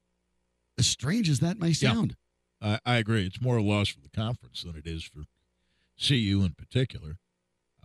As 0.78 0.87
strange 0.87 1.28
as 1.28 1.41
that 1.41 1.59
may 1.59 1.68
Yeah. 1.68 1.93
sound. 1.93 2.16
I, 2.61 2.78
I 2.87 2.97
agree. 2.97 3.26
It's 3.26 3.41
more 3.41 3.57
a 3.57 3.62
loss 3.62 3.89
for 3.89 4.01
the 4.01 4.09
conference 4.11 4.62
than 4.62 4.76
it 4.76 4.87
is 4.87 5.03
for 5.03 5.24
CU 6.01 6.43
in 6.45 6.55
particular. 6.57 7.18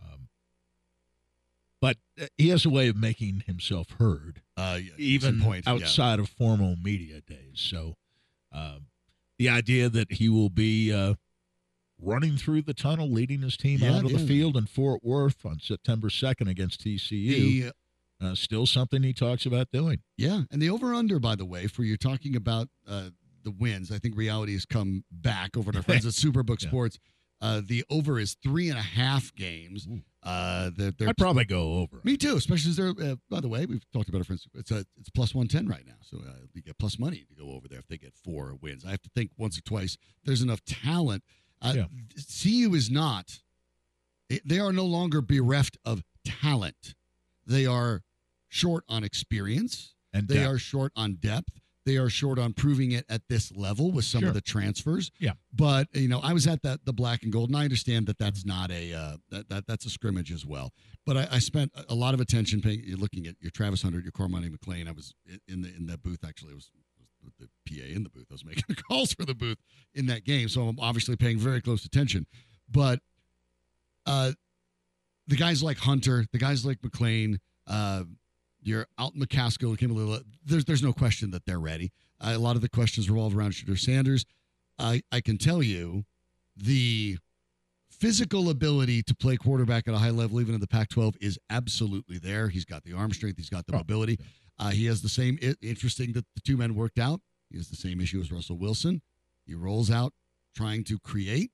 Um, 0.00 0.28
but 1.80 1.96
uh, 2.20 2.26
he 2.36 2.48
has 2.48 2.64
a 2.64 2.70
way 2.70 2.88
of 2.88 2.96
making 2.96 3.42
himself 3.46 3.88
heard, 3.98 4.42
Uh, 4.56 4.78
yeah, 4.82 4.90
even 4.96 5.40
point. 5.40 5.64
Yeah. 5.66 5.72
outside 5.74 6.18
of 6.18 6.28
formal 6.28 6.76
media 6.82 7.20
days. 7.20 7.54
So 7.60 7.96
um, 8.52 8.86
the 9.38 9.48
idea 9.48 9.88
that 9.88 10.12
he 10.12 10.28
will 10.28 10.48
be 10.50 10.92
uh, 10.92 11.14
running 12.00 12.36
through 12.36 12.62
the 12.62 12.74
tunnel, 12.74 13.10
leading 13.10 13.42
his 13.42 13.56
team 13.56 13.80
Yeah, 13.80 13.96
out 13.96 14.04
of 14.04 14.12
the 14.12 14.18
field 14.18 14.56
in 14.56 14.66
Fort 14.66 15.02
Worth 15.02 15.44
on 15.44 15.58
September 15.60 16.08
2nd 16.08 16.48
against 16.48 16.84
TCU, 16.84 17.70
The, 17.70 17.72
uh, 18.20 18.34
still 18.34 18.66
something 18.66 19.02
he 19.02 19.12
talks 19.12 19.46
about 19.46 19.70
doing. 19.72 20.00
Yeah, 20.16 20.42
and 20.50 20.60
the 20.62 20.70
over 20.70 20.94
under, 20.94 21.18
by 21.18 21.34
the 21.36 21.44
way, 21.44 21.66
for 21.66 21.82
you're 21.84 21.96
talking 21.96 22.34
about 22.36 22.68
uh, 22.86 23.10
the 23.44 23.50
wins. 23.52 23.90
I 23.92 23.98
think 23.98 24.16
reality 24.16 24.52
has 24.54 24.64
come 24.64 25.04
back 25.10 25.56
over 25.56 25.72
to 25.72 25.78
our 25.78 25.82
friends 25.84 26.06
at 26.06 26.12
Superbook 26.12 26.62
Yeah. 26.62 26.68
Sports. 26.68 26.98
Uh, 27.40 27.62
the 27.64 27.84
over 27.88 28.18
is 28.18 28.36
three 28.42 28.68
and 28.68 28.76
a 28.76 28.82
half 28.82 29.32
games. 29.36 29.86
Uh, 30.24 30.70
they're, 30.76 30.90
they're 30.90 31.08
I'd 31.10 31.16
probably 31.16 31.44
go 31.44 31.74
over. 31.74 32.00
me 32.02 32.16
too, 32.16 32.36
especially 32.36 32.70
as 32.70 32.76
they're. 32.76 32.88
Uh, 33.00 33.14
by 33.30 33.38
the 33.38 33.46
way, 33.46 33.64
we've 33.64 33.88
talked 33.92 34.08
about. 34.08 34.26
For 34.26 34.32
instance, 34.32 34.52
it's 34.56 34.72
a, 34.72 34.84
it's 34.98 35.08
plus 35.10 35.36
one 35.36 35.46
ten 35.46 35.68
right 35.68 35.86
now, 35.86 35.94
so 36.02 36.18
uh, 36.18 36.32
you 36.52 36.62
get 36.62 36.76
plus 36.78 36.98
money 36.98 37.24
to 37.28 37.34
go 37.40 37.52
over 37.52 37.68
there 37.68 37.78
if 37.78 37.86
they 37.86 37.96
get 37.96 38.12
four 38.12 38.56
wins. 38.60 38.84
I 38.84 38.90
have 38.90 39.02
to 39.02 39.10
think 39.14 39.30
once 39.38 39.56
or 39.56 39.60
twice. 39.60 39.96
There's 40.24 40.42
enough 40.42 40.64
talent. 40.64 41.22
Uh, 41.60 41.72
Yeah. 41.76 41.86
CU 42.16 42.74
is 42.74 42.90
not. 42.90 43.40
They 44.44 44.58
are 44.58 44.72
no 44.72 44.84
longer 44.84 45.20
bereft 45.22 45.78
of 45.84 46.02
talent. 46.24 46.94
They 47.46 47.64
are 47.66 48.02
short 48.48 48.84
on 48.88 49.04
experience. 49.04 49.94
And 50.12 50.26
They 50.28 50.36
depth. 50.36 50.48
are 50.54 50.58
short 50.58 50.92
on 50.96 51.14
depth. 51.16 51.60
They 51.84 51.96
are 51.96 52.10
short 52.10 52.38
on 52.38 52.52
proving 52.52 52.92
it 52.92 53.06
at 53.08 53.28
this 53.28 53.50
level 53.52 53.90
with 53.92 54.04
some 54.04 54.20
Sure. 54.20 54.28
of 54.28 54.34
the 54.34 54.40
transfers. 54.42 55.10
Yeah. 55.18 55.32
But 55.54 55.88
you 55.94 56.08
know, 56.08 56.18
I 56.20 56.34
was 56.34 56.46
at 56.46 56.62
that 56.62 56.84
the 56.84 56.92
black 56.92 57.22
and 57.22 57.32
gold, 57.32 57.48
and 57.48 57.56
I 57.56 57.64
understand 57.64 58.06
that 58.08 58.18
that's 58.18 58.44
not 58.44 58.70
a 58.70 58.92
uh, 58.92 59.16
that, 59.30 59.48
that 59.48 59.66
that's 59.66 59.86
a 59.86 59.90
scrimmage 59.90 60.30
as 60.30 60.44
well. 60.44 60.72
But 61.06 61.16
I, 61.16 61.28
I 61.32 61.38
spent 61.38 61.72
a- 61.88 61.94
lot 61.94 62.12
of 62.12 62.20
attention 62.20 62.60
paying, 62.60 62.84
looking 62.96 63.26
at 63.26 63.36
your 63.40 63.50
Travis 63.50 63.80
Hunter, 63.82 64.00
your 64.00 64.12
Cormani 64.12 64.50
McClain. 64.54 64.86
I 64.86 64.92
was 64.92 65.14
in 65.46 65.62
the 65.62 65.74
in 65.74 65.86
that 65.86 66.02
booth 66.02 66.24
actually. 66.26 66.52
It 66.52 66.56
was, 66.56 66.70
was 66.74 66.84
the 67.38 67.48
PA 67.68 67.84
in 67.86 68.02
the 68.02 68.08
booth. 68.10 68.26
I 68.30 68.34
was 68.34 68.44
making 68.44 68.64
the 68.68 68.76
calls 68.76 69.12
for 69.12 69.24
the 69.24 69.34
booth 69.34 69.58
in 69.94 70.06
that 70.06 70.24
game, 70.24 70.48
so 70.48 70.62
I'm 70.68 70.78
obviously 70.80 71.16
paying 71.16 71.38
very 71.38 71.60
close 71.60 71.84
attention. 71.84 72.26
But 72.70 73.00
uh, 74.06 74.32
the 75.26 75.36
guys 75.36 75.62
like 75.62 75.78
Hunter, 75.78 76.24
the 76.32 76.38
guys 76.38 76.64
like 76.64 76.80
McClain, 76.80 77.38
uh, 77.66 78.04
your 78.62 78.86
Alton 78.98 79.20
McCaskill, 79.22 79.80
little. 79.80 80.20
There's 80.44 80.64
there's 80.64 80.82
no 80.82 80.92
question 80.92 81.30
that 81.32 81.44
they're 81.46 81.60
ready. 81.60 81.92
Uh, 82.20 82.32
a 82.34 82.38
lot 82.38 82.56
of 82.56 82.62
the 82.62 82.68
questions 82.68 83.08
revolve 83.08 83.36
around 83.36 83.52
Shedeur 83.52 83.78
Sanders. 83.78 84.24
I 84.78 85.02
I 85.12 85.20
can 85.20 85.38
tell 85.38 85.62
you, 85.62 86.04
the 86.56 87.18
physical 87.90 88.50
ability 88.50 89.02
to 89.02 89.14
play 89.14 89.36
quarterback 89.36 89.88
at 89.88 89.94
a 89.94 89.98
high 89.98 90.10
level, 90.10 90.40
even 90.40 90.54
in 90.54 90.60
the 90.60 90.68
Pac-12, 90.68 91.16
is 91.20 91.38
absolutely 91.50 92.18
there. 92.18 92.48
He's 92.48 92.64
got 92.64 92.84
the 92.84 92.92
arm 92.92 93.12
strength. 93.12 93.36
He's 93.38 93.50
got 93.50 93.66
the 93.66 93.74
Oh, 93.74 93.78
mobility. 93.78 94.18
Uh, 94.58 94.70
he 94.70 94.86
has 94.86 95.02
the 95.02 95.08
same. 95.08 95.38
i- 95.42 95.54
Interesting 95.62 96.12
that 96.12 96.24
the 96.34 96.40
two 96.40 96.56
men 96.56 96.74
worked 96.74 96.98
out. 96.98 97.20
He 97.50 97.56
has 97.56 97.68
the 97.68 97.76
same 97.76 98.00
issue 98.00 98.20
as 98.20 98.30
Russell 98.32 98.58
Wilson. 98.58 99.02
He 99.46 99.54
rolls 99.54 99.90
out 99.90 100.12
trying 100.54 100.84
to 100.84 100.98
create 100.98 101.50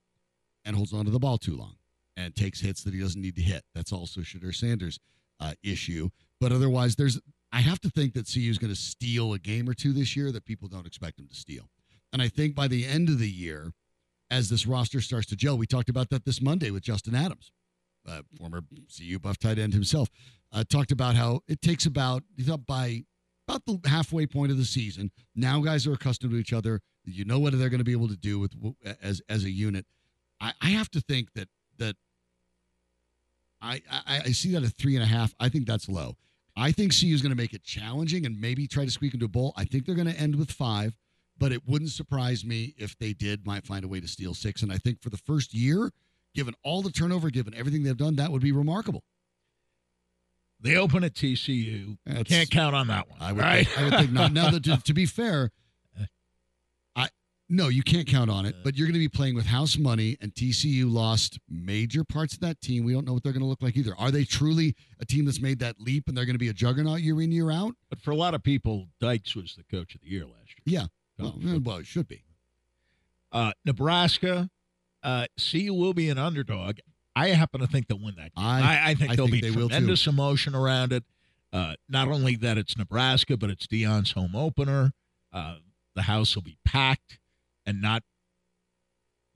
and 0.64 0.74
holds 0.74 0.92
on 0.92 1.04
to 1.04 1.10
the 1.10 1.18
ball 1.18 1.38
too 1.38 1.56
long 1.56 1.76
and 2.16 2.34
takes 2.34 2.60
hits 2.60 2.82
that 2.84 2.94
he 2.94 3.00
doesn't 3.00 3.20
need 3.20 3.36
to 3.36 3.42
hit. 3.42 3.64
That's 3.74 3.92
also 3.92 4.20
Shedeur 4.22 4.54
Sanders' 4.54 4.98
uh, 5.40 5.52
issue. 5.62 6.08
But 6.40 6.52
otherwise, 6.52 6.96
there's 6.96 7.20
I 7.52 7.60
have 7.60 7.80
to 7.82 7.90
think 7.90 8.14
that 8.14 8.26
CU 8.32 8.50
is 8.50 8.58
going 8.58 8.72
to 8.72 8.78
steal 8.80 9.32
a 9.32 9.38
game 9.38 9.68
or 9.68 9.74
two 9.74 9.92
this 9.92 10.16
year 10.16 10.32
that 10.32 10.44
people 10.44 10.66
don't 10.66 10.86
expect 10.86 11.16
them 11.18 11.28
to 11.28 11.34
steal. 11.36 11.68
And 12.12 12.20
I 12.20 12.28
think 12.28 12.54
by 12.56 12.66
the 12.66 12.84
end 12.84 13.08
of 13.08 13.20
the 13.20 13.30
year, 13.30 13.72
as 14.30 14.48
this 14.48 14.66
roster 14.66 15.00
starts 15.00 15.26
to 15.28 15.36
gel, 15.36 15.56
we 15.56 15.66
talked 15.66 15.88
about 15.88 16.10
that 16.10 16.24
this 16.24 16.40
Monday 16.42 16.72
with 16.72 16.82
Justin 16.82 17.14
Adams, 17.14 17.52
uh, 18.08 18.22
former 18.36 18.62
CU 18.96 19.18
buff 19.20 19.38
tight 19.38 19.58
end 19.58 19.72
himself, 19.72 20.08
uh, 20.54 20.64
talked 20.64 20.92
about 20.92 21.16
how 21.16 21.40
it 21.48 21.60
takes 21.60 21.84
about 21.84 22.22
by 22.66 23.04
about 23.46 23.66
the 23.66 23.78
halfway 23.86 24.26
point 24.26 24.50
of 24.50 24.56
the 24.56 24.64
season. 24.64 25.10
Now 25.34 25.60
guys 25.60 25.86
are 25.86 25.92
accustomed 25.92 26.32
to 26.32 26.38
each 26.38 26.52
other. 26.52 26.80
You 27.04 27.26
know 27.26 27.38
what 27.38 27.58
they're 27.58 27.68
going 27.68 27.78
to 27.78 27.84
be 27.84 27.92
able 27.92 28.08
to 28.08 28.16
do 28.16 28.38
with 28.38 28.52
as 29.02 29.20
as 29.28 29.44
a 29.44 29.50
unit. 29.50 29.84
I, 30.40 30.52
I 30.62 30.68
have 30.68 30.90
to 30.92 31.00
think 31.00 31.32
that 31.34 31.48
that 31.78 31.96
I, 33.60 33.82
I 33.90 34.20
I 34.26 34.32
see 34.32 34.52
that 34.52 34.62
at 34.62 34.72
three 34.72 34.94
and 34.94 35.02
a 35.02 35.06
half. 35.08 35.34
I 35.38 35.48
think 35.48 35.66
that's 35.66 35.88
low. 35.88 36.16
I 36.56 36.70
think 36.70 36.98
CU 36.98 37.08
is 37.08 37.20
going 37.20 37.30
to 37.30 37.36
make 37.36 37.52
it 37.52 37.64
challenging 37.64 38.24
and 38.24 38.40
maybe 38.40 38.68
try 38.68 38.84
to 38.84 38.90
squeak 38.90 39.12
into 39.12 39.26
a 39.26 39.28
bowl. 39.28 39.52
I 39.56 39.64
think 39.64 39.86
they're 39.86 39.96
going 39.96 40.12
to 40.12 40.18
end 40.18 40.36
with 40.36 40.52
five, 40.52 40.96
but 41.36 41.50
it 41.50 41.66
wouldn't 41.66 41.90
surprise 41.90 42.44
me 42.44 42.74
if 42.78 42.96
they 42.98 43.12
did 43.12 43.44
might 43.44 43.66
find 43.66 43.84
a 43.84 43.88
way 43.88 43.98
to 43.98 44.06
steal 44.06 44.34
six. 44.34 44.62
And 44.62 44.72
I 44.72 44.78
think 44.78 45.02
for 45.02 45.10
the 45.10 45.16
first 45.16 45.52
year, 45.52 45.90
given 46.32 46.54
all 46.62 46.80
the 46.80 46.92
turnover, 46.92 47.28
given 47.30 47.54
everything 47.54 47.82
they've 47.82 47.96
done, 47.96 48.14
that 48.16 48.30
would 48.30 48.42
be 48.42 48.52
remarkable. 48.52 49.02
They 50.64 50.76
open 50.76 51.04
at 51.04 51.12
TCU. 51.12 51.98
That's- 52.06 52.26
Can't 52.26 52.50
count 52.50 52.74
on 52.74 52.86
that 52.88 53.08
one. 53.10 53.20
I 53.20 53.32
would, 53.32 53.42
right? 53.42 53.68
think, 53.68 53.78
I 53.78 53.84
would 53.84 53.94
think 54.00 54.12
not. 54.12 54.32
Now, 54.32 54.50
that 54.50 54.64
to, 54.64 54.76
to 54.84 54.94
be 54.94 55.04
fair, 55.04 55.50
I 56.96 57.08
no, 57.50 57.68
you 57.68 57.82
can't 57.82 58.08
count 58.08 58.30
on 58.30 58.46
it. 58.46 58.56
But 58.64 58.74
you're 58.74 58.86
going 58.86 58.94
to 58.94 58.98
be 58.98 59.08
playing 59.08 59.34
with 59.34 59.44
house 59.44 59.76
money, 59.76 60.16
and 60.22 60.34
TCU 60.34 60.90
lost 60.90 61.38
major 61.50 62.02
parts 62.02 62.32
of 62.32 62.40
that 62.40 62.62
team. 62.62 62.82
We 62.82 62.94
don't 62.94 63.04
know 63.06 63.12
what 63.12 63.22
they're 63.22 63.34
going 63.34 63.42
to 63.42 63.46
look 63.48 63.60
like 63.60 63.76
either. 63.76 63.94
Are 63.98 64.10
they 64.10 64.24
truly 64.24 64.74
a 65.00 65.04
team 65.04 65.26
that's 65.26 65.40
made 65.42 65.58
that 65.58 65.78
leap, 65.78 66.08
and 66.08 66.16
they're 66.16 66.24
going 66.24 66.34
to 66.34 66.38
be 66.38 66.48
a 66.48 66.54
juggernaut 66.54 67.00
year 67.02 67.20
in 67.20 67.30
year 67.30 67.50
out? 67.50 67.74
But 67.90 68.00
for 68.00 68.12
a 68.12 68.16
lot 68.16 68.32
of 68.32 68.42
people, 68.42 68.88
Dykes 69.00 69.36
was 69.36 69.54
the 69.56 69.64
coach 69.64 69.94
of 69.94 70.00
the 70.00 70.08
year 70.08 70.24
last 70.24 70.54
year. 70.64 70.80
Yeah, 70.80 70.86
well, 71.18 71.34
well, 71.62 71.76
it 71.76 71.86
should 71.86 72.08
be. 72.08 72.24
Uh, 73.30 73.52
Nebraska, 73.66 74.48
uh, 75.02 75.26
CU 75.38 75.74
will 75.74 75.92
be 75.92 76.08
an 76.08 76.16
underdog. 76.16 76.78
I 77.16 77.28
happen 77.28 77.60
to 77.60 77.66
think 77.66 77.86
they'll 77.88 77.98
win 77.98 78.16
that 78.16 78.34
game. 78.34 78.44
I- 78.44 78.60
I, 78.60 78.90
I 78.90 78.94
think 78.94 79.12
I 79.12 79.16
there'll 79.16 79.28
think 79.30 79.42
be 79.42 79.50
they 79.50 79.56
will, 79.56 79.68
too. 79.68 79.74
tremendous 79.74 80.06
emotion 80.06 80.54
around 80.54 80.92
it. 80.92 81.04
Uh, 81.52 81.74
not 81.88 82.08
only 82.08 82.34
that 82.36 82.58
it's 82.58 82.76
Nebraska, 82.76 83.36
but 83.36 83.48
it's 83.50 83.66
Deion's 83.68 84.10
home 84.12 84.34
opener. 84.34 84.92
Uh, 85.32 85.56
the 85.94 86.02
house 86.02 86.34
will 86.34 86.42
be 86.42 86.58
packed 86.64 87.20
and 87.64 87.80
not 87.80 88.02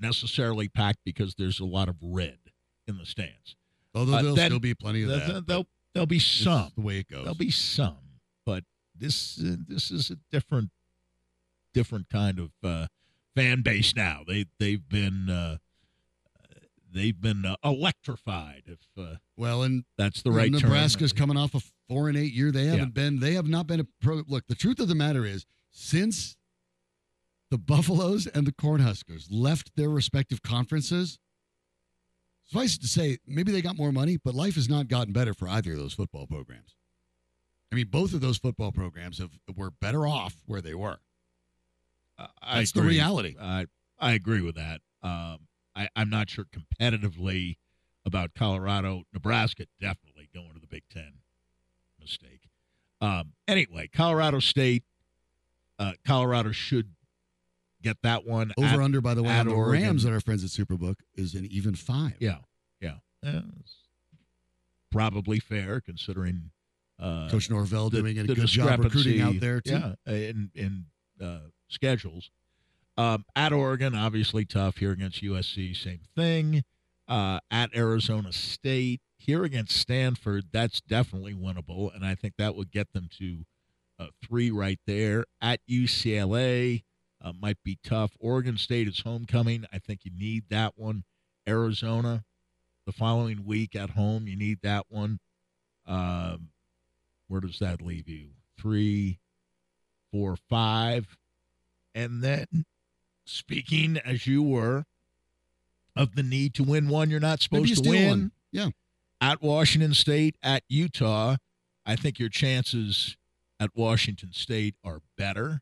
necessarily 0.01 0.69
packed 0.69 0.99
because 1.05 1.35
there's 1.37 1.61
a 1.61 1.65
lot 1.65 1.89
of 1.89 1.97
red 2.03 2.39
in 2.87 2.99
the 2.99 3.07
stands. 3.07 3.57
Although 3.95 4.15
Uh, 4.15 4.23
there'll 4.23 4.37
still 4.37 4.59
be 4.61 4.75
plenty 4.75 5.03
of 5.03 5.09
that. 5.11 5.27
but 5.29 5.47
there'll, 5.47 5.67
there'll 5.95 6.07
be 6.07 6.19
some. 6.19 6.73
the 6.77 6.83
way 6.83 6.99
it 6.99 7.09
goes. 7.09 7.23
There'll 7.25 7.35
be 7.35 7.51
some, 7.51 7.97
but 8.45 8.65
this 8.95 9.39
uh, 9.41 9.57
this 9.67 9.91
is 9.91 10.11
a 10.11 10.17
different 10.31 10.71
different 11.75 12.09
kind 12.09 12.39
of 12.39 12.51
uh, 12.63 12.87
fan 13.37 13.63
base 13.63 13.95
now. 13.95 14.23
They 14.27 14.47
they've 14.59 14.87
been 14.89 15.31
uh, 15.31 15.59
they've 16.93 17.21
been 17.21 17.45
uh, 17.45 17.57
electrified, 17.65 18.63
if 18.67 18.79
uh, 18.99 19.17
well, 19.37 19.63
and 19.63 19.85
that's 19.97 20.23
the 20.23 20.31
right 20.31 20.53
term. 20.53 20.63
Nebraska's 20.63 21.13
coming 21.13 21.37
off 21.37 21.55
a 21.55 21.61
four 21.89 22.09
and 22.09 22.17
eight 22.17 22.33
year. 22.33 22.51
They 22.51 22.67
haven't 22.67 22.95
been. 22.95 23.21
They 23.21 23.35
have 23.35 23.49
not 23.49 23.67
been 23.67 23.81
a 23.81 23.87
pro. 24.01 24.23
Look, 24.27 24.47
the 24.49 24.55
truth 24.55 24.81
of 24.81 24.89
the 24.89 24.95
matter 24.95 25.25
is, 25.25 25.47
since 25.71 26.37
the 27.51 27.59
Buffaloes 27.59 28.27
and 28.27 28.47
the 28.47 28.53
Cornhuskers 28.53 29.27
left 29.31 29.73
their 29.77 29.89
respective 29.89 30.43
conferences, 30.43 31.19
suffice 32.45 32.77
it 32.77 32.83
to 32.83 32.89
say, 32.89 33.19
maybe 33.27 33.53
they 33.53 33.63
got 33.63 33.77
more 33.77 33.93
money, 33.93 34.19
but 34.23 34.35
life 34.35 34.55
has 34.57 34.69
not 34.69 34.89
gotten 34.89 35.13
better 35.13 35.35
for 35.35 35.49
either 35.49 35.73
of 35.73 35.79
those 35.79 35.95
football 35.95 36.27
programs. 36.27 36.75
I 37.73 37.77
mean, 37.77 37.89
both 37.91 38.15
of 38.15 38.21
those 38.21 38.39
football 38.39 38.73
programs 38.73 39.19
have 39.19 39.31
were 39.55 39.71
better 39.71 40.07
off 40.07 40.37
where 40.47 40.61
they 40.61 40.75
were. 40.75 40.99
Uh, 42.19 42.27
I 42.43 42.59
That's 42.59 42.73
the 42.73 42.83
reality. 42.83 43.37
I 43.41 43.67
I 43.99 44.13
agree 44.13 44.41
with 44.41 44.57
that. 44.57 44.81
Um, 45.03 45.48
I 45.79 45.89
I'm 45.97 46.11
not 46.11 46.29
sure 46.29 46.45
competitively 46.47 47.57
about 48.05 48.35
Colorado, 48.35 49.05
Nebraska. 49.13 49.65
Definitely 49.81 50.29
going 50.35 50.53
to 50.55 50.61
the 50.61 50.67
Big 50.67 50.83
Ten. 50.93 51.13
Mistake. 52.01 52.49
Um, 53.01 53.33
anyway, 53.47 53.89
Colorado 53.93 54.41
State. 54.41 54.83
Uh, 55.79 55.93
Colorado 56.05 56.51
should 56.53 56.95
get 57.83 57.97
that 58.03 58.27
one 58.27 58.53
Over 58.59 58.67
at- 58.67 58.79
under, 58.81 59.01
by 59.01 59.15
the 59.15 59.23
way, 59.23 59.29
at 59.31 59.41
on 59.41 59.47
the 59.49 59.53
Oregon. 59.55 59.83
Rams 59.85 60.03
that 60.03 60.13
our 60.13 60.21
friends 60.21 60.43
at 60.43 60.51
Superbook 60.51 60.97
is 61.15 61.35
an 61.35 61.45
even 61.47 61.75
five. 61.77 62.15
Yeah, 62.19 62.39
yeah. 62.81 62.97
Yeah, 63.23 63.43
probably 64.91 65.39
fair 65.41 65.81
considering 65.81 66.51
uh, 66.99 67.29
Coach 67.31 67.51
Norvell 67.51 67.91
the- 67.91 68.01
doing 68.01 68.19
a 68.19 68.23
the 68.25 68.35
good 68.35 68.47
job 68.47 68.81
recruiting 68.81 69.21
out 69.21 69.39
there 69.41 69.61
too. 69.61 69.71
Yeah, 70.07 70.13
in 70.13 70.51
in 70.55 70.87
uh, 71.25 71.41
schedules. 71.69 72.31
Um, 72.99 73.25
at 73.37 73.53
Oregon, 73.53 73.95
obviously 73.95 74.45
tough. 74.45 74.79
Here 74.79 74.91
against 74.91 75.23
USC, 75.23 75.77
same 75.77 76.01
thing. 76.17 76.65
Uh, 77.07 77.39
at 77.49 77.71
Arizona 77.75 78.33
State, 78.33 79.01
here 79.17 79.45
against 79.45 79.77
Stanford, 79.77 80.47
that's 80.53 80.81
definitely 80.81 81.33
winnable, 81.33 81.95
and 81.95 82.05
I 82.05 82.17
think 82.17 82.35
that 82.39 82.57
would 82.57 82.73
get 82.73 82.93
them 82.93 83.09
to 83.19 83.45
uh, 84.01 84.07
three 84.27 84.51
right 84.51 84.81
there. 84.85 85.25
At 85.41 85.61
UCLA, 85.71 86.83
uh, 87.23 87.33
might 87.41 87.59
be 87.65 87.79
tough. 87.85 88.13
Oregon 88.19 88.59
State 88.59 88.89
is 88.89 89.01
homecoming. 89.01 89.65
I 89.73 89.79
think 89.79 90.01
you 90.05 90.11
need 90.11 90.45
that 90.51 90.73
one. 90.77 91.05
Arizona, 91.49 92.25
the 92.85 92.93
following 92.93 93.45
week 93.45 93.77
at 93.77 93.91
home, 93.91 94.27
you 94.27 94.37
need 94.37 94.59
that 94.63 94.87
one. 94.89 95.21
Um, 95.87 96.49
where 97.29 97.41
does 97.41 97.61
that 97.61 97.81
leave 97.81 98.09
you? 98.09 98.31
Three, 98.61 99.21
four, 100.11 100.37
five. 100.49 101.17
And 101.95 102.23
then, 102.23 102.47
speaking 103.29 103.99
as 103.99 104.27
you 104.27 104.43
were 104.43 104.85
of 105.95 106.15
the 106.15 106.23
need 106.23 106.55
to 106.55 106.63
win 106.63 106.89
one 106.89 107.11
you're 107.11 107.21
not 107.21 107.41
you 107.41 107.67
supposed 107.67 107.85
to 107.85 107.91
win 107.91 108.09
one. 108.09 108.33
Yeah. 108.53 108.69
at 109.21 109.43
Washington 109.43 109.95
State, 109.95 110.37
at 110.43 110.63
Utah, 110.69 111.37
I 111.85 111.97
think 111.97 112.19
your 112.19 112.29
chances 112.29 113.17
at 113.61 113.71
Washington 113.75 114.33
State 114.33 114.77
are 114.85 115.01
better. 115.17 115.61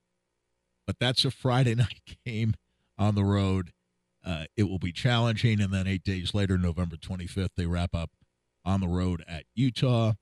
But 0.86 0.96
that's 1.00 1.24
a 1.24 1.30
Friday 1.30 1.74
night 1.76 2.16
game 2.24 2.54
on 2.98 3.14
the 3.14 3.24
road. 3.24 3.72
Uh, 4.24 4.44
it 4.56 4.64
will 4.64 4.78
be 4.78 4.92
challenging. 4.92 5.60
And 5.60 5.72
then 5.72 5.86
eight 5.86 6.02
days 6.02 6.34
later, 6.34 6.58
November 6.58 6.96
25th, 6.96 7.50
they 7.56 7.66
wrap 7.66 7.94
up 7.94 8.10
on 8.64 8.80
the 8.80 8.88
road 8.88 9.24
at 9.28 9.44
Utah. 9.54 10.12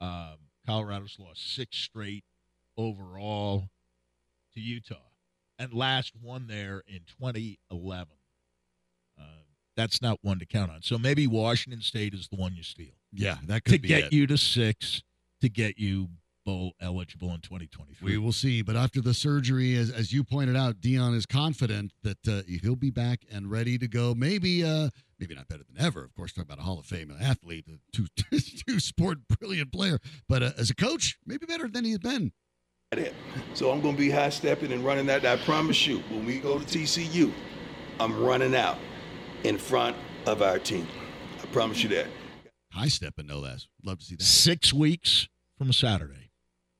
Um, 0.00 0.36
Colorado's 0.66 1.16
lost 1.18 1.54
six 1.54 1.76
straight 1.78 2.24
overall 2.76 3.68
to 4.54 4.60
Utah 4.60 5.09
and 5.60 5.72
last 5.74 6.14
one 6.20 6.46
there 6.46 6.82
in 6.88 7.00
2011. 7.20 8.08
Uh, 9.18 9.22
that's 9.76 10.00
not 10.02 10.18
one 10.22 10.38
to 10.38 10.46
count 10.46 10.70
on. 10.70 10.82
So 10.82 10.98
maybe 10.98 11.26
Washington 11.26 11.82
State 11.82 12.14
is 12.14 12.28
the 12.28 12.36
one 12.36 12.54
you 12.56 12.62
steal 12.62 12.94
Yeah, 13.12 13.36
that 13.46 13.64
could 13.64 13.74
to 13.74 13.78
be 13.80 13.88
get 13.88 14.04
it. 14.04 14.12
you 14.12 14.26
to 14.26 14.38
six, 14.38 15.02
to 15.42 15.48
get 15.48 15.78
you 15.78 16.08
bowl 16.46 16.72
eligible 16.80 17.28
in 17.34 17.40
2023. 17.40 18.12
We 18.12 18.16
will 18.18 18.32
see. 18.32 18.62
But 18.62 18.74
after 18.74 19.02
the 19.02 19.12
surgery, 19.12 19.76
as, 19.76 19.90
as 19.90 20.12
you 20.12 20.24
pointed 20.24 20.56
out, 20.56 20.80
Deion 20.80 21.14
is 21.14 21.26
confident 21.26 21.92
that 22.02 22.26
uh, 22.26 22.42
he'll 22.62 22.76
be 22.76 22.90
back 22.90 23.20
and 23.30 23.50
ready 23.50 23.76
to 23.76 23.86
go. 23.86 24.14
Maybe, 24.14 24.64
uh, 24.64 24.88
maybe 25.18 25.34
not 25.34 25.48
better 25.48 25.64
than 25.70 25.84
ever. 25.84 26.02
Of 26.02 26.14
course, 26.14 26.32
talking 26.32 26.50
about 26.50 26.58
a 26.58 26.62
Hall 26.64 26.78
of 26.78 26.86
Fame 26.86 27.14
athlete, 27.20 27.66
a 27.68 27.78
two, 27.94 28.06
two 28.66 28.80
sport 28.80 29.18
brilliant 29.38 29.70
player. 29.70 29.98
But 30.28 30.42
uh, 30.42 30.50
as 30.58 30.70
a 30.70 30.74
coach, 30.74 31.18
maybe 31.26 31.44
better 31.44 31.68
than 31.68 31.84
he's 31.84 31.98
been. 31.98 32.32
That. 32.96 33.12
So 33.54 33.70
I'm 33.70 33.80
going 33.80 33.94
to 33.94 34.00
be 34.00 34.10
high 34.10 34.30
stepping 34.30 34.72
and 34.72 34.84
running 34.84 35.06
that. 35.06 35.24
I 35.24 35.36
promise 35.36 35.86
you, 35.86 35.98
when 36.10 36.26
we 36.26 36.40
go 36.40 36.58
to 36.58 36.64
TCU, 36.64 37.32
I'm 38.00 38.20
running 38.20 38.56
out 38.56 38.78
in 39.44 39.58
front 39.58 39.96
of 40.26 40.42
our 40.42 40.58
team. 40.58 40.88
I 41.40 41.46
promise 41.52 41.84
you 41.84 41.88
that. 41.90 42.08
High 42.72 42.88
stepping, 42.88 43.28
no 43.28 43.38
less. 43.38 43.68
Love 43.84 44.00
to 44.00 44.04
see 44.04 44.16
that. 44.16 44.24
Six 44.24 44.72
weeks 44.72 45.28
from 45.56 45.72
Saturday. 45.72 46.32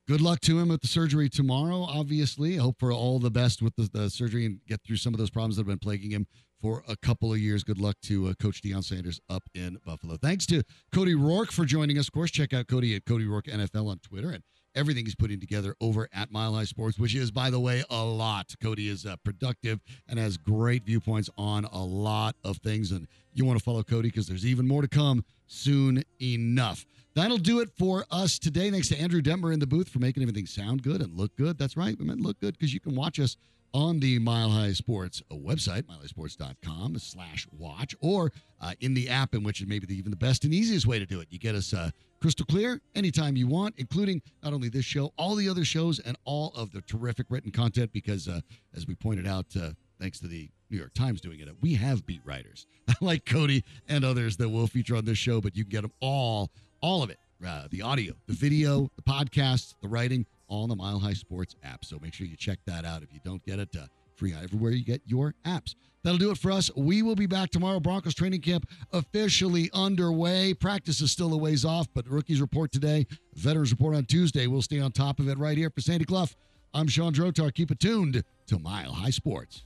Good 0.05 0.19
luck 0.19 0.41
to 0.41 0.59
him 0.59 0.67
with 0.67 0.81
the 0.81 0.87
surgery 0.87 1.29
tomorrow, 1.29 1.83
obviously. 1.83 2.59
I 2.59 2.61
hope 2.61 2.77
for 2.77 2.91
all 2.91 3.19
the 3.19 3.31
best 3.31 3.61
with 3.61 3.77
the, 3.77 3.89
the 3.93 4.09
surgery 4.09 4.45
and 4.45 4.59
get 4.67 4.81
through 4.85 4.97
some 4.97 5.13
of 5.13 5.17
those 5.17 5.29
problems 5.29 5.55
that 5.55 5.61
have 5.61 5.67
been 5.67 5.79
plaguing 5.79 6.11
him 6.11 6.27
for 6.61 6.83
a 6.89 6.97
couple 6.97 7.31
of 7.31 7.39
years. 7.39 7.63
Good 7.63 7.79
luck 7.79 7.95
to 8.03 8.27
uh, 8.27 8.33
Coach 8.33 8.61
Deion 8.61 8.83
Sanders 8.83 9.21
up 9.29 9.43
in 9.55 9.77
Buffalo. 9.85 10.17
Thanks 10.17 10.45
to 10.47 10.63
Cody 10.93 11.15
Roark 11.15 11.53
for 11.53 11.63
joining 11.63 11.97
us. 11.97 12.09
Of 12.09 12.13
course, 12.13 12.31
check 12.31 12.51
out 12.51 12.67
Cody 12.67 12.97
at 12.97 13.05
Cody 13.05 13.23
Roark 13.23 13.43
NFL 13.43 13.87
on 13.87 13.99
Twitter 13.99 14.31
and 14.31 14.43
everything 14.75 15.05
he's 15.05 15.15
putting 15.15 15.39
together 15.39 15.75
over 15.81 16.07
at 16.13 16.31
Mile 16.31 16.53
High 16.55 16.65
Sports, 16.65 16.97
which 16.97 17.15
is, 17.15 17.31
by 17.31 17.49
the 17.49 17.59
way, 17.59 17.83
a 17.89 18.03
lot. 18.03 18.53
Cody 18.61 18.89
is 18.89 19.05
uh, 19.05 19.15
productive 19.17 19.79
and 20.07 20.19
has 20.19 20.37
great 20.37 20.83
viewpoints 20.83 21.29
on 21.37 21.65
a 21.65 21.83
lot 21.83 22.35
of 22.43 22.57
things. 22.57 22.91
And 22.91 23.07
you 23.33 23.45
want 23.45 23.59
to 23.59 23.63
follow 23.63 23.83
Cody 23.83 24.09
because 24.09 24.27
there's 24.27 24.45
even 24.45 24.67
more 24.67 24.81
to 24.81 24.87
come 24.87 25.23
soon 25.47 26.03
enough. 26.21 26.85
That'll 27.13 27.37
do 27.37 27.59
it 27.59 27.69
for 27.77 28.05
us 28.09 28.39
today. 28.39 28.71
Thanks 28.71 28.87
to 28.89 28.97
Andrew 28.97 29.21
Detmer 29.21 29.53
in 29.53 29.59
the 29.59 29.67
booth 29.67 29.89
for 29.89 29.99
making 29.99 30.23
everything 30.23 30.45
sound 30.45 30.81
good 30.81 31.01
and 31.01 31.17
look 31.17 31.35
good. 31.35 31.57
That's 31.57 31.75
right. 31.75 31.97
We 31.97 32.05
meant 32.05 32.21
look 32.21 32.39
good 32.39 32.57
because 32.57 32.73
you 32.73 32.79
can 32.79 32.95
watch 32.95 33.19
us 33.19 33.35
on 33.73 33.99
the 33.99 34.19
Mile 34.19 34.49
High 34.49 34.73
Sports 34.73 35.21
uh, 35.31 35.35
website, 35.35 35.83
milehighsports.com 35.83 36.97
slash 36.99 37.47
watch, 37.57 37.95
or 38.01 38.31
uh, 38.59 38.73
in 38.81 38.93
the 38.93 39.09
app, 39.09 39.33
in 39.33 39.43
which 39.43 39.61
is 39.61 39.67
maybe 39.67 39.85
the, 39.85 39.97
even 39.97 40.11
the 40.11 40.17
best 40.17 40.43
and 40.43 40.53
easiest 40.53 40.85
way 40.85 40.99
to 40.99 41.05
do 41.05 41.19
it. 41.21 41.27
You 41.29 41.39
get 41.39 41.55
us 41.55 41.73
uh, 41.73 41.91
crystal 42.21 42.45
clear 42.45 42.81
anytime 42.95 43.35
you 43.35 43.47
want, 43.47 43.75
including 43.77 44.21
not 44.43 44.53
only 44.53 44.69
this 44.69 44.85
show, 44.85 45.13
all 45.17 45.35
the 45.35 45.49
other 45.49 45.65
shows, 45.65 45.99
and 45.99 46.17
all 46.25 46.51
of 46.55 46.71
the 46.71 46.81
terrific 46.81 47.27
written 47.29 47.51
content, 47.51 47.91
because 47.93 48.27
uh, 48.27 48.41
as 48.75 48.87
we 48.87 48.95
pointed 48.95 49.27
out, 49.27 49.45
uh, 49.55 49.71
thanks 49.99 50.19
to 50.19 50.27
the 50.27 50.49
New 50.69 50.77
York 50.77 50.93
Times 50.93 51.21
doing 51.21 51.39
it, 51.39 51.47
we 51.61 51.73
have 51.75 52.05
beat 52.05 52.21
writers 52.25 52.65
like 53.01 53.25
Cody 53.25 53.63
and 53.87 54.05
others 54.05 54.37
that 54.37 54.49
will 54.49 54.67
feature 54.67 54.95
on 54.95 55.05
this 55.05 55.17
show, 55.17 55.41
but 55.41 55.55
you 55.55 55.63
can 55.63 55.71
get 55.71 55.81
them 55.81 55.91
all, 55.99 56.51
all 56.81 57.03
of 57.03 57.09
it. 57.09 57.17
Uh, 57.45 57.67
the 57.71 57.81
audio, 57.81 58.13
the 58.27 58.33
video, 58.33 58.91
the 58.97 59.01
podcasts, 59.01 59.73
the 59.81 59.87
writing, 59.87 60.27
on 60.51 60.69
the 60.69 60.75
Mile 60.75 60.99
High 60.99 61.13
Sports 61.13 61.55
app. 61.63 61.83
So 61.85 61.97
make 62.01 62.13
sure 62.13 62.27
you 62.27 62.35
check 62.35 62.59
that 62.67 62.85
out. 62.85 63.01
If 63.01 63.13
you 63.13 63.19
don't 63.23 63.43
get 63.45 63.57
it, 63.57 63.75
uh, 63.75 63.87
free 64.15 64.33
everywhere 64.33 64.71
you 64.71 64.83
get 64.83 65.01
your 65.05 65.33
apps. 65.45 65.73
That'll 66.03 66.19
do 66.19 66.31
it 66.31 66.37
for 66.37 66.51
us. 66.51 66.69
We 66.75 67.01
will 67.03 67.15
be 67.15 67.27
back 67.27 67.51
tomorrow. 67.51 67.79
Broncos 67.79 68.13
training 68.13 68.41
camp 68.41 68.67
officially 68.91 69.69
underway. 69.73 70.53
Practice 70.53 70.99
is 70.99 71.11
still 71.11 71.33
a 71.33 71.37
ways 71.37 71.63
off, 71.63 71.87
but 71.93 72.07
rookies 72.07 72.41
report 72.41 72.71
today, 72.71 73.07
veterans 73.35 73.71
report 73.71 73.95
on 73.95 74.05
Tuesday. 74.05 74.47
We'll 74.47 74.61
stay 74.61 74.79
on 74.79 74.91
top 74.91 75.19
of 75.19 75.27
it 75.27 75.37
right 75.37 75.57
here 75.57 75.69
for 75.69 75.81
Sandy 75.81 76.05
Clough. 76.05 76.27
I'm 76.73 76.87
Sean 76.87 77.13
Drotar. 77.13 77.53
Keep 77.53 77.71
it 77.71 77.79
tuned 77.79 78.23
to 78.47 78.59
Mile 78.59 78.93
High 78.93 79.09
Sports. 79.11 79.63